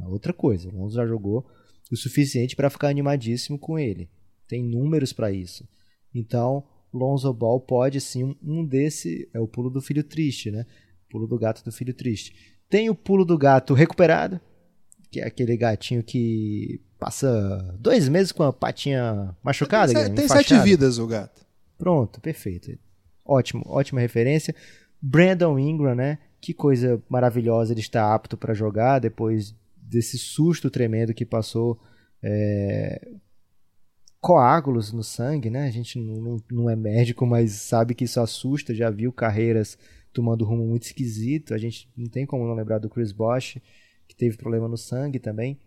Outra 0.05 0.31
coisa, 0.31 0.69
o 0.69 0.77
Lonzo 0.77 0.95
já 0.95 1.07
jogou 1.07 1.43
o 1.91 1.95
suficiente 1.97 2.55
para 2.55 2.69
ficar 2.69 2.89
animadíssimo 2.89 3.57
com 3.57 3.79
ele. 3.79 4.07
Tem 4.53 4.63
números 4.63 5.11
para 5.11 5.31
isso. 5.31 5.67
Então, 6.13 6.63
Lonzo 6.93 7.33
Ball 7.33 7.59
pode 7.59 7.99
sim 7.99 8.23
um, 8.23 8.35
um 8.43 8.63
desse 8.63 9.27
é 9.33 9.39
o 9.39 9.47
pulo 9.47 9.67
do 9.67 9.81
filho 9.81 10.03
triste, 10.03 10.51
né? 10.51 10.63
Pulo 11.09 11.25
do 11.25 11.39
gato 11.39 11.65
do 11.65 11.71
filho 11.71 11.91
triste. 11.91 12.35
Tem 12.69 12.87
o 12.87 12.93
pulo 12.93 13.25
do 13.25 13.35
gato 13.35 13.73
recuperado, 13.73 14.39
que 15.09 15.19
é 15.21 15.25
aquele 15.25 15.57
gatinho 15.57 16.03
que 16.03 16.79
passa 16.99 17.75
dois 17.79 18.07
meses 18.07 18.31
com 18.31 18.43
a 18.43 18.53
patinha 18.53 19.35
machucada. 19.43 19.87
tem, 19.87 19.95
Guilherme, 19.95 20.17
tem 20.17 20.27
sete 20.27 20.59
vidas 20.59 20.99
o 20.99 21.07
gato. 21.07 21.43
Pronto, 21.75 22.21
perfeito. 22.21 22.77
Ótimo, 23.25 23.63
ótima 23.65 24.01
referência. 24.01 24.55
Brandon 25.01 25.57
Ingram, 25.57 25.95
né? 25.95 26.19
Que 26.39 26.53
coisa 26.53 27.01
maravilhosa 27.09 27.73
ele 27.73 27.79
está 27.79 28.13
apto 28.13 28.37
para 28.37 28.53
jogar 28.53 28.99
depois 28.99 29.55
desse 29.75 30.19
susto 30.19 30.69
tremendo 30.69 31.11
que 31.11 31.25
passou. 31.25 31.81
é, 32.21 33.13
Coágulos 34.23 34.93
no 34.93 35.03
sangue, 35.03 35.49
né? 35.49 35.67
A 35.67 35.69
gente 35.69 35.99
não, 35.99 36.15
não, 36.15 36.43
não 36.49 36.69
é 36.69 36.77
médico, 36.77 37.25
mas 37.25 37.51
sabe 37.51 37.93
que 37.93 38.05
isso 38.05 38.21
assusta. 38.21 38.73
Já 38.73 38.89
viu 38.89 39.11
carreiras 39.11 39.77
tomando 40.13 40.45
rumo 40.45 40.65
muito 40.65 40.83
esquisito. 40.83 41.53
A 41.53 41.57
gente 41.57 41.91
não 41.93 42.07
tem 42.07 42.25
como 42.25 42.47
não 42.47 42.55
lembrar 42.55 42.79
do 42.79 42.89
Chris 42.89 43.11
Bosh, 43.11 43.57
que 44.07 44.15
teve 44.15 44.37
problema 44.37 44.65
no 44.69 44.77
sangue 44.77 45.19
também. 45.19 45.59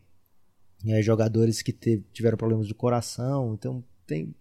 E 0.82 0.90
aí, 0.90 1.02
jogadores 1.02 1.60
que 1.60 1.70
tiveram 2.14 2.38
problemas 2.38 2.66
do 2.66 2.74
coração. 2.74 3.52
Então, 3.52 3.84
tem 4.06 4.34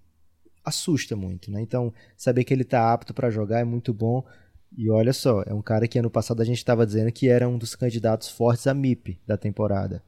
assusta 0.64 1.14
muito, 1.14 1.52
né? 1.52 1.62
Então, 1.62 1.94
saber 2.16 2.46
que 2.46 2.54
ele 2.54 2.64
tá 2.64 2.94
apto 2.94 3.14
para 3.14 3.30
jogar 3.30 3.60
é 3.60 3.66
muito 3.66 3.94
bom. 3.94 4.24
E 4.78 4.90
olha 4.90 5.12
só, 5.12 5.44
é 5.44 5.54
um 5.54 5.62
cara 5.62 5.90
que 5.90 6.00
ano 6.00 6.10
passado 6.10 6.42
a 6.42 6.46
gente 6.46 6.60
estava 6.60 6.86
dizendo 6.86 7.12
que 7.12 7.28
era 7.28 7.50
um 7.50 7.58
dos 7.58 7.76
candidatos 7.76 8.30
fortes 8.30 8.66
a 8.66 8.74
MIP 8.74 9.20
da 9.28 9.36
temporada. 9.36 10.02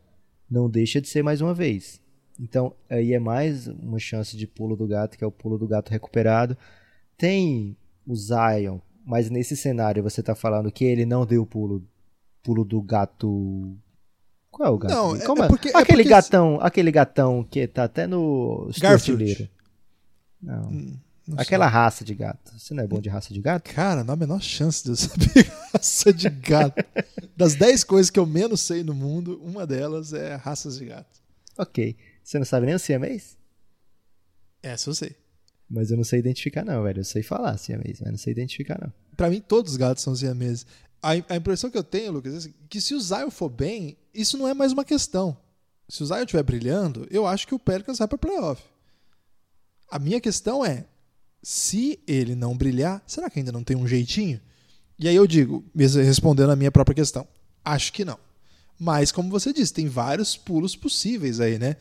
Não 0.50 0.70
deixa 0.70 1.02
de 1.02 1.10
ser 1.10 1.24
mais 1.24 1.42
uma 1.42 1.54
vez. 1.54 2.02
Então, 2.40 2.74
aí 2.90 3.14
é 3.14 3.20
mais 3.20 3.68
uma 3.68 3.98
chance 4.00 4.38
de 4.38 4.46
pulo 4.46 4.76
do 4.76 4.88
gato, 4.88 5.18
que 5.18 5.24
é 5.24 5.28
o 5.28 5.32
pulo 5.32 5.58
do 5.58 5.68
gato 5.68 5.90
recuperado. 5.90 6.56
Tem 7.18 7.76
o 8.06 8.16
Zion, 8.16 8.80
mas 9.06 9.30
nesse 9.30 9.56
cenário 9.58 10.04
você 10.04 10.22
tá 10.22 10.36
falando 10.36 10.72
que 10.72 10.86
ele 10.86 11.06
não 11.06 11.26
deu 11.26 11.42
o 11.42 11.46
pulo, 11.46 11.84
pulo 12.44 12.64
do 12.64 12.82
gato. 12.82 13.76
Qual 14.52 14.70
é 14.70 14.72
o 14.72 14.78
gato? 14.78 14.94
Não, 14.94 15.16
é- 15.16 15.26
Como 15.26 15.44
é 15.44 15.48
porque- 15.48 15.70
é 15.70 15.78
aquele 15.78 16.04
porque- 16.04 16.10
gatão, 16.10 16.60
aquele 16.62 16.92
gatão 16.92 17.44
que 17.44 17.68
tá 17.68 17.86
até 17.86 18.06
no 18.06 18.70
Garfield. 18.80 19.50
Não. 20.42 20.70
Não 21.28 21.38
Aquela 21.38 21.68
raça 21.68 22.06
de 22.06 22.16
gato. 22.16 22.58
Você 22.58 22.74
não 22.74 22.84
é 22.84 22.88
bom 22.88 23.02
de 23.02 23.10
raça 23.10 23.34
de 23.34 23.42
gato? 23.42 23.70
Cara, 23.74 24.02
não 24.02 24.12
há 24.12 24.14
a 24.14 24.18
menor 24.18 24.42
chance 24.42 24.82
de 24.84 24.92
eu 24.92 24.96
saber 24.96 25.52
raça 25.74 26.14
de 26.14 26.30
gato. 26.30 26.86
Das 27.36 27.54
10 27.56 27.84
coisas 27.84 28.10
que 28.10 28.18
eu 28.20 28.26
menos 28.26 28.62
sei 28.62 28.82
no 28.82 28.94
mundo, 28.94 29.42
uma 29.44 29.68
delas 29.68 30.14
é 30.14 30.36
raças 30.36 30.78
de 30.78 30.86
gato. 30.86 31.20
Ok. 31.58 31.98
Você 32.28 32.38
não 32.38 32.46
sabe 32.46 32.66
nem 32.66 32.76
o 32.76 32.80
siamês? 32.80 33.38
Essa 34.62 34.90
eu 34.90 34.94
sei. 34.94 35.16
Mas 35.70 35.92
eu 35.92 35.96
não 35.96 36.04
sei 36.04 36.20
identificar 36.20 36.66
não, 36.66 36.84
velho. 36.84 37.00
Eu 37.00 37.06
sei 37.06 37.24
falar 37.24 37.58
siamês, 37.58 38.02
mas 38.02 38.12
não 38.12 38.18
sei 38.18 38.34
identificar 38.34 38.78
não. 38.82 38.92
Pra 39.16 39.30
mim, 39.30 39.40
todos 39.40 39.72
os 39.72 39.78
gatos 39.78 40.04
são 40.04 40.14
siameses. 40.14 40.66
A, 41.02 41.12
a 41.12 41.38
impressão 41.38 41.72
que 41.72 41.78
eu 41.78 41.84
tenho, 41.86 42.12
Lucas, 42.12 42.34
é 42.34 42.38
assim, 42.38 42.54
que 42.68 42.82
se 42.82 42.94
o 42.94 43.00
Zion 43.00 43.32
for 43.32 43.48
bem, 43.48 43.98
isso 44.14 44.38
não 44.38 44.46
é 44.46 44.54
mais 44.54 44.74
uma 44.74 44.84
questão. 44.84 45.38
Se 45.88 46.04
o 46.04 46.06
Zion 46.06 46.24
estiver 46.24 46.44
brilhando, 46.44 47.08
eu 47.10 47.26
acho 47.26 47.48
que 47.48 47.56
o 47.56 47.60
Pelicans 47.60 47.98
vai 47.98 48.10
pra 48.10 48.18
playoff. 48.18 48.62
A 49.90 49.98
minha 49.98 50.20
questão 50.20 50.66
é, 50.66 50.84
se 51.42 51.98
ele 52.06 52.36
não 52.36 52.58
brilhar, 52.58 53.02
será 53.08 53.30
que 53.30 53.40
ainda 53.40 53.54
não 53.54 53.64
tem 53.64 53.78
um 53.78 53.88
jeitinho? 53.88 54.42
E 55.00 55.08
aí 55.08 55.16
eu 55.16 55.26
digo, 55.26 55.64
respondendo 55.74 56.50
a 56.50 56.58
minha 56.58 56.74
própria 56.74 56.96
questão, 56.96 57.26
acho 57.64 57.94
que 57.94 58.04
não. 58.04 58.20
Mas, 58.78 59.14
como 59.14 59.30
você 59.30 59.54
disse, 59.54 59.74
tem 59.74 59.88
vários 59.88 60.36
pulos 60.36 60.76
possíveis 60.76 61.40
aí, 61.40 61.58
né? 61.58 61.78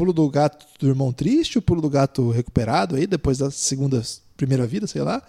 Pulo 0.00 0.12
do 0.14 0.30
gato 0.30 0.66
do 0.78 0.88
irmão 0.88 1.12
triste, 1.12 1.58
o 1.58 1.62
pulo 1.62 1.82
do 1.82 1.90
gato 1.90 2.30
recuperado 2.30 2.96
aí, 2.96 3.06
depois 3.06 3.36
da 3.36 3.50
segunda, 3.50 4.00
primeira 4.34 4.66
vida, 4.66 4.86
sei 4.86 5.02
lá. 5.02 5.22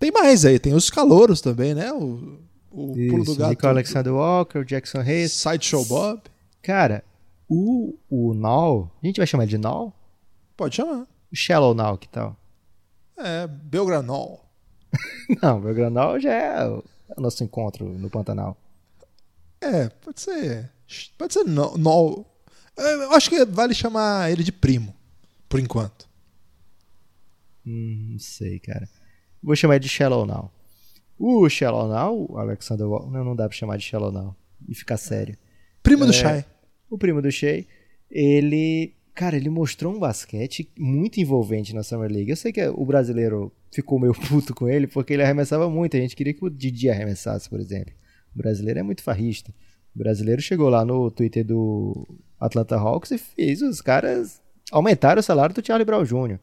Tem 0.00 0.10
mais 0.10 0.44
aí, 0.44 0.58
tem 0.58 0.74
os 0.74 0.90
calouros 0.90 1.40
também, 1.40 1.74
né? 1.74 1.92
O, 1.92 2.40
o 2.72 2.92
pulo 2.94 3.24
do 3.24 3.30
Isso, 3.30 3.36
gato. 3.36 3.50
Nico 3.50 3.66
Alexander 3.68 4.12
Walker, 4.12 4.64
Jackson 4.64 4.98
Hayes. 4.98 5.30
Sideshow 5.32 5.84
Bob. 5.84 6.22
Cara, 6.60 7.04
o, 7.48 7.94
o 8.10 8.34
Null, 8.34 8.90
a 9.00 9.06
gente 9.06 9.18
vai 9.18 9.26
chamar 9.28 9.44
ele 9.44 9.50
de 9.50 9.58
Null? 9.58 9.92
Pode 10.56 10.74
chamar. 10.74 11.06
O 11.32 11.36
Shallow 11.36 11.72
Null, 11.72 11.96
que 11.98 12.08
tal? 12.08 12.36
É, 13.16 13.46
Belgranol. 13.46 14.44
Não, 15.40 15.58
o 15.58 15.60
Belgranol 15.60 16.18
já 16.18 16.32
é 16.32 16.66
o, 16.68 16.82
é 17.10 17.14
o 17.16 17.20
nosso 17.20 17.44
encontro 17.44 17.84
no 17.86 18.10
Pantanal. 18.10 18.56
É, 19.60 19.88
pode 19.88 20.20
ser. 20.20 20.68
Pode 21.16 21.32
ser 21.32 21.44
no, 21.44 21.78
no- 21.78 22.24
É, 22.24 22.29
Eu 22.76 23.12
acho 23.12 23.28
que 23.28 23.44
vale 23.44 23.74
chamar 23.74 24.30
ele 24.30 24.42
de 24.42 24.52
primo, 24.52 24.94
por 25.48 25.60
enquanto. 25.60 26.08
Hum, 27.66 28.10
não 28.12 28.18
sei, 28.18 28.58
cara. 28.58 28.88
Vou 29.42 29.54
chamar 29.56 29.76
ele 29.76 29.84
de 29.84 29.88
Shallow 29.88 30.26
Now. 30.26 30.50
O 31.18 31.48
Shallow 31.48 31.88
Now, 31.88 32.26
o 32.30 32.38
Alexander 32.38 32.86
Walker, 32.86 33.10
não, 33.10 33.24
não 33.24 33.36
dá 33.36 33.48
pra 33.48 33.56
chamar 33.56 33.76
de 33.76 33.84
Shallow 33.84 34.10
Now. 34.10 34.34
E 34.68 34.74
ficar 34.74 34.96
sério. 34.96 35.36
primo 35.82 36.06
do 36.06 36.12
Shai. 36.12 36.44
O 36.88 36.98
primo 36.98 37.22
do 37.22 37.30
Shea, 37.30 37.64
ele. 38.10 38.94
Cara, 39.14 39.36
ele 39.36 39.50
mostrou 39.50 39.94
um 39.94 39.98
basquete 39.98 40.72
muito 40.78 41.20
envolvente 41.20 41.74
na 41.74 41.82
Summer 41.82 42.10
League. 42.10 42.30
Eu 42.30 42.36
sei 42.36 42.52
que 42.52 42.66
o 42.66 42.84
brasileiro 42.86 43.52
ficou 43.70 43.98
meio 43.98 44.14
puto 44.28 44.54
com 44.54 44.68
ele 44.68 44.86
porque 44.86 45.12
ele 45.12 45.22
arremessava 45.22 45.68
muito. 45.68 45.96
A 45.96 46.00
gente 46.00 46.16
queria 46.16 46.32
que 46.32 46.44
o 46.44 46.50
Didi 46.50 46.88
arremessasse, 46.88 47.48
por 47.48 47.60
exemplo. 47.60 47.92
O 48.34 48.38
brasileiro 48.38 48.80
é 48.80 48.82
muito 48.82 49.02
farrista. 49.02 49.52
O 50.00 50.02
brasileiro 50.02 50.40
chegou 50.40 50.70
lá 50.70 50.82
no 50.82 51.10
Twitter 51.10 51.44
do 51.44 52.08
Atlanta 52.40 52.74
Hawks 52.74 53.10
e 53.10 53.18
fez 53.18 53.60
os 53.60 53.82
caras 53.82 54.40
aumentar 54.72 55.18
o 55.18 55.22
salário 55.22 55.54
do 55.54 55.62
Charlie 55.62 55.84
Brown 55.84 56.04
Jr. 56.04 56.38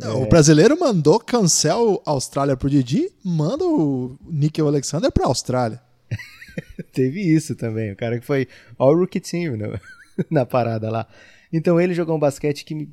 É. 0.00 0.08
O 0.08 0.26
brasileiro 0.26 0.80
mandou 0.80 1.20
cancel 1.20 2.02
Austrália 2.06 2.56
pro 2.56 2.70
Didi, 2.70 3.12
manda 3.22 3.62
o 3.62 4.16
Nickel 4.26 4.66
Alexander 4.66 5.12
pra 5.12 5.26
Austrália. 5.26 5.82
Teve 6.90 7.20
isso 7.20 7.54
também. 7.54 7.92
O 7.92 7.96
cara 7.96 8.18
que 8.18 8.24
foi 8.24 8.48
all 8.78 8.96
rookie 8.96 9.20
team 9.20 9.58
no, 9.58 9.78
na 10.30 10.46
parada 10.46 10.90
lá. 10.90 11.06
Então 11.52 11.78
ele 11.78 11.92
jogou 11.92 12.16
um 12.16 12.18
basquete 12.18 12.64
que 12.64 12.74
me, 12.74 12.90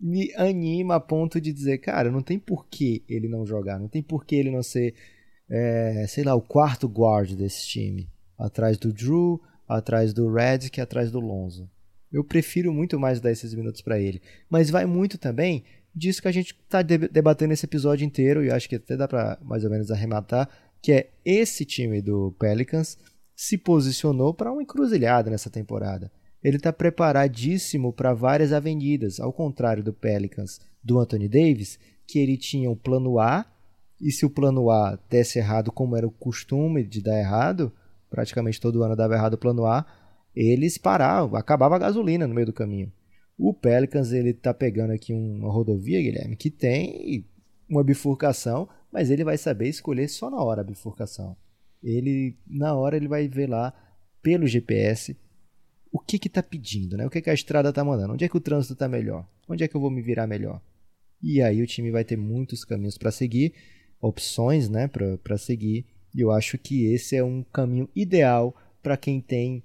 me 0.00 0.34
anima 0.34 0.96
a 0.96 1.00
ponto 1.00 1.40
de 1.40 1.52
dizer, 1.52 1.78
cara, 1.78 2.10
não 2.10 2.22
tem 2.22 2.40
por 2.40 2.66
que 2.66 3.04
ele 3.08 3.28
não 3.28 3.46
jogar, 3.46 3.78
não 3.78 3.86
tem 3.86 4.02
por 4.02 4.24
que 4.24 4.34
ele 4.34 4.50
não 4.50 4.64
ser, 4.64 4.96
é, 5.48 6.06
sei 6.08 6.24
lá, 6.24 6.34
o 6.34 6.42
quarto 6.42 6.88
guard 6.88 7.36
desse 7.36 7.68
time. 7.68 8.08
Atrás 8.38 8.78
do 8.78 8.92
Drew, 8.92 9.40
atrás 9.66 10.12
do 10.12 10.32
Redick, 10.32 10.80
atrás 10.80 11.10
do 11.10 11.20
Lonzo. 11.20 11.68
Eu 12.10 12.24
prefiro 12.24 12.72
muito 12.72 12.98
mais 12.98 13.20
dar 13.20 13.30
esses 13.30 13.52
minutos 13.52 13.82
para 13.82 13.98
ele. 13.98 14.22
Mas 14.48 14.70
vai 14.70 14.86
muito 14.86 15.18
também 15.18 15.64
disso 15.94 16.22
que 16.22 16.28
a 16.28 16.32
gente 16.32 16.54
está 16.54 16.80
debatendo 16.80 17.52
esse 17.52 17.66
episódio 17.66 18.04
inteiro, 18.04 18.44
e 18.44 18.50
acho 18.50 18.68
que 18.68 18.76
até 18.76 18.96
dá 18.96 19.08
para 19.08 19.38
mais 19.42 19.64
ou 19.64 19.70
menos 19.70 19.90
arrematar, 19.90 20.48
que 20.80 20.92
é 20.92 21.10
esse 21.24 21.64
time 21.64 22.00
do 22.00 22.34
Pelicans 22.38 22.96
se 23.34 23.58
posicionou 23.58 24.32
para 24.32 24.52
uma 24.52 24.62
encruzilhada 24.62 25.30
nessa 25.30 25.50
temporada. 25.50 26.10
Ele 26.42 26.56
está 26.56 26.72
preparadíssimo 26.72 27.92
para 27.92 28.14
várias 28.14 28.52
avenidas, 28.52 29.18
ao 29.18 29.32
contrário 29.32 29.82
do 29.82 29.92
Pelicans 29.92 30.60
do 30.82 30.98
Anthony 30.98 31.28
Davis, 31.28 31.78
que 32.06 32.18
ele 32.18 32.36
tinha 32.36 32.70
o 32.70 32.76
plano 32.76 33.18
A, 33.18 33.44
e 34.00 34.12
se 34.12 34.24
o 34.24 34.30
plano 34.30 34.70
A 34.70 34.96
desse 35.10 35.38
errado, 35.38 35.72
como 35.72 35.96
era 35.96 36.06
o 36.06 36.12
costume 36.12 36.84
de 36.84 37.02
dar 37.02 37.18
errado, 37.18 37.72
praticamente 38.10 38.60
todo 38.60 38.82
ano 38.82 38.96
dava 38.96 39.14
errado 39.14 39.34
o 39.34 39.38
plano 39.38 39.66
A, 39.66 39.86
eles 40.34 40.78
paravam, 40.78 41.38
acabava 41.38 41.76
a 41.76 41.78
gasolina 41.78 42.26
no 42.26 42.34
meio 42.34 42.46
do 42.46 42.52
caminho. 42.52 42.92
O 43.36 43.54
Pelicans 43.54 44.12
ele 44.12 44.32
tá 44.32 44.52
pegando 44.52 44.92
aqui 44.92 45.12
uma 45.12 45.50
rodovia, 45.50 46.00
Guilherme, 46.00 46.36
que 46.36 46.50
tem 46.50 47.24
uma 47.68 47.84
bifurcação, 47.84 48.68
mas 48.92 49.10
ele 49.10 49.24
vai 49.24 49.36
saber 49.36 49.68
escolher 49.68 50.08
só 50.08 50.30
na 50.30 50.42
hora 50.42 50.60
a 50.62 50.64
bifurcação. 50.64 51.36
Ele 51.82 52.36
na 52.46 52.74
hora 52.74 52.96
ele 52.96 53.06
vai 53.06 53.28
ver 53.28 53.48
lá 53.48 53.72
pelo 54.22 54.46
GPS 54.46 55.16
o 55.90 55.98
que 55.98 56.18
que 56.18 56.28
tá 56.28 56.42
pedindo, 56.42 56.96
né? 56.96 57.06
O 57.06 57.10
que 57.10 57.22
que 57.22 57.30
a 57.30 57.34
estrada 57.34 57.72
tá 57.72 57.84
mandando? 57.84 58.12
Onde 58.12 58.24
é 58.24 58.28
que 58.28 58.36
o 58.36 58.40
trânsito 58.40 58.74
tá 58.74 58.88
melhor? 58.88 59.26
Onde 59.48 59.64
é 59.64 59.68
que 59.68 59.74
eu 59.74 59.80
vou 59.80 59.90
me 59.90 60.02
virar 60.02 60.26
melhor? 60.26 60.60
E 61.22 61.40
aí 61.42 61.62
o 61.62 61.66
time 61.66 61.90
vai 61.90 62.04
ter 62.04 62.16
muitos 62.16 62.64
caminhos 62.64 62.98
para 62.98 63.10
seguir, 63.10 63.54
opções, 64.00 64.68
né, 64.68 64.88
para 64.88 65.38
seguir. 65.38 65.86
Eu 66.16 66.30
acho 66.30 66.58
que 66.58 66.86
esse 66.86 67.16
é 67.16 67.22
um 67.22 67.42
caminho 67.42 67.88
ideal 67.94 68.54
para 68.82 68.96
quem 68.96 69.20
tem 69.20 69.62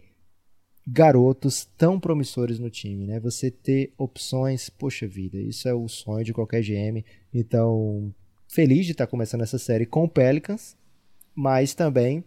garotos 0.86 1.66
tão 1.78 2.00
promissores 2.00 2.60
no 2.60 2.70
time, 2.70 3.06
né? 3.06 3.20
Você 3.20 3.50
ter 3.50 3.94
opções, 3.98 4.70
poxa 4.70 5.08
vida, 5.08 5.38
isso 5.38 5.68
é 5.68 5.74
o 5.74 5.88
sonho 5.88 6.26
de 6.26 6.34
qualquer 6.34 6.62
GM. 6.62 7.04
Então, 7.34 8.14
feliz 8.48 8.86
de 8.86 8.92
estar 8.92 9.08
começando 9.08 9.42
essa 9.42 9.58
série 9.58 9.86
com 9.86 10.04
o 10.04 10.10
Pelicans, 10.10 10.76
mas 11.36 11.74
também 11.74 12.24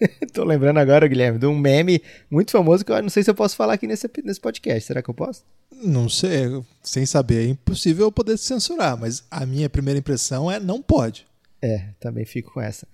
Tô 0.32 0.44
lembrando 0.44 0.78
agora, 0.78 1.08
Guilherme, 1.08 1.38
de 1.38 1.46
um 1.46 1.58
meme 1.58 2.02
muito 2.30 2.50
famoso 2.50 2.84
que 2.84 2.92
eu 2.92 3.02
não 3.02 3.08
sei 3.08 3.22
se 3.22 3.30
eu 3.30 3.34
posso 3.34 3.56
falar 3.56 3.74
aqui 3.74 3.86
nesse, 3.86 4.08
nesse 4.24 4.40
podcast. 4.40 4.86
Será 4.86 5.02
que 5.02 5.08
eu 5.08 5.14
posso? 5.14 5.44
Não 5.82 6.08
sei, 6.08 6.62
sem 6.82 7.04
saber, 7.06 7.46
é 7.46 7.48
impossível 7.48 8.06
eu 8.06 8.12
poder 8.12 8.36
censurar, 8.38 8.96
mas 8.98 9.24
a 9.30 9.44
minha 9.44 9.68
primeira 9.68 9.98
impressão 9.98 10.50
é 10.50 10.60
não 10.60 10.80
pode. 10.80 11.26
É, 11.60 11.94
também 11.98 12.24
fico 12.24 12.52
com 12.52 12.60
essa. 12.60 12.86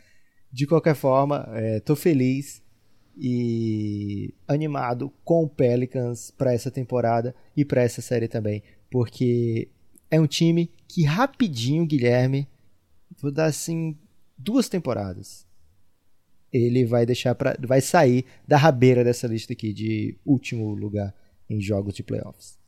De 0.50 0.66
qualquer 0.66 0.94
forma, 0.94 1.48
é, 1.54 1.80
tô 1.80 1.96
feliz 1.96 2.62
e 3.16 4.34
animado 4.46 5.12
com 5.24 5.44
o 5.44 5.48
Pelicans 5.48 6.30
para 6.30 6.52
essa 6.52 6.70
temporada 6.70 7.34
e 7.56 7.64
para 7.64 7.82
essa 7.82 8.00
série 8.00 8.28
também, 8.28 8.62
porque 8.90 9.68
é 10.10 10.20
um 10.20 10.26
time 10.26 10.70
que 10.88 11.04
rapidinho, 11.04 11.86
Guilherme, 11.86 12.48
vou 13.20 13.30
dar 13.30 13.46
assim 13.46 13.98
duas 14.36 14.68
temporadas. 14.68 15.46
Ele 16.52 16.84
vai 16.84 17.06
deixar 17.06 17.34
para 17.34 17.56
vai 17.66 17.80
sair 17.80 18.26
da 18.46 18.58
rabeira 18.58 19.02
dessa 19.02 19.26
lista 19.26 19.54
aqui 19.54 19.72
de 19.72 20.18
último 20.24 20.74
lugar 20.74 21.14
em 21.48 21.60
jogos 21.60 21.94
de 21.94 22.02
playoffs. 22.02 22.58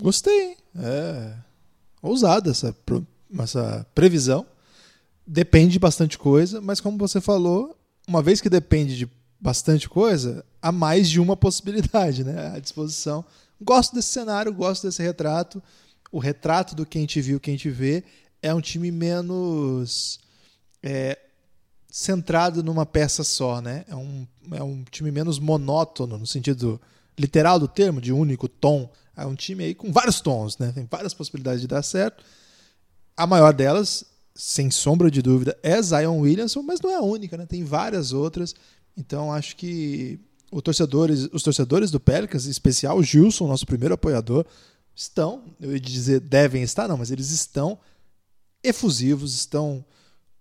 Gostei. 0.00 0.56
É 0.76 1.52
ousada 2.02 2.50
essa, 2.50 2.76
essa 3.38 3.86
previsão. 3.94 4.44
Depende 5.26 5.72
de 5.72 5.78
bastante 5.78 6.18
coisa, 6.18 6.60
mas 6.60 6.80
como 6.80 6.98
você 6.98 7.20
falou, 7.20 7.76
uma 8.06 8.22
vez 8.22 8.40
que 8.40 8.50
depende 8.50 8.96
de 8.96 9.08
bastante 9.40 9.88
coisa, 9.88 10.44
há 10.60 10.70
mais 10.70 11.08
de 11.08 11.20
uma 11.20 11.36
possibilidade 11.36 12.24
né, 12.24 12.54
à 12.54 12.58
disposição. 12.58 13.24
Gosto 13.60 13.94
desse 13.94 14.08
cenário, 14.08 14.52
gosto 14.52 14.86
desse 14.86 15.02
retrato. 15.02 15.62
O 16.10 16.18
retrato 16.18 16.74
do 16.74 16.84
quem 16.84 17.06
te 17.06 17.20
viu, 17.20 17.40
quem 17.40 17.56
te 17.56 17.70
vê 17.70 18.04
é 18.42 18.52
um 18.52 18.60
time 18.60 18.90
menos 18.90 20.20
é, 20.82 21.18
centrado 21.90 22.62
numa 22.62 22.84
peça 22.84 23.22
só, 23.22 23.60
né? 23.60 23.84
É 23.88 23.94
um, 23.94 24.26
é 24.52 24.62
um 24.62 24.82
time 24.84 25.10
menos 25.10 25.38
monótono 25.38 26.18
no 26.18 26.26
sentido 26.26 26.80
literal 27.18 27.58
do 27.58 27.68
termo, 27.68 28.00
de 28.00 28.12
único 28.12 28.48
tom. 28.48 28.90
É 29.16 29.26
um 29.26 29.34
time 29.34 29.64
aí 29.64 29.74
com 29.74 29.92
vários 29.92 30.20
tons, 30.20 30.58
né? 30.58 30.72
Tem 30.72 30.86
várias 30.90 31.14
possibilidades 31.14 31.60
de 31.60 31.68
dar 31.68 31.82
certo. 31.82 32.24
A 33.16 33.26
maior 33.26 33.52
delas, 33.52 34.04
sem 34.34 34.70
sombra 34.70 35.10
de 35.10 35.20
dúvida, 35.20 35.56
é 35.62 35.80
Zion 35.82 36.20
Williamson, 36.20 36.62
mas 36.62 36.80
não 36.80 36.90
é 36.90 36.96
a 36.96 37.02
única, 37.02 37.36
né? 37.36 37.46
Tem 37.46 37.64
várias 37.64 38.12
outras. 38.12 38.54
Então 38.96 39.32
acho 39.32 39.56
que 39.56 40.18
torcedores, 40.62 41.28
os 41.32 41.42
torcedores 41.42 41.90
do 41.90 42.00
Pelicans, 42.00 42.46
em 42.46 42.50
especial 42.50 42.98
o 42.98 43.02
Gilson, 43.02 43.46
nosso 43.46 43.66
primeiro 43.66 43.94
apoiador, 43.94 44.44
estão, 44.94 45.42
eu 45.60 45.72
ia 45.72 45.80
dizer 45.80 46.20
devem 46.20 46.62
estar, 46.62 46.88
não, 46.88 46.98
mas 46.98 47.10
eles 47.10 47.30
estão 47.30 47.78
efusivos, 48.62 49.34
estão 49.34 49.84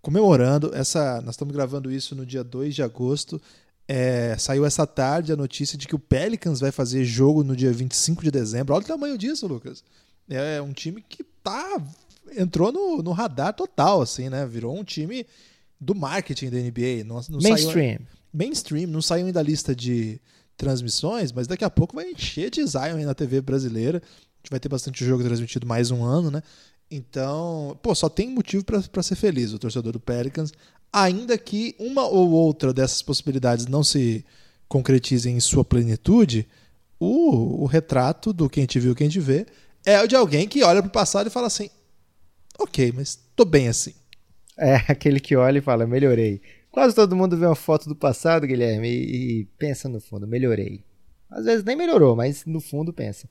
comemorando. 0.02 0.72
Essa, 0.74 1.22
nós 1.22 1.36
estamos 1.36 1.54
gravando 1.54 1.92
isso 1.92 2.16
no 2.16 2.26
dia 2.26 2.44
2 2.44 2.76
de 2.76 2.84
agosto. 2.84 3.42
É, 3.88 4.38
saiu 4.38 4.66
essa 4.66 4.86
tarde 4.86 5.34
a 5.34 5.38
notícia 5.38 5.78
de 5.78 5.88
que 5.88 5.96
o 5.96 6.00
Pelicans 6.00 6.60
vai 6.60 6.72
fazer 6.72 7.04
jogo 7.04 7.44
no 7.44 7.56
dia 7.56 7.72
25 7.72 8.24
de 8.24 8.32
dezembro. 8.32 8.74
Olha 8.74 8.84
o 8.84 8.88
tamanho 8.88 9.18
disso, 9.18 9.48
Lucas. 9.48 9.84
É 10.30 10.62
um 10.62 10.72
time 10.72 11.02
que 11.02 11.24
tá 11.24 11.82
entrou 12.38 12.72
no, 12.72 13.02
no 13.02 13.12
radar 13.12 13.54
total, 13.54 14.02
assim, 14.02 14.30
né? 14.30 14.46
Virou 14.46 14.78
um 14.78 14.84
time 14.84 15.26
do 15.80 15.96
marketing 15.96 16.50
da 16.50 16.58
NBA. 16.58 17.04
Não, 17.06 17.22
não 17.30 17.42
Mainstream. 17.42 17.98
Saiu, 17.98 18.08
mainstream, 18.34 18.88
não 18.88 19.02
saiu 19.02 19.26
ainda 19.26 19.40
a 19.40 19.44
lista 19.44 19.76
de 19.76 20.20
transmissões, 20.56 21.32
mas 21.32 21.48
daqui 21.48 21.66
a 21.66 21.70
pouco 21.70 21.96
vai 21.96 22.10
encher 22.10 22.52
de 22.52 22.66
Zion 22.66 22.98
aí 22.98 23.06
na 23.06 23.16
TV 23.16 23.42
brasileira. 23.42 23.98
A 23.98 24.38
gente 24.38 24.52
vai 24.52 24.60
ter 24.60 24.70
bastante 24.70 25.04
jogo 25.04 25.24
transmitido 25.24 25.66
mais 25.66 25.92
um 25.92 26.04
ano, 26.04 26.30
né? 26.30 26.44
Então, 26.90 27.78
pô, 27.82 27.96
só 27.96 28.10
tem 28.10 28.30
motivo 28.30 28.64
para 28.66 29.04
ser 29.04 29.16
feliz 29.16 29.54
o 29.54 29.60
torcedor 29.60 29.94
do 29.94 30.00
Pelicans, 30.00 30.52
ainda 30.92 31.38
que 31.38 31.74
uma 31.80 32.06
ou 32.06 32.32
outra 32.32 32.74
dessas 32.74 33.02
possibilidades 33.02 33.66
não 33.66 33.84
se 33.84 34.26
concretizem 34.68 35.38
em 35.38 35.40
sua 35.40 35.64
plenitude, 35.64 36.48
o, 37.00 37.64
o 37.64 37.66
retrato 37.66 38.34
do 38.34 38.50
quem 38.50 38.66
te 38.66 38.80
viu, 38.80 38.94
quem 38.94 39.10
te 39.10 39.20
vê, 39.20 39.46
é 39.86 40.02
o 40.02 40.08
de 40.08 40.16
alguém 40.16 40.48
que 40.48 40.64
olha 40.64 40.82
para 40.82 40.90
o 40.90 40.92
passado 40.92 41.28
e 41.28 41.32
fala 41.32 41.48
assim: 41.48 41.70
ok, 42.62 42.91
mas 42.95 43.16
tô 43.36 43.45
bem 43.45 43.68
assim. 43.68 43.93
É 44.57 44.76
aquele 44.88 45.20
que 45.20 45.36
olha 45.36 45.59
e 45.59 45.62
fala: 45.62 45.88
melhorei. 45.88 46.41
Quase 46.72 46.95
todo 46.95 47.16
mundo 47.16 47.38
vê 47.38 47.45
uma 47.45 47.55
foto 47.55 47.89
do 47.89 47.95
passado, 47.95 48.47
Guilherme, 48.47 48.88
e, 48.88 49.41
e 49.41 49.45
pensa 49.57 49.89
no 49.89 49.99
fundo, 49.99 50.28
melhorei. 50.28 50.84
Às 51.30 51.45
vezes 51.45 51.64
nem 51.64 51.76
melhorou, 51.76 52.16
mas 52.16 52.45
no 52.45 52.62
fundo 52.62 52.93
pensa. 52.93 53.30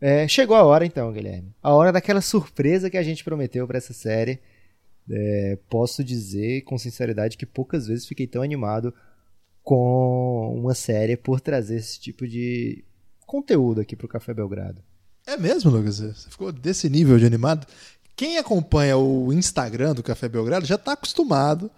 É, 0.00 0.26
chegou 0.26 0.56
a 0.56 0.64
hora 0.64 0.84
então, 0.84 1.12
Guilherme. 1.12 1.54
A 1.62 1.72
hora 1.72 1.92
daquela 1.92 2.20
surpresa 2.20 2.90
que 2.90 2.96
a 2.96 3.02
gente 3.02 3.22
prometeu 3.22 3.66
para 3.66 3.78
essa 3.78 3.92
série. 3.92 4.40
É, 5.10 5.58
posso 5.68 6.02
dizer 6.04 6.62
com 6.62 6.78
sinceridade 6.78 7.36
que 7.36 7.44
poucas 7.44 7.86
vezes 7.86 8.06
fiquei 8.06 8.26
tão 8.26 8.40
animado 8.40 8.94
com 9.62 10.54
uma 10.56 10.74
série 10.74 11.16
por 11.16 11.40
trazer 11.40 11.76
esse 11.76 11.98
tipo 12.00 12.26
de 12.26 12.84
conteúdo 13.26 13.80
aqui 13.80 13.96
pro 13.96 14.08
Café 14.08 14.34
Belgrado. 14.34 14.82
É 15.26 15.36
mesmo, 15.36 15.70
Lucas? 15.70 15.98
Você 15.98 16.30
ficou 16.30 16.52
desse 16.52 16.88
nível 16.88 17.18
de 17.18 17.26
animado? 17.26 17.66
Quem 18.22 18.38
acompanha 18.38 18.96
o 18.96 19.32
Instagram 19.32 19.94
do 19.94 20.02
Café 20.04 20.28
Belgrado 20.28 20.64
já 20.64 20.76
está 20.76 20.92
acostumado 20.92 21.68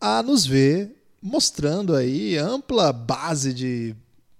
a 0.00 0.24
nos 0.24 0.44
ver 0.44 0.92
mostrando 1.22 1.94
aí 1.94 2.36
ampla 2.36 2.92
base 2.92 3.54
de 3.54 3.94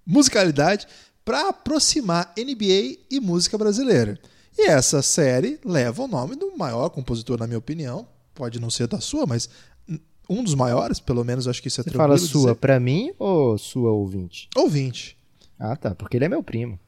musicalidade 0.05 0.85
para 1.25 1.51
aproximar 1.51 2.35
NBA 2.37 2.99
e 3.09 3.21
música 3.21 3.57
brasileira. 3.57 4.19
E 4.59 4.69
essa 4.69 5.01
série 5.01 5.61
leva 5.65 6.03
o 6.03 6.09
nome 6.09 6.35
do 6.35 6.59
maior 6.59 6.89
compositor, 6.89 7.39
na 7.39 7.47
minha 7.47 7.61
opinião, 7.61 8.05
pode 8.35 8.59
não 8.59 8.69
ser 8.69 8.89
da 8.89 9.01
sua, 9.01 9.25
mas 9.25 9.49
um 10.29 10.43
dos 10.43 10.57
maiores, 10.57 10.99
pelo 10.99 11.23
menos 11.23 11.47
acho 11.47 11.63
que 11.63 11.69
isso 11.69 11.81
é 11.81 11.85
Você 11.85 11.91
tranquilo 11.91 12.19
fala 12.19 12.19
sua 12.19 12.57
pra 12.57 12.81
mim 12.81 13.13
ou 13.17 13.57
sua 13.59 13.93
ouvinte? 13.93 14.49
Ouvinte. 14.57 15.17
Ah, 15.57 15.77
tá. 15.77 15.95
Porque 15.95 16.17
ele 16.17 16.25
é 16.25 16.29
meu 16.29 16.43
primo. 16.43 16.81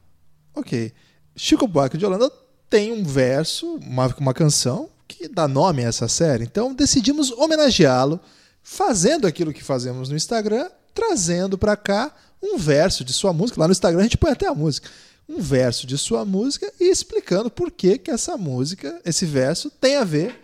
Ok. 0.53 0.91
Chico 1.37 1.69
Buarque 1.69 1.97
de 1.97 2.05
Holanda 2.05 2.29
tem 2.69 2.91
um 2.91 3.03
verso, 3.03 3.75
uma, 3.77 4.07
uma 4.19 4.33
canção, 4.33 4.89
que 5.07 5.27
dá 5.27 5.47
nome 5.47 5.83
a 5.83 5.87
essa 5.87 6.07
série. 6.07 6.43
Então 6.43 6.73
decidimos 6.73 7.31
homenageá-lo, 7.31 8.19
fazendo 8.61 9.25
aquilo 9.25 9.53
que 9.53 9.63
fazemos 9.63 10.09
no 10.09 10.15
Instagram, 10.15 10.69
trazendo 10.93 11.57
pra 11.57 11.77
cá 11.77 12.13
um 12.41 12.57
verso 12.57 13.03
de 13.03 13.13
sua 13.13 13.31
música. 13.31 13.59
Lá 13.59 13.67
no 13.67 13.71
Instagram 13.71 14.01
a 14.01 14.03
gente 14.03 14.17
põe 14.17 14.31
até 14.31 14.47
a 14.47 14.53
música. 14.53 14.89
Um 15.27 15.41
verso 15.41 15.85
de 15.85 15.97
sua 15.97 16.23
música 16.23 16.71
e 16.79 16.89
explicando 16.89 17.49
por 17.49 17.71
que, 17.71 17.97
que 17.97 18.11
essa 18.11 18.37
música, 18.37 18.99
esse 19.03 19.25
verso, 19.25 19.69
tem 19.69 19.97
a 19.97 20.03
ver 20.03 20.39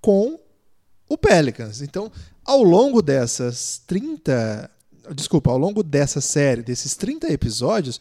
com 0.00 0.38
o 1.08 1.16
Pelicans. 1.16 1.80
Então, 1.80 2.10
ao 2.44 2.62
longo 2.62 3.00
dessas 3.00 3.80
30. 3.86 4.70
Desculpa, 5.14 5.50
ao 5.50 5.58
longo 5.58 5.82
dessa 5.82 6.20
série, 6.20 6.62
desses 6.62 6.96
30 6.96 7.30
episódios, 7.30 8.00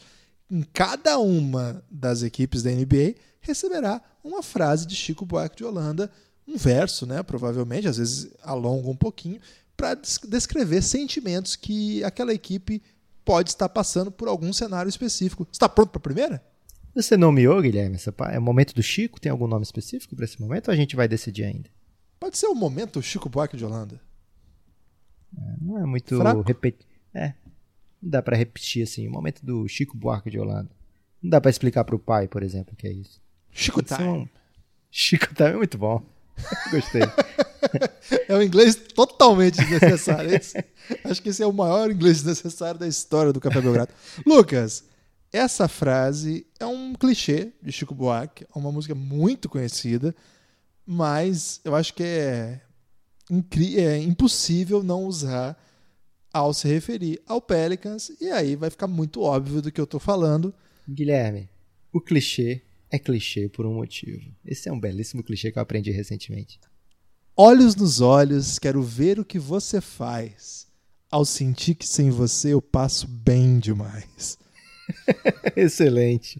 em 0.49 0.63
cada 0.73 1.19
uma 1.19 1.83
das 1.91 2.23
equipes 2.23 2.63
da 2.63 2.71
NBA 2.71 3.15
receberá 3.43 4.01
uma 4.23 4.41
frase 4.41 4.87
de 4.87 4.95
Chico 4.95 5.25
Buarque 5.25 5.57
de 5.57 5.63
Holanda, 5.63 6.11
um 6.47 6.57
verso, 6.57 7.05
né, 7.05 7.21
provavelmente, 7.21 7.87
às 7.87 7.97
vezes 7.97 8.33
alonga 8.41 8.89
um 8.89 8.95
pouquinho, 8.95 9.39
para 9.77 9.95
descrever 9.95 10.81
sentimentos 10.81 11.55
que 11.55 12.03
aquela 12.03 12.33
equipe 12.33 12.81
pode 13.23 13.49
estar 13.49 13.69
passando 13.69 14.11
por 14.11 14.27
algum 14.27 14.51
cenário 14.51 14.89
específico. 14.89 15.47
Está 15.51 15.69
pronto 15.69 15.89
para 15.91 15.99
a 15.99 16.03
primeira? 16.03 16.43
Você 16.95 17.17
nomeou, 17.17 17.61
Guilherme? 17.61 17.97
É 18.31 18.37
o 18.37 18.41
momento 18.41 18.75
do 18.75 18.83
Chico? 18.83 19.19
Tem 19.19 19.31
algum 19.31 19.47
nome 19.47 19.63
específico 19.63 20.15
pra 20.15 20.25
esse 20.25 20.39
momento 20.39 20.67
ou 20.67 20.73
a 20.73 20.77
gente 20.77 20.95
vai 20.95 21.07
decidir 21.07 21.43
ainda? 21.43 21.69
Pode 22.19 22.37
ser 22.37 22.45
o 22.47 22.53
momento 22.53 23.01
Chico 23.01 23.29
Buarque 23.29 23.57
de 23.57 23.65
Holanda. 23.65 23.99
Não 25.59 25.79
é 25.79 25.85
muito 25.85 26.21
repetir. 26.43 26.85
É. 27.13 27.33
Não 28.01 28.11
dá 28.11 28.21
pra 28.21 28.37
repetir 28.37 28.83
assim. 28.83 29.07
O 29.07 29.11
momento 29.11 29.43
do 29.43 29.67
Chico 29.67 29.97
Buarque 29.97 30.29
de 30.29 30.37
Holanda. 30.37 30.69
Não 31.21 31.29
dá 31.31 31.41
pra 31.41 31.49
explicar 31.49 31.83
pro 31.83 31.97
pai, 31.97 32.27
por 32.27 32.43
exemplo, 32.43 32.73
o 32.73 32.77
que 32.77 32.85
é 32.85 32.93
isso. 32.93 33.22
Chico 33.53 33.81
Time. 33.83 34.29
Chico 34.91 35.33
Time 35.33 35.49
é 35.51 35.55
muito 35.57 35.77
bom. 35.77 36.03
Gostei. 36.71 37.01
É 38.27 38.35
um 38.35 38.41
inglês 38.41 38.75
totalmente 38.75 39.55
desnecessário. 39.55 40.35
Esse- 40.35 40.63
acho 41.05 41.21
que 41.21 41.29
esse 41.29 41.41
é 41.41 41.47
o 41.47 41.53
maior 41.53 41.89
inglês 41.89 42.17
desnecessário 42.17 42.77
da 42.79 42.87
história 42.87 43.31
do 43.31 43.39
Café 43.39 43.61
Belgrado. 43.61 43.91
Lucas, 44.27 44.83
essa 45.31 45.67
frase 45.69 46.45
é 46.59 46.65
um 46.65 46.93
clichê 46.93 47.53
de 47.61 47.71
Chico 47.71 47.95
Buarque, 47.95 48.43
é 48.43 48.59
uma 48.59 48.71
música 48.71 48.93
muito 48.93 49.47
conhecida, 49.47 50.13
mas 50.85 51.61
eu 51.63 51.73
acho 51.73 51.93
que 51.93 52.03
é, 52.03 52.61
é 53.77 53.97
impossível 53.99 54.83
não 54.83 55.05
usar 55.05 55.57
ao 56.31 56.53
se 56.53 56.67
referir 56.67 57.21
ao 57.25 57.41
Pelicans, 57.41 58.11
e 58.19 58.29
aí 58.29 58.55
vai 58.55 58.69
ficar 58.69 58.87
muito 58.87 59.21
óbvio 59.21 59.61
do 59.61 59.71
que 59.71 59.79
eu 59.79 59.87
tô 59.87 59.99
falando. 59.99 60.53
Guilherme, 60.87 61.49
o 61.91 62.01
clichê 62.01 62.61
é 62.93 62.99
clichê 62.99 63.49
por 63.49 63.65
um 63.65 63.73
motivo. 63.73 64.21
Esse 64.45 64.69
é 64.69 64.71
um 64.71 64.79
belíssimo 64.79 65.23
clichê 65.23 65.51
que 65.51 65.57
eu 65.57 65.63
aprendi 65.63 65.89
recentemente. 65.89 66.59
Olhos 67.35 67.75
nos 67.75 68.01
olhos, 68.01 68.59
quero 68.59 68.83
ver 68.83 69.19
o 69.19 69.25
que 69.25 69.39
você 69.39 69.81
faz. 69.81 70.67
Ao 71.09 71.25
sentir 71.25 71.73
que 71.73 71.87
sem 71.87 72.11
você 72.11 72.53
eu 72.53 72.61
passo 72.61 73.07
bem 73.07 73.57
demais. 73.57 74.37
Excelente. 75.57 76.39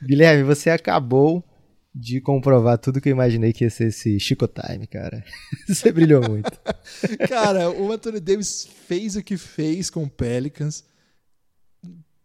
Guilherme, 0.00 0.44
você 0.44 0.70
acabou 0.70 1.44
de 1.92 2.20
comprovar 2.20 2.78
tudo 2.78 3.00
que 3.00 3.08
eu 3.08 3.12
imaginei 3.12 3.52
que 3.52 3.64
ia 3.64 3.70
ser 3.70 3.88
esse 3.88 4.20
Chico 4.20 4.46
Time, 4.46 4.86
cara. 4.86 5.24
Você 5.66 5.90
brilhou 5.90 6.22
muito. 6.28 6.52
Cara, 7.28 7.70
o 7.70 7.90
Anthony 7.90 8.20
Davis 8.20 8.68
fez 8.86 9.16
o 9.16 9.22
que 9.22 9.36
fez 9.36 9.90
com 9.90 10.04
o 10.04 10.08
Pelicans. 10.08 10.84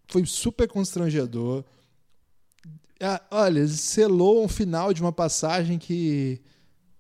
Foi 0.08 0.24
super 0.28 0.68
constrangedor. 0.68 1.66
Ah, 3.06 3.22
olha, 3.30 3.68
selou 3.68 4.45
um 4.45 4.47
final 4.47 4.93
de 4.93 5.01
uma 5.01 5.12
passagem 5.12 5.78
que 5.78 6.39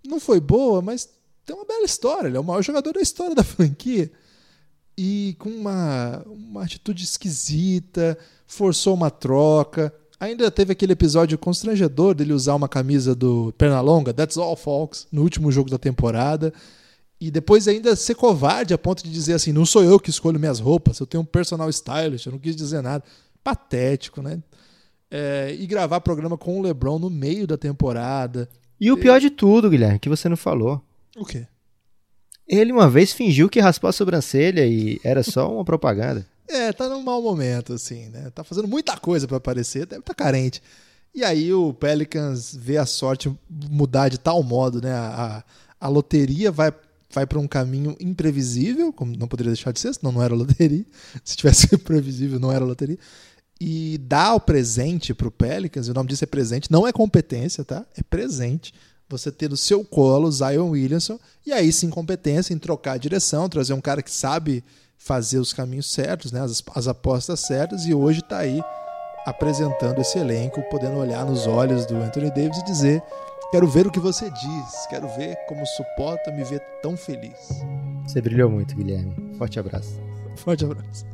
não 0.05 0.19
foi 0.19 0.41
boa, 0.41 0.81
mas 0.81 1.07
tem 1.45 1.55
uma 1.55 1.65
bela 1.65 1.85
história. 1.85 2.27
Ele 2.27 2.35
é 2.35 2.39
o 2.39 2.43
maior 2.43 2.61
jogador 2.61 2.91
da 2.91 2.99
história 2.99 3.33
da 3.33 3.43
franquia. 3.43 4.11
E 4.97 5.35
com 5.39 5.49
uma, 5.49 6.21
uma 6.25 6.63
atitude 6.63 7.05
esquisita, 7.05 8.17
forçou 8.45 8.93
uma 8.93 9.09
troca. 9.09 9.93
Ainda 10.19 10.51
teve 10.51 10.73
aquele 10.73 10.91
episódio 10.91 11.37
constrangedor 11.37 12.13
dele 12.13 12.33
usar 12.33 12.55
uma 12.55 12.67
camisa 12.67 13.15
do 13.15 13.53
Pernalonga, 13.57 14.13
That's 14.13 14.37
All 14.37 14.57
Folks, 14.57 15.07
no 15.09 15.21
último 15.21 15.53
jogo 15.53 15.69
da 15.69 15.77
temporada. 15.77 16.53
E 17.19 17.31
depois 17.31 17.65
ainda 17.65 17.95
ser 17.95 18.15
covarde 18.15 18.73
a 18.73 18.77
ponto 18.77 19.03
de 19.05 19.09
dizer 19.09 19.35
assim: 19.35 19.53
não 19.53 19.65
sou 19.65 19.83
eu 19.85 19.97
que 19.97 20.09
escolho 20.09 20.37
minhas 20.37 20.59
roupas, 20.59 20.99
eu 20.99 21.07
tenho 21.07 21.23
um 21.23 21.25
personal 21.25 21.69
stylist, 21.69 22.25
eu 22.25 22.33
não 22.33 22.39
quis 22.39 22.57
dizer 22.57 22.81
nada. 22.83 23.03
Patético, 23.41 24.21
né? 24.21 24.41
É, 25.15 25.55
e 25.59 25.67
gravar 25.67 26.01
programa 26.01 26.39
com 26.39 26.59
o 26.59 26.61
LeBron 26.63 26.97
no 26.97 27.07
meio 27.07 27.45
da 27.45 27.55
temporada. 27.55 28.49
E 28.81 28.91
o 28.91 28.97
pior 28.97 29.19
de 29.19 29.29
tudo, 29.29 29.69
Guilherme, 29.69 29.99
que 29.99 30.09
você 30.09 30.27
não 30.27 30.35
falou. 30.35 30.81
O 31.15 31.23
quê? 31.23 31.45
Ele 32.47 32.71
uma 32.71 32.89
vez 32.89 33.13
fingiu 33.13 33.47
que 33.47 33.59
raspou 33.59 33.87
a 33.87 33.93
sobrancelha 33.93 34.65
e 34.65 34.99
era 35.03 35.21
só 35.21 35.53
uma 35.53 35.63
propaganda. 35.63 36.25
É, 36.47 36.73
tá 36.73 36.89
num 36.89 37.03
mau 37.03 37.21
momento, 37.21 37.73
assim, 37.73 38.09
né? 38.09 38.31
Tá 38.31 38.43
fazendo 38.43 38.67
muita 38.67 38.97
coisa 38.97 39.27
pra 39.27 39.37
aparecer, 39.37 39.85
deve 39.85 40.01
estar 40.01 40.15
carente. 40.15 40.63
E 41.13 41.23
aí 41.23 41.53
o 41.53 41.73
Pelicans 41.73 42.55
vê 42.59 42.77
a 42.77 42.85
sorte 42.87 43.31
mudar 43.69 44.09
de 44.09 44.17
tal 44.17 44.41
modo, 44.41 44.81
né? 44.81 44.91
A, 44.91 45.43
a, 45.79 45.85
a 45.85 45.87
loteria 45.87 46.51
vai, 46.51 46.73
vai 47.11 47.27
para 47.27 47.39
um 47.39 47.47
caminho 47.47 47.95
imprevisível, 47.99 48.91
como 48.91 49.15
não 49.15 49.27
poderia 49.27 49.53
deixar 49.53 49.71
de 49.71 49.79
ser, 49.79 49.93
senão 49.93 50.11
não 50.11 50.23
era 50.23 50.33
loteria. 50.33 50.85
Se 51.23 51.37
tivesse 51.37 51.77
previsível, 51.77 52.39
não 52.39 52.51
era 52.51 52.65
loteria. 52.65 52.97
E 53.65 53.97
dá 53.97 54.35
o 54.35 54.41
presente 54.41 55.13
pro 55.13 55.31
Pelicans, 55.31 55.87
e 55.87 55.91
o 55.91 55.93
nome 55.93 56.09
disso 56.09 56.25
é 56.25 56.27
presente, 56.27 56.69
não 56.69 56.85
é 56.85 56.91
competência, 56.91 57.63
tá? 57.63 57.85
É 57.97 58.03
presente. 58.03 58.73
Você 59.07 59.31
ter 59.31 59.49
no 59.49 59.55
seu 59.55 59.85
colo 59.85 60.27
o 60.27 60.31
Zion 60.33 60.71
Williamson, 60.71 61.17
e 61.45 61.53
aí 61.53 61.71
sim 61.71 61.89
competência 61.89 62.53
em 62.53 62.57
trocar 62.57 62.93
a 62.93 62.97
direção, 62.97 63.47
trazer 63.47 63.71
um 63.71 63.79
cara 63.79 64.03
que 64.03 64.11
sabe 64.11 64.61
fazer 64.97 65.37
os 65.37 65.53
caminhos 65.53 65.89
certos, 65.89 66.33
né, 66.33 66.41
as, 66.41 66.61
as 66.75 66.89
apostas 66.89 67.39
certas, 67.39 67.85
e 67.85 67.93
hoje 67.93 68.19
está 68.19 68.39
aí 68.39 68.61
apresentando 69.25 70.01
esse 70.01 70.17
elenco, 70.17 70.61
podendo 70.63 70.97
olhar 70.97 71.25
nos 71.25 71.47
olhos 71.47 71.85
do 71.85 71.95
Anthony 71.95 72.31
Davis 72.31 72.57
e 72.57 72.65
dizer: 72.65 73.01
Quero 73.49 73.65
ver 73.65 73.87
o 73.87 73.91
que 73.91 73.99
você 73.99 74.29
diz, 74.29 74.87
quero 74.89 75.07
ver 75.15 75.37
como 75.47 75.65
suporta 75.65 76.33
me 76.33 76.43
ver 76.43 76.59
tão 76.81 76.97
feliz. 76.97 77.63
Você 78.05 78.19
brilhou 78.19 78.49
muito, 78.49 78.75
Guilherme. 78.75 79.15
Forte 79.37 79.57
abraço. 79.57 79.97
Forte 80.35 80.65
abraço. 80.65 81.05